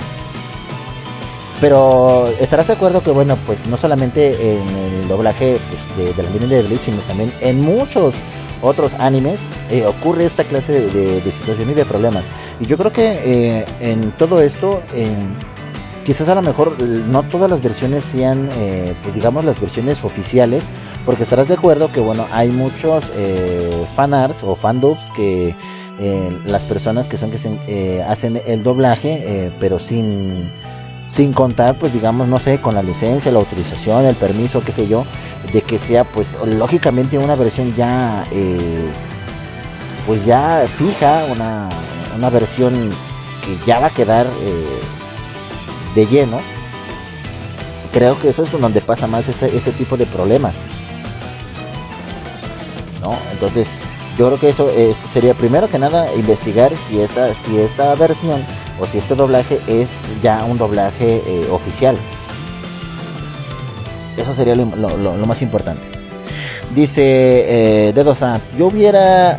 [1.61, 6.23] Pero estarás de acuerdo que, bueno, pues no solamente en el doblaje pues, de, de
[6.23, 8.15] la línea de Bleach, sino también en muchos
[8.63, 9.39] otros animes
[9.69, 12.25] eh, ocurre esta clase de, de, situaciones y de problemas.
[12.59, 13.19] Y yo creo que
[13.59, 15.35] eh, en todo esto, en-
[16.03, 20.03] quizás a lo mejor eh, no todas las versiones sean, eh, pues digamos, las versiones
[20.03, 20.65] oficiales,
[21.05, 25.55] porque estarás de acuerdo que, bueno, hay muchos eh, fanarts o fandubs que
[25.99, 30.51] eh, las personas que son que se, eh, hacen el doblaje, eh, pero sin
[31.13, 34.87] sin contar, pues digamos, no sé, con la licencia, la autorización, el permiso, qué sé
[34.87, 35.05] yo,
[35.51, 38.89] de que sea, pues lógicamente una versión ya, eh,
[40.07, 41.67] pues ya fija, una,
[42.15, 42.91] una versión
[43.45, 44.79] que ya va a quedar eh,
[45.95, 46.39] de lleno.
[47.91, 50.55] Creo que eso es donde pasa más ese, ese tipo de problemas.
[53.01, 53.17] ¿No?
[53.33, 53.67] Entonces,
[54.17, 58.41] yo creo que eso eh, sería primero que nada investigar si esta, si esta versión
[58.81, 59.89] o si este doblaje es
[60.23, 61.95] ya un doblaje eh, oficial.
[64.17, 65.83] Eso sería lo, más importante.
[66.73, 67.03] Dice
[67.87, 69.37] eh, Dedos A, yo hubiera...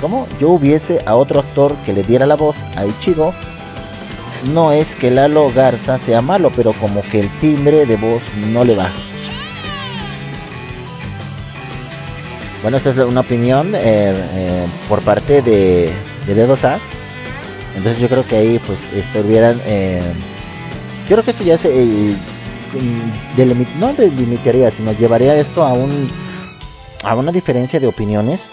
[0.00, 0.26] ¿Cómo?
[0.40, 3.32] Yo hubiese a otro actor que le diera la voz a Ichigo.
[4.52, 8.64] No es que Lalo Garza sea malo, pero como que el timbre de voz no
[8.64, 8.88] le va.
[12.62, 15.90] Bueno, esta es una opinión eh, eh, por parte de,
[16.26, 16.78] de Dedos A.
[17.76, 19.60] Entonces yo creo que ahí pues estuvieran...
[19.64, 20.00] eh,
[21.08, 21.68] yo creo que esto ya se...
[21.70, 22.16] eh,
[22.72, 26.10] mm, no delimitaría, sino llevaría esto a un...
[27.02, 28.50] A una diferencia de opiniones.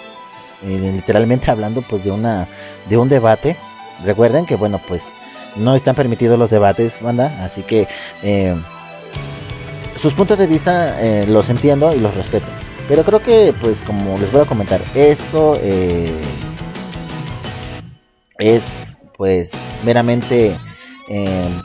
[0.66, 2.48] eh, literalmente hablando pues de una...
[2.90, 3.56] De un debate.
[4.04, 5.10] Recuerden que bueno pues
[5.56, 7.32] no están permitidos los debates, banda.
[7.44, 7.88] Así que...
[8.24, 8.56] eh,
[9.98, 12.48] sus puntos de vista eh, los entiendo y los respeto.
[12.88, 16.12] Pero creo que, pues, como les voy a comentar, eso eh,
[18.40, 18.91] es,
[19.22, 19.52] pues,
[19.84, 20.58] meramente
[21.08, 21.62] eh,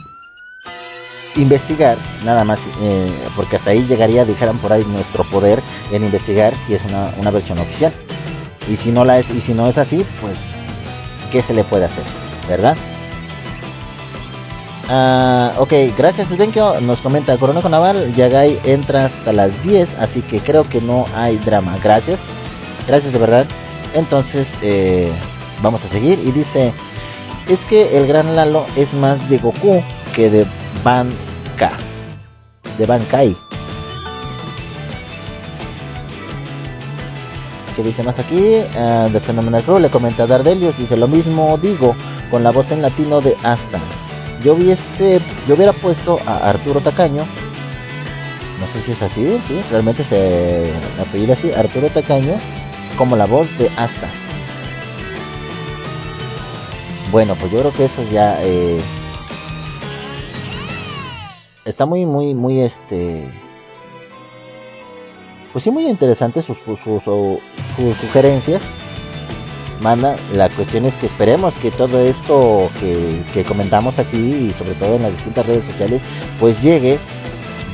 [1.37, 6.53] investigar, nada más, eh, porque hasta ahí llegaría, dijeran por ahí, nuestro poder en investigar
[6.53, 7.91] si es una, una versión oficial.
[8.71, 10.37] Y si no la es, y si no es así, pues,
[11.31, 12.03] ¿qué se le puede hacer?
[12.47, 12.77] ¿Verdad?
[14.87, 16.79] Ah, ok, gracias Svenkio.
[16.81, 18.13] Nos comenta Coroneco Naval.
[18.13, 21.75] Yagai entra hasta las 10, así que creo que no hay drama.
[21.83, 22.19] Gracias,
[22.87, 23.47] gracias de verdad.
[23.95, 25.11] Entonces, eh,
[25.63, 26.19] vamos a seguir.
[26.23, 26.71] Y dice:
[27.49, 29.81] Es que el gran Lalo es más de Goku
[30.13, 30.45] que de
[30.83, 31.71] Banka.
[32.77, 33.35] De Bankai.
[37.75, 38.63] ¿Qué dice más aquí?
[38.75, 40.77] Ah, de Phenomenal Crew le comenta a Dardelius.
[40.77, 41.95] Dice: Lo mismo digo
[42.29, 43.79] con la voz en latino de Asta.
[44.43, 47.25] Yo hubiese, yo hubiera puesto a Arturo Tacaño.
[48.59, 52.33] No sé si es así, sí, realmente se apellida así, Arturo Tacaño,
[52.97, 54.07] como la voz de Asta.
[57.11, 58.81] Bueno, pues yo creo que eso ya eh,
[61.63, 63.29] está muy, muy, muy este,
[65.53, 66.57] pues sí, muy interesante sus,
[67.99, 68.61] sugerencias
[69.81, 70.17] manda.
[70.33, 74.95] La cuestión es que esperemos que todo esto que, que comentamos aquí y sobre todo
[74.95, 76.03] en las distintas redes sociales,
[76.39, 76.99] pues llegue,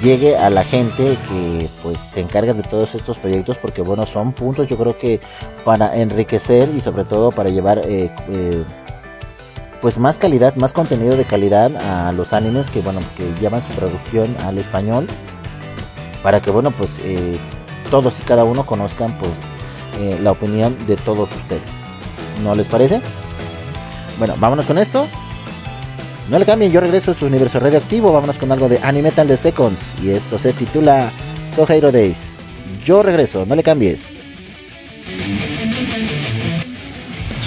[0.04, 4.34] llegue a la gente que pues se encarga de todos estos proyectos, porque bueno, son
[4.34, 5.20] puntos yo creo que
[5.66, 8.64] para enriquecer y sobre todo para llevar eh, eh,
[9.84, 13.68] pues más calidad, más contenido de calidad a los animes que bueno, que llevan su
[13.76, 15.08] producción al español,
[16.24, 17.38] para que bueno, pues eh,
[17.92, 19.42] todos y cada uno conozcan pues
[20.00, 21.70] eh, la opinión de todos ustedes.
[22.46, 23.02] ¿No les parece?
[24.18, 25.06] Bueno, vámonos con esto.
[26.30, 28.14] No le cambien, yo regreso a su universo radioactivo.
[28.14, 29.96] Vámonos con algo de Animetal de Seconds.
[30.02, 31.12] Y esto se titula
[31.54, 32.38] So Hero Days.
[32.86, 34.14] Yo regreso, no le cambies.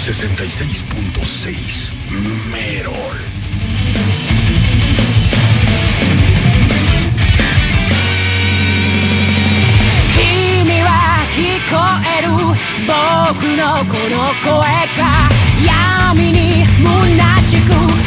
[0.07, 1.91] 66.6
[2.49, 2.93] Merol.
[12.87, 12.93] 僕
[13.57, 14.55] のこの声
[14.97, 15.27] が
[15.61, 18.06] 闇に虚しく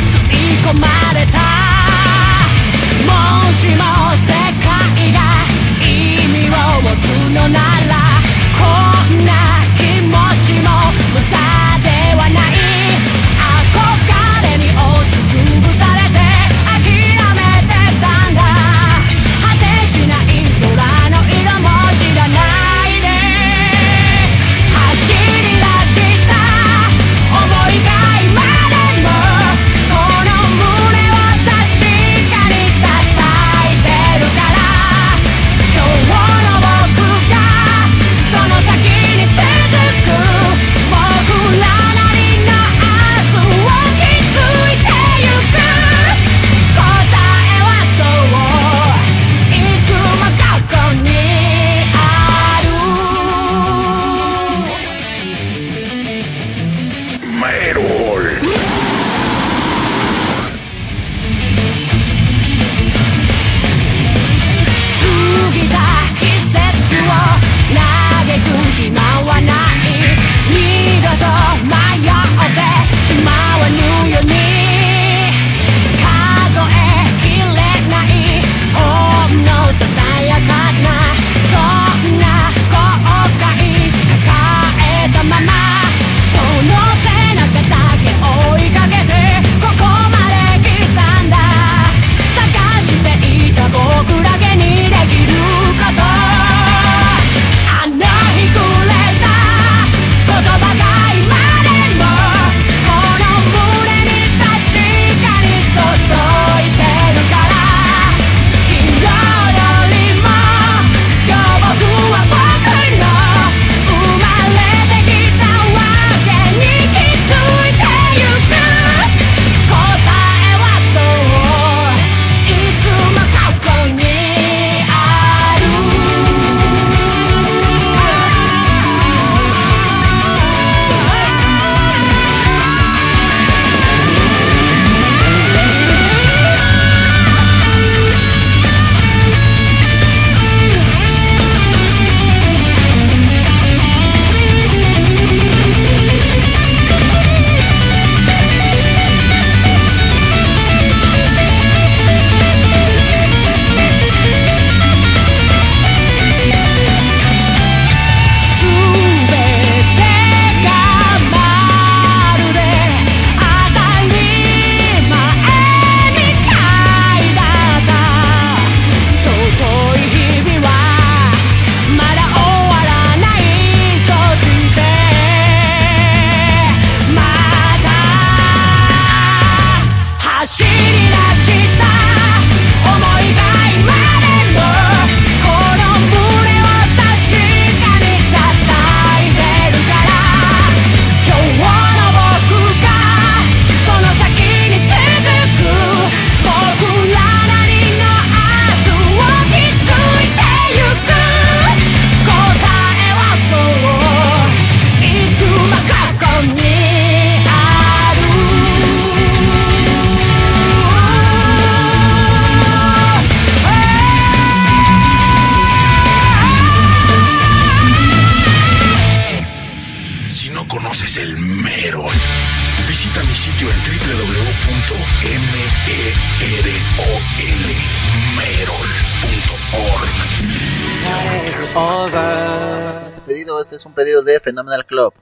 [234.61, 235.15] Phenomenal Club.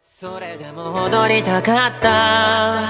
[0.00, 2.88] それでも踊りたかった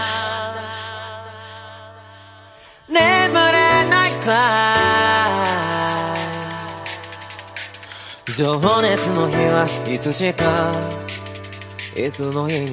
[2.89, 6.15] 眠れないくら
[8.29, 10.71] い情熱の日はいつしか
[11.97, 12.66] いつの日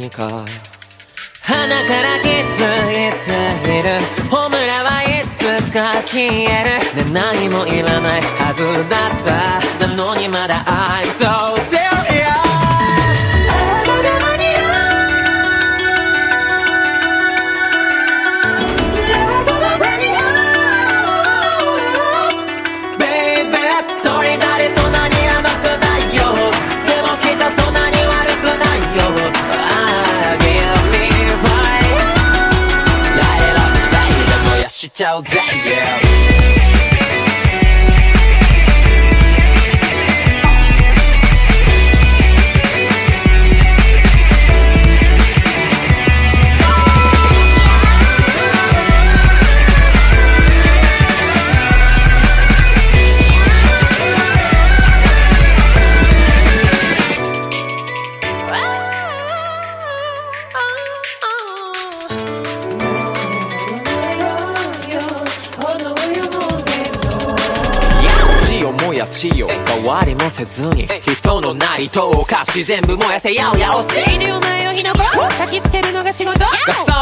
[72.53, 74.99] し全部燃やせやおやおし死ぬ前を火の粉。
[75.43, 76.37] 焚きつけるのが仕事。
[76.39, 76.47] ガ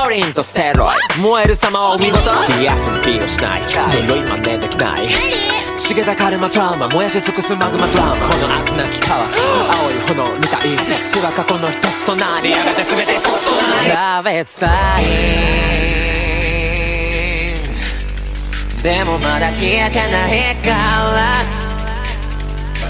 [0.04, 2.24] ソリンとステロイ燃える様はお見事。
[2.58, 3.62] 冷やす気をしない。
[4.08, 5.10] 呪い真似できない
[5.76, 8.16] 茂田カルマトラウマ燃やし尽くすマグマドラマ。
[8.16, 9.26] この悪なき川。
[9.28, 10.62] 青い炎みたい
[11.04, 13.20] 死は過去の一つとなりやがて全て。
[13.94, 15.04] 差別タイ
[18.78, 21.42] ムでもまだ消えてないから。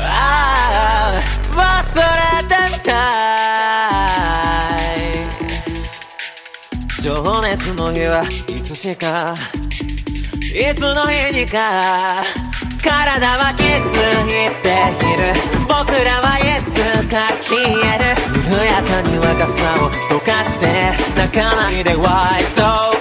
[0.03, 1.41] ああ。
[1.51, 2.30] 忘れてみ
[2.83, 2.91] た
[4.95, 5.01] い。
[7.01, 9.35] 情熱の日はいつしか
[10.53, 12.23] いつの日にか
[12.83, 13.65] 体は気づ
[14.25, 14.29] い
[14.61, 14.67] て
[15.05, 15.33] いる。
[15.67, 18.21] 僕らはいつか消える。
[18.51, 20.65] 緩やかに若さを溶かして
[21.15, 23.00] 泣かないで Why so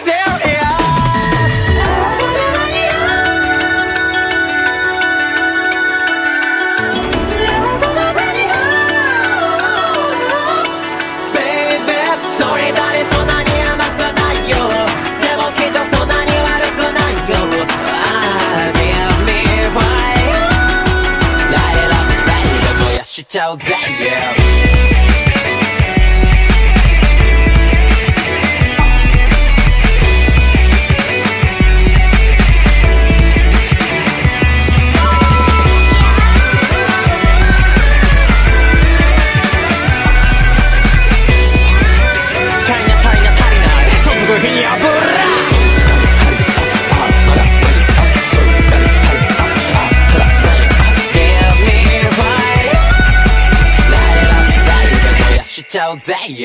[23.29, 23.65] ちゃうぜ
[23.99, 24.48] yeah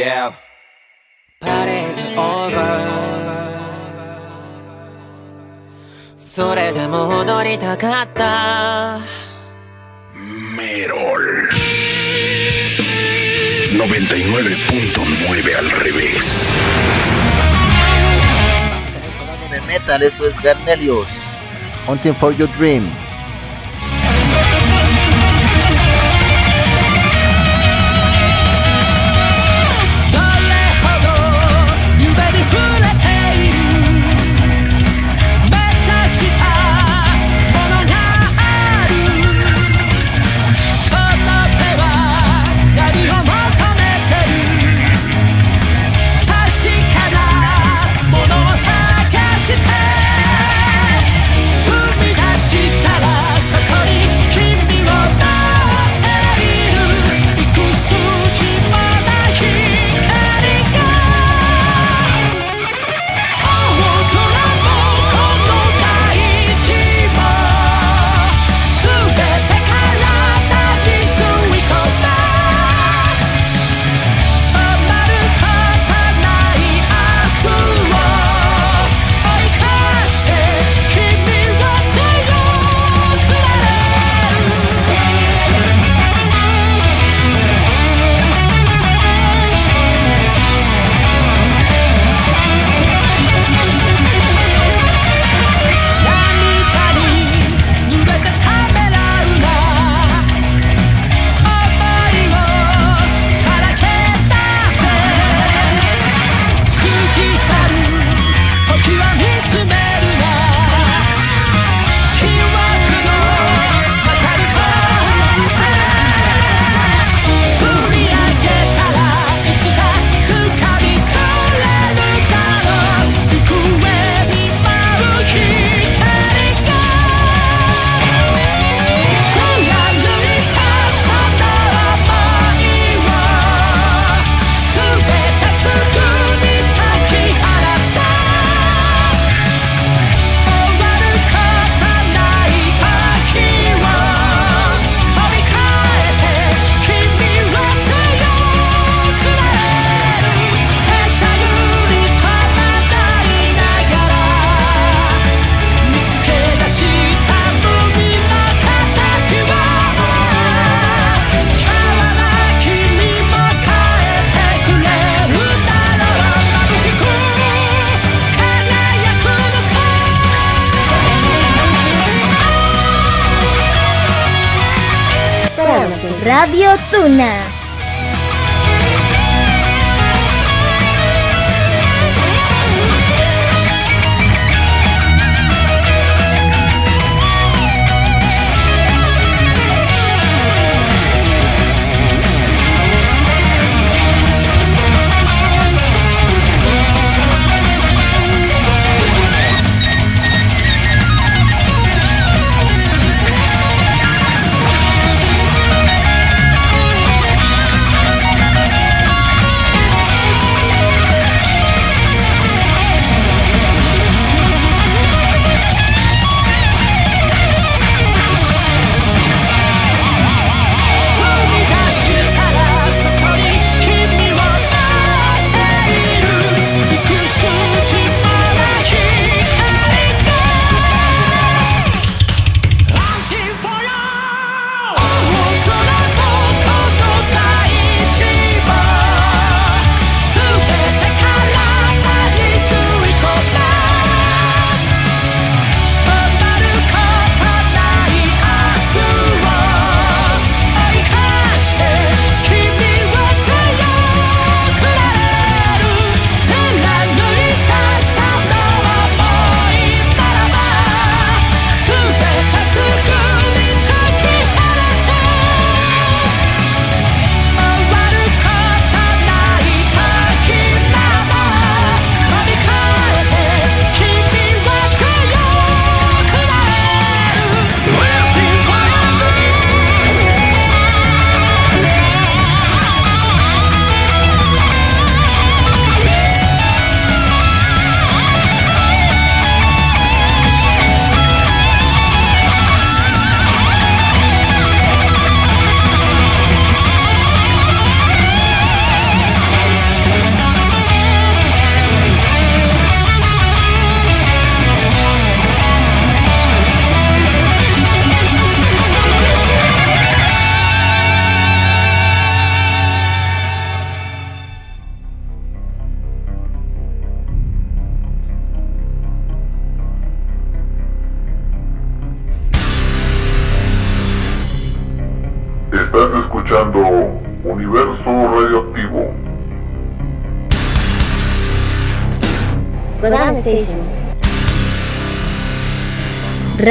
[0.05, 0.33] Yeah.
[1.41, 2.61] Party's over.
[6.15, 8.99] それでも踊りたかった。
[10.55, 11.49] Merol.
[13.73, 16.21] 99.9 al revés.
[19.49, 21.09] De metal, esto es Garnelius.
[21.87, 22.91] Hunting for your dream.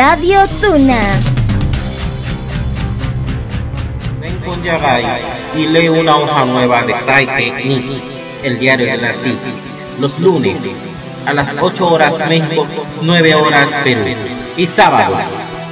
[0.07, 1.01] Radio Tuna.
[4.21, 5.03] Ven con Yagai
[5.57, 8.03] y lee una hoja nueva de Saike Nikki,
[8.43, 9.51] el diario de la City,
[9.99, 10.57] los lunes
[11.25, 12.67] a las 8 horas México,
[13.01, 14.05] 9 horas Perú,
[14.59, 15.23] y sábados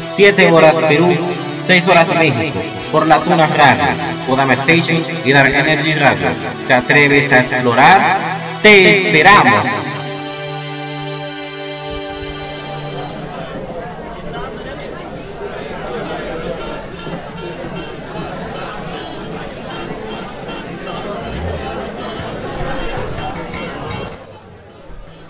[0.06, 1.14] 7 horas Perú,
[1.60, 2.58] 6 horas México,
[2.90, 3.84] por la Tuna Radio,
[4.26, 6.28] Kodama Station y Dark Energy Radio.
[6.66, 8.18] ¿Te atreves a explorar?
[8.62, 9.91] ¡Te esperamos!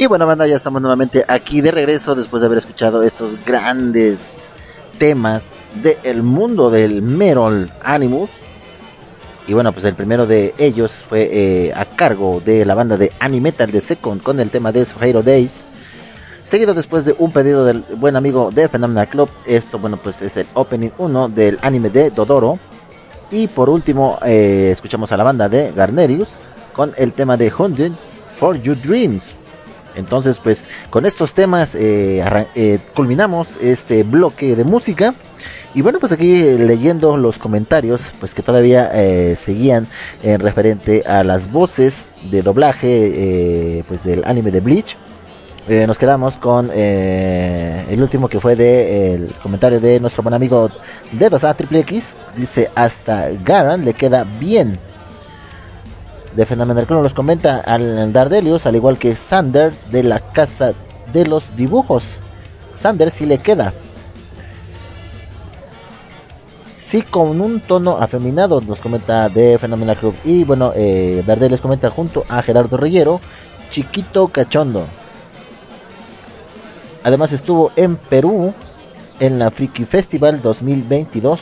[0.02, 4.42] Y bueno, banda, ya estamos nuevamente aquí de regreso después de haber escuchado estos grandes
[4.98, 5.44] temas
[5.80, 8.28] del mundo del Merol Animus.
[9.46, 13.12] Y bueno, pues el primero de ellos fue eh, a cargo de la banda de
[13.20, 15.62] Animetal de Second con el tema de Hero Days.
[16.42, 19.28] Seguido después de un pedido del buen amigo de Phenomenal Club.
[19.46, 22.58] Esto, bueno, pues es el opening 1 del anime de Dodoro.
[23.30, 26.40] Y por último, eh, escuchamos a la banda de Garnerius
[26.72, 27.92] con el tema de Hunted
[28.36, 29.36] for Your Dreams.
[29.94, 32.24] Entonces, pues con estos temas eh,
[32.54, 35.14] eh, culminamos este bloque de música.
[35.74, 38.90] Y bueno, pues aquí eh, leyendo los comentarios, pues que todavía
[39.36, 39.86] seguían
[40.22, 44.96] en referente a las voces de doblaje, pues del anime de Bleach.
[45.68, 50.68] Nos quedamos con el último que fue de el comentario de nuestro buen amigo
[51.12, 52.16] Dedos a Triple X.
[52.36, 54.78] Dice hasta Garan le queda bien.
[56.36, 60.72] De Phenomenal Clone nos comenta al Dardelius, al igual que Sander de la casa
[61.12, 62.20] de los dibujos.
[62.72, 63.74] Sander sí le queda.
[66.76, 70.14] Sí, con un tono afeminado, nos comenta de Phenomenal Club.
[70.24, 73.20] Y bueno, eh, Dardelius comenta junto a Gerardo Reyero,
[73.70, 74.86] chiquito cachondo.
[77.04, 78.54] Además estuvo en Perú
[79.20, 81.40] en la Friki Festival 2022.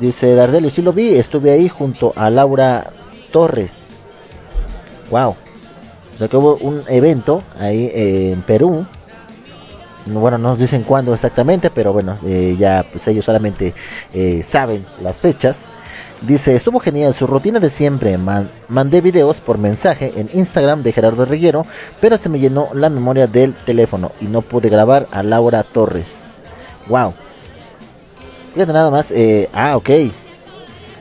[0.00, 2.90] Dice Dardelio, sí lo vi, estuve ahí junto a Laura
[3.32, 3.88] Torres.
[5.10, 5.30] Wow.
[6.14, 8.86] O sea que hubo un evento ahí en Perú.
[10.06, 13.72] Bueno, no nos dicen cuándo exactamente, pero bueno, eh, ya pues ellos solamente
[14.12, 15.68] eh, saben las fechas.
[16.20, 18.16] Dice, estuvo genial su rutina de siempre.
[18.18, 21.64] Man- mandé videos por mensaje en Instagram de Gerardo Reguero,
[22.00, 26.24] pero se me llenó la memoria del teléfono y no pude grabar a Laura Torres.
[26.88, 27.14] Wow.
[28.54, 29.90] Fíjate nada más, eh, ah, ok.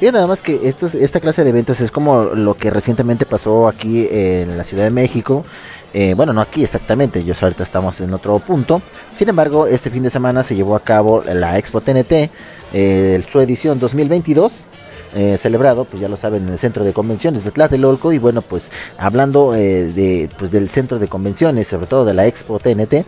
[0.01, 3.67] Fíjate nada más que estos- esta clase de eventos es como lo que recientemente pasó
[3.67, 5.45] aquí en la Ciudad de México.
[5.93, 8.81] Eh, bueno, no aquí exactamente, yo ahorita estamos en otro punto.
[9.15, 12.31] Sin embargo, este fin de semana se llevó a cabo la Expo TNT,
[12.73, 14.65] eh, su edición 2022.
[15.13, 18.41] eh, celebrado, pues ya lo saben, en el centro de convenciones de Tlatelolco y bueno,
[18.41, 23.05] pues hablando de, pues del centro de convenciones, sobre todo de la Expo TNT,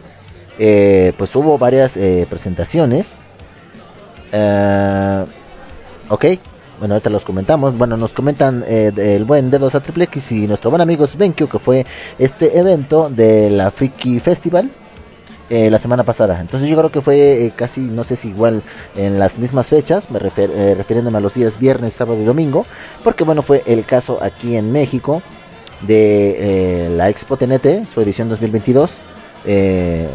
[1.17, 1.97] pues hubo varias
[2.29, 3.15] presentaciones.
[4.33, 5.25] Eh,
[6.09, 6.25] ok,
[6.83, 7.77] bueno, ahorita los comentamos.
[7.77, 11.47] Bueno, nos comentan eh, el buen Dedos a Triple X y nuestro buen amigo Svenkio,
[11.47, 11.85] que fue
[12.19, 14.69] este evento de la Friki Festival
[15.49, 16.41] eh, la semana pasada.
[16.41, 18.61] Entonces yo creo que fue eh, casi, no sé si igual
[18.97, 22.65] en las mismas fechas, me refer- eh, refiriéndome a los días viernes, sábado y domingo,
[23.01, 25.21] porque bueno, fue el caso aquí en México
[25.83, 28.91] de la Expo TNT, su edición 2022.
[29.45, 30.09] eh,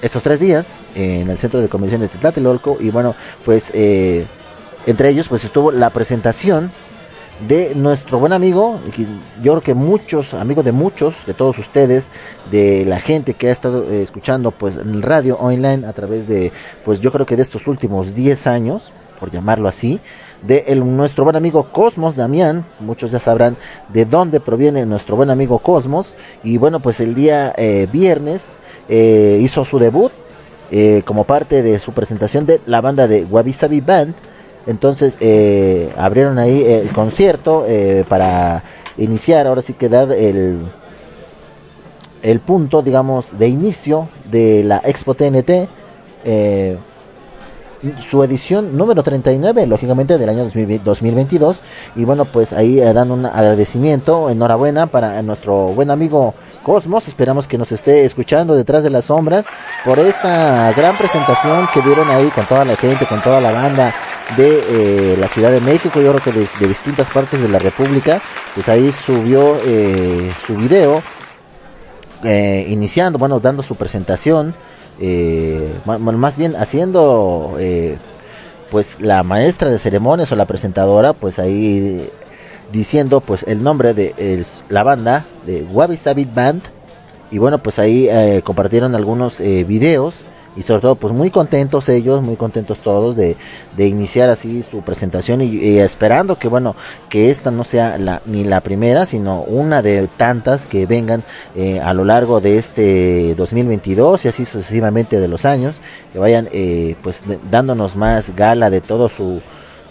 [0.00, 3.72] estos tres días en el centro de convenciones de Tlatelolco y bueno pues
[4.88, 6.72] entre ellos pues estuvo la presentación
[7.46, 8.80] de nuestro buen amigo,
[9.42, 12.08] yo creo que muchos, amigos de muchos, de todos ustedes,
[12.50, 16.52] de la gente que ha estado eh, escuchando pues el radio online a través de,
[16.86, 18.90] pues yo creo que de estos últimos 10 años,
[19.20, 20.00] por llamarlo así,
[20.42, 23.56] de nuestro buen amigo Cosmos Damián, muchos ya sabrán
[23.90, 28.56] de dónde proviene nuestro buen amigo Cosmos, y bueno pues el día eh, viernes
[28.88, 30.12] eh, hizo su debut
[31.06, 34.14] como parte de su presentación de la banda de Wabi Sabi Band,
[34.68, 38.62] entonces eh, abrieron ahí el concierto eh, para
[38.98, 40.70] iniciar, ahora sí que dar el,
[42.22, 45.68] el punto, digamos, de inicio de la Expo TNT.
[46.24, 46.76] eh,
[48.10, 51.62] su edición número 39, lógicamente del año 2020 2022.
[51.96, 57.08] Y bueno, pues ahí eh, dan un agradecimiento, enhorabuena para nuestro buen amigo Cosmos.
[57.08, 59.46] Esperamos que nos esté escuchando detrás de las sombras
[59.84, 63.94] por esta gran presentación que dieron ahí con toda la gente, con toda la banda
[64.36, 66.00] de eh, la Ciudad de México.
[66.00, 68.20] Yo creo que de, distintas partes de la República.
[68.54, 71.02] Pues ahí subió eh, su video
[72.24, 74.52] eh, iniciando, bueno, dando su presentación,
[75.00, 77.96] eh, más bien haciendo, eh,
[78.72, 82.10] pues la maestra de ceremonias o la presentadora, pues ahí
[82.72, 86.62] diciendo, pues el nombre de la banda de Wabi Band
[87.30, 88.08] Y bueno, pues ahí
[88.42, 90.24] compartieron algunos videos
[90.58, 93.36] y sobre todo pues muy contentos ellos, muy contentos todos de,
[93.76, 96.74] de iniciar así su presentación y, esperando que bueno,
[97.08, 101.22] que esta no sea la, ni la primera, sino una de tantas que vengan
[101.54, 105.76] eh, a lo largo de este 2022 y así sucesivamente de los años,
[106.12, 109.40] que vayan eh, pues dándonos más gala de todo su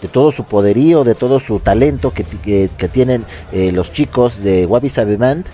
[0.02, 4.64] de todo su poderío, de todo su talento que, que, tienen eh, los chicos de
[4.64, 5.44] Wabi Sabi Band.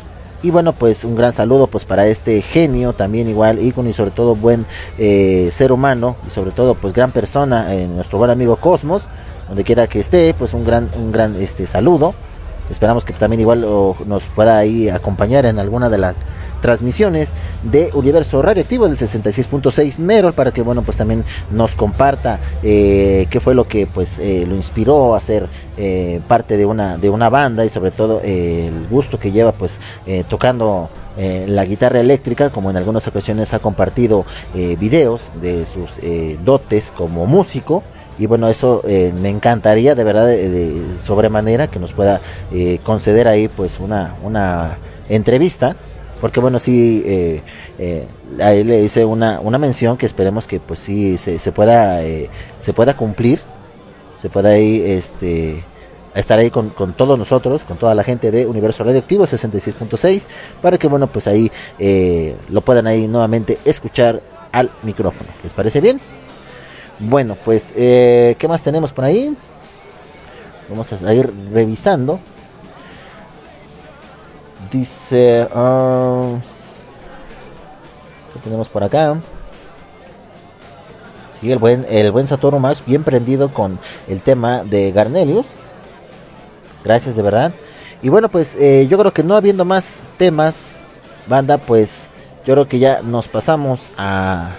[0.44, 4.10] Y bueno, pues un gran saludo pues para este genio también igual, ícono y sobre
[4.10, 4.66] todo buen
[4.98, 9.04] eh, ser humano y sobre todo pues gran persona, eh, nuestro buen amigo Cosmos,
[9.48, 12.12] donde quiera que esté, pues un gran, un gran este saludo.
[12.68, 16.16] Esperamos que también igual nos pueda ahí acompañar en alguna de las
[16.64, 17.28] transmisiones
[17.62, 23.38] de Universo Radioactivo del 66.6 Merol para que bueno pues también nos comparta eh, qué
[23.38, 25.46] fue lo que pues eh, lo inspiró a ser
[25.76, 29.52] eh, parte de una de una banda y sobre todo eh, el gusto que lleva
[29.52, 30.88] pues eh, tocando
[31.18, 34.24] eh, la guitarra eléctrica como en algunas ocasiones ha compartido
[34.54, 36.00] videos de sus
[36.42, 37.82] dotes como músico
[38.18, 42.20] y bueno, eso eh, me encantaría de verdad de, de sobremanera que nos pueda
[42.52, 44.78] eh, conceder ahí pues una, una
[45.08, 45.76] entrevista.
[46.24, 47.42] Porque bueno, sí, eh,
[47.78, 48.06] eh,
[48.40, 52.72] ahí le hice una, una mención que esperemos que pues sí se, pueda eh, se
[52.72, 53.40] pueda cumplir,
[54.16, 55.62] se pueda ahí este
[56.14, 60.22] estar ahí con, con todos nosotros, con toda la gente de Universo Radioactivo 66.6,
[60.62, 65.28] para que bueno pues ahí eh, lo puedan ahí nuevamente escuchar al micrófono.
[65.42, 66.01] ¿Les parece bien?
[67.01, 69.36] Bueno, pues, ¿qué más tenemos por ahí?
[70.70, 72.18] Vamos a ir revisando.
[74.74, 75.48] Dice...
[75.55, 76.34] ah,
[78.32, 79.20] ¿Qué tenemos por acá?
[81.38, 83.78] Sí, el buen, el buen Satoru Max bien prendido con
[84.09, 85.46] el tema de Garnelius.
[86.82, 87.52] Gracias de verdad.
[88.02, 90.72] Y bueno, pues eh, yo creo que no habiendo más temas,
[91.28, 92.09] banda, pues
[92.44, 94.56] yo creo que ya nos pasamos a,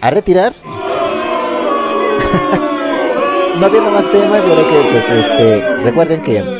[0.00, 0.52] a retirar.
[3.58, 6.57] no habiendo más temas, yo creo que pues este recuerden que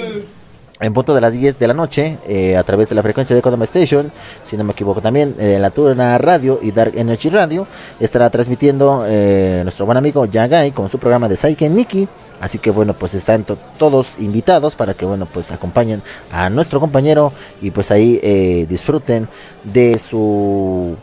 [0.81, 3.43] en punto de las 10 de la noche, eh, a través de la frecuencia de
[3.43, 4.13] Kodama Station,
[4.45, 7.67] si no me equivoco también, eh, la Turna Radio y Dark Energy Radio,
[7.99, 12.09] estará transmitiendo eh, nuestro buen amigo Yagai con su programa de Saiken Nikki.
[12.41, 16.01] Así que bueno, pues están to- todos invitados para que bueno, pues acompañen
[16.31, 19.29] a nuestro compañero y pues ahí disfruten
[19.65, 20.97] de su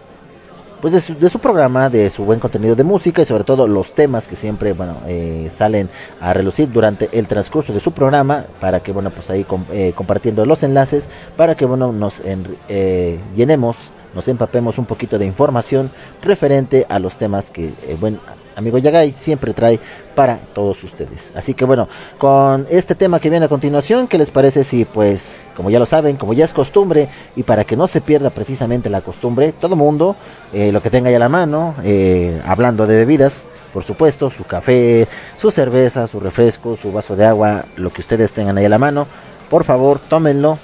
[0.86, 3.68] pues de su, de su programa, de su buen contenido de música y sobre todo
[3.68, 5.90] los temas que siempre bueno eh, salen
[6.22, 10.46] a relucir durante el transcurso de su programa para que bueno pues ahí eh, compartiendo
[10.46, 13.78] los enlaces para que bueno nos en- eh, llenemos,
[14.14, 15.90] nos empapemos un poquito de información
[16.22, 18.20] referente a los temas que el buen
[18.56, 19.80] amigo Yagai siempre trae
[20.16, 21.32] para todos ustedes.
[21.36, 21.88] Así que bueno,
[22.18, 25.86] con este tema que viene a continuación, ¿qué les parece si pues, como ya lo
[25.86, 29.76] saben, como ya es costumbre, y para que no se pierda precisamente la costumbre, todo
[29.76, 30.16] mundo,
[30.54, 34.46] eh, lo que tenga ya a la mano, eh, hablando de bebidas, por supuesto, su
[34.46, 38.70] café, su cerveza, su refresco, su vaso de agua, lo que ustedes tengan ahí a
[38.70, 39.06] la mano,
[39.50, 40.58] por favor, tómenlo.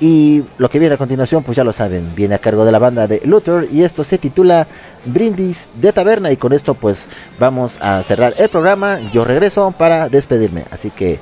[0.00, 2.78] Y lo que viene a continuación, pues ya lo saben, viene a cargo de la
[2.78, 4.66] banda de Luther y esto se titula
[5.04, 7.08] Brindis de Taberna y con esto pues
[7.38, 8.98] vamos a cerrar el programa.
[9.12, 11.18] Yo regreso para despedirme, así que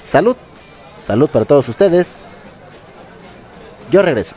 [0.00, 0.36] salud,
[0.96, 2.20] salud para todos ustedes.
[3.90, 4.34] Yo regreso.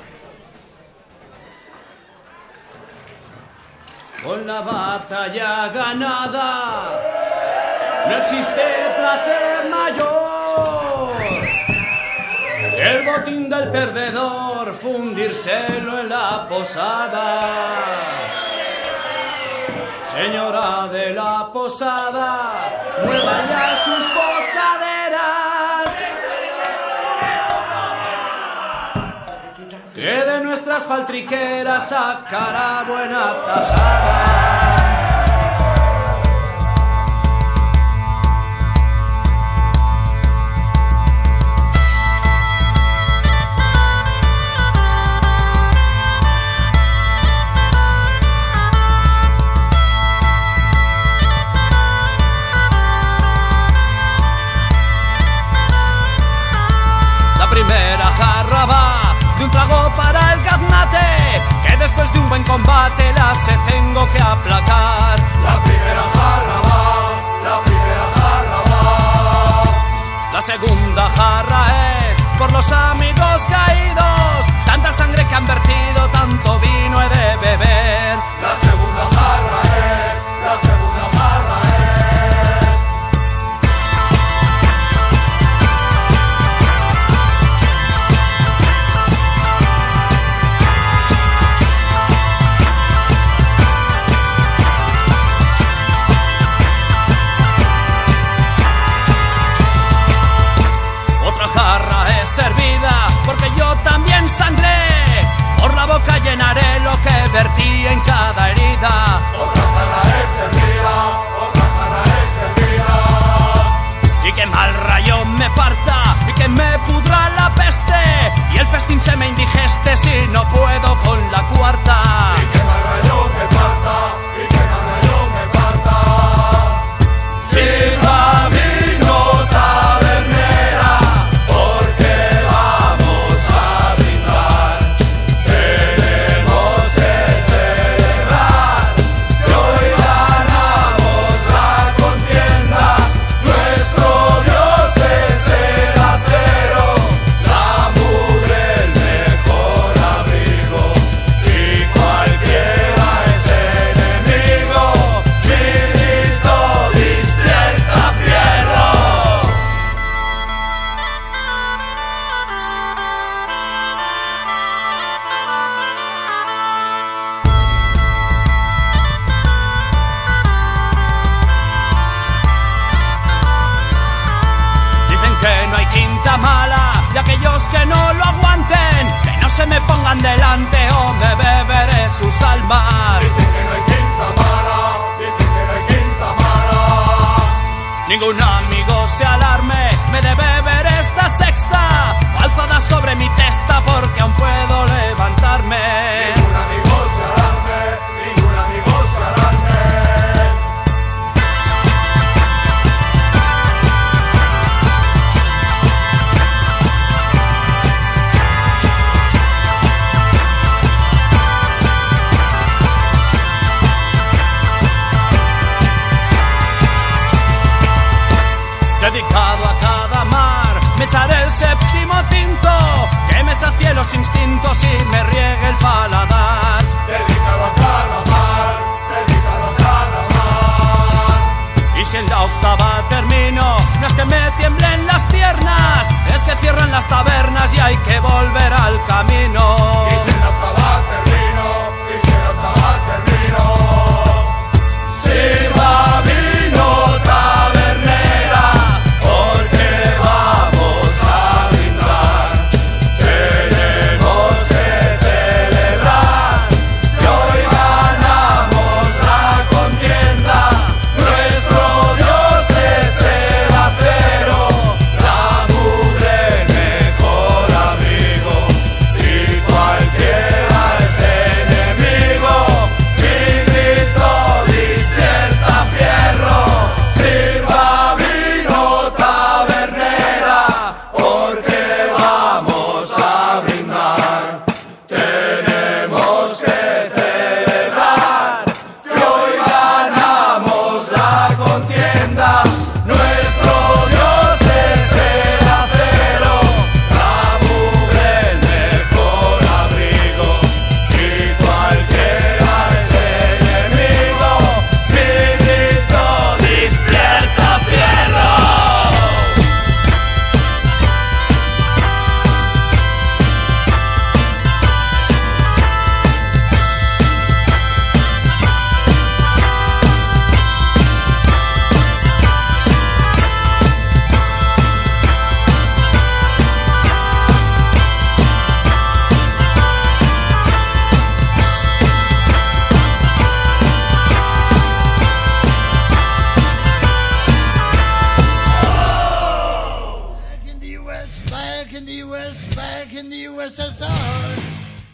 [4.23, 6.89] Con la batalla ganada,
[8.07, 8.61] no existe
[8.97, 10.21] placer mayor.
[12.77, 18.40] El botín del perdedor, fundírselo en la posada.
[20.11, 22.51] Señora de la posada,
[23.05, 25.91] mueva ya sus posaderas.
[29.95, 35.00] Que de nuestras faltriqueras sacará buena tajada.
[57.51, 63.13] Primera jarra va de un trago para el gaznate, que después de un buen combate
[63.13, 65.19] la se tengo que aplacar.
[65.43, 66.83] La primera jarra va,
[67.49, 69.63] la primera jarra va.
[70.33, 71.61] La segunda jarra
[72.09, 75.30] es por los amigos caídos, tanta sangre que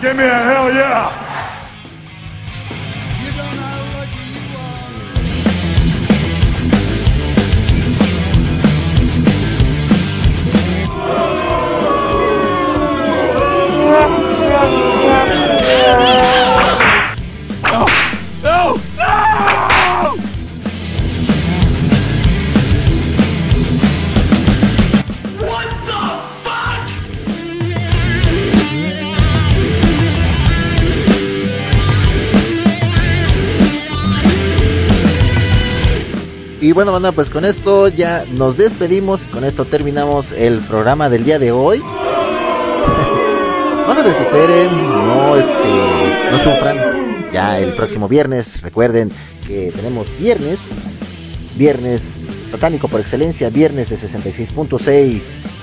[0.00, 1.67] Give me a hell yeah.
[36.78, 39.22] Bueno, banda, pues con esto ya nos despedimos.
[39.30, 41.80] Con esto terminamos el programa del día de hoy.
[43.84, 46.76] no se desesperen, no, este, no sufran.
[47.32, 49.10] Ya el próximo viernes, recuerden
[49.44, 50.60] que tenemos viernes,
[51.56, 52.12] viernes
[52.48, 55.57] satánico por excelencia, viernes de 66.6.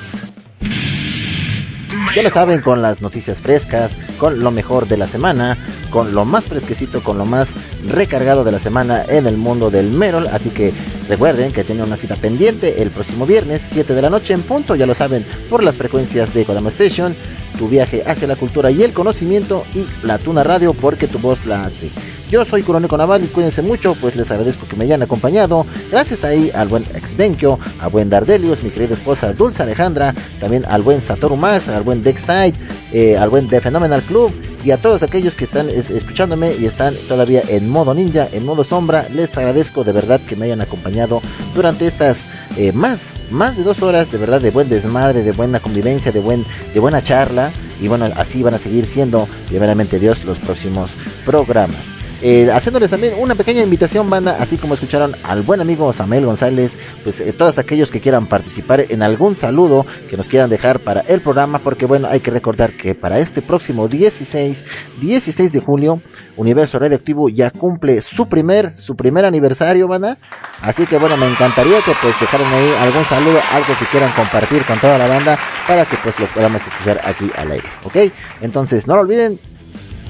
[2.15, 5.57] Ya lo saben, con las noticias frescas, con lo mejor de la semana,
[5.89, 7.49] con lo más fresquecito, con lo más
[7.89, 10.27] recargado de la semana en el mundo del Merol.
[10.27, 10.71] Así que
[11.09, 14.75] recuerden que tienen una cita pendiente el próximo viernes, 7 de la noche en punto,
[14.75, 17.13] ya lo saben, por las frecuencias de Kodama Station,
[17.59, 21.45] tu viaje hacia la cultura y el conocimiento y la Tuna Radio porque tu voz
[21.45, 21.89] la hace.
[22.31, 25.65] Yo soy Curoneco Naval y cuídense mucho, pues les agradezco que me hayan acompañado.
[25.91, 30.81] Gracias ahí al buen Exvenquio, al buen Dardelius, mi querida esposa Dulce Alejandra, también al
[30.81, 32.55] buen Satoru Max, al buen Dexside,
[32.91, 36.65] eh, al buen The Phenomenal Club y a todos aquellos que están es- escuchándome y
[36.65, 39.07] están todavía en modo ninja, en modo sombra.
[39.13, 41.21] Les agradezco de verdad que me hayan acompañado
[41.53, 42.17] durante estas
[42.57, 46.19] eh, más, más de dos horas de verdad de buen desmadre, de buena convivencia, de,
[46.21, 47.51] buen, de buena charla.
[47.79, 50.91] Y bueno, así van a seguir siendo, primeramente Dios, los próximos
[51.25, 51.94] programas.
[52.27, 56.75] Eh, haciéndoles también una pequeña invitación, banda, así como escucharon al buen amigo Samuel González,
[57.03, 61.01] pues eh, todos aquellos que quieran participar en algún saludo que nos quieran dejar para
[61.01, 64.65] el programa, porque bueno, hay que recordar que para este próximo 16,
[64.99, 66.01] 16 de julio,
[66.35, 70.17] Universo Radioactivo ya cumple su primer, su primer aniversario, banda.
[70.63, 74.63] Así que bueno, me encantaría que pues dejaran ahí algún saludo, algo que quieran compartir
[74.63, 75.37] con toda la banda,
[75.67, 78.11] para que pues lo podamos escuchar aquí al aire, ¿ok?
[78.41, 79.39] Entonces, no lo olviden,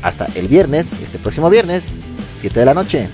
[0.06, 1.88] hasta el viernes, este próximo viernes,
[2.40, 3.10] 7 de la noche.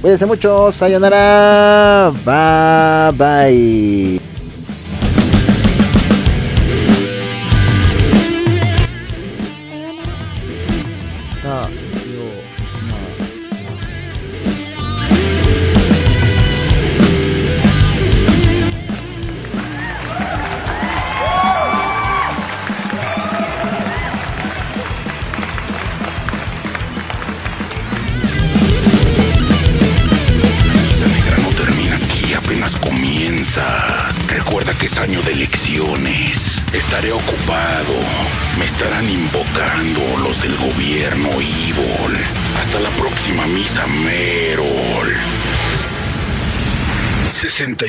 [0.00, 4.20] Cuídense mucho, sayonara, bye bye.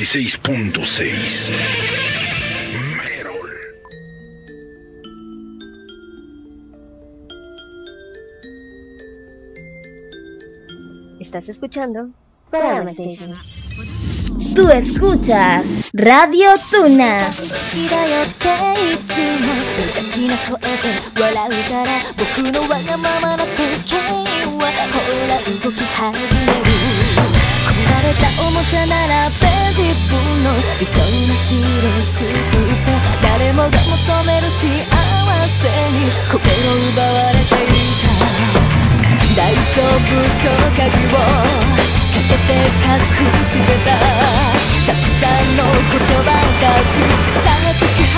[0.09, 1.51] 66.6
[11.19, 12.09] Estás escuchando
[12.49, 13.33] Kodama Station.
[14.55, 17.25] Tú escuchas Radio Tuna.
[17.27, 18.47] 好きだよって
[18.91, 19.09] いつ
[19.41, 20.87] も無邪気な声で
[21.21, 21.87] 笑うから
[22.17, 26.68] 僕のわがままな時計はほら動き始める壊
[28.10, 31.06] れたおもちゃならべ自分の理想の
[31.38, 32.90] 城を作って
[33.22, 33.78] 誰もが求
[34.26, 35.70] める幸せ。
[35.90, 36.40] に心
[36.90, 37.70] 奪われてい
[38.02, 38.10] た
[39.36, 42.98] 大丈夫と鍵をかけて隠
[43.44, 43.94] してた
[44.86, 46.98] たくさんの言葉たち
[47.30, 48.09] さあ解き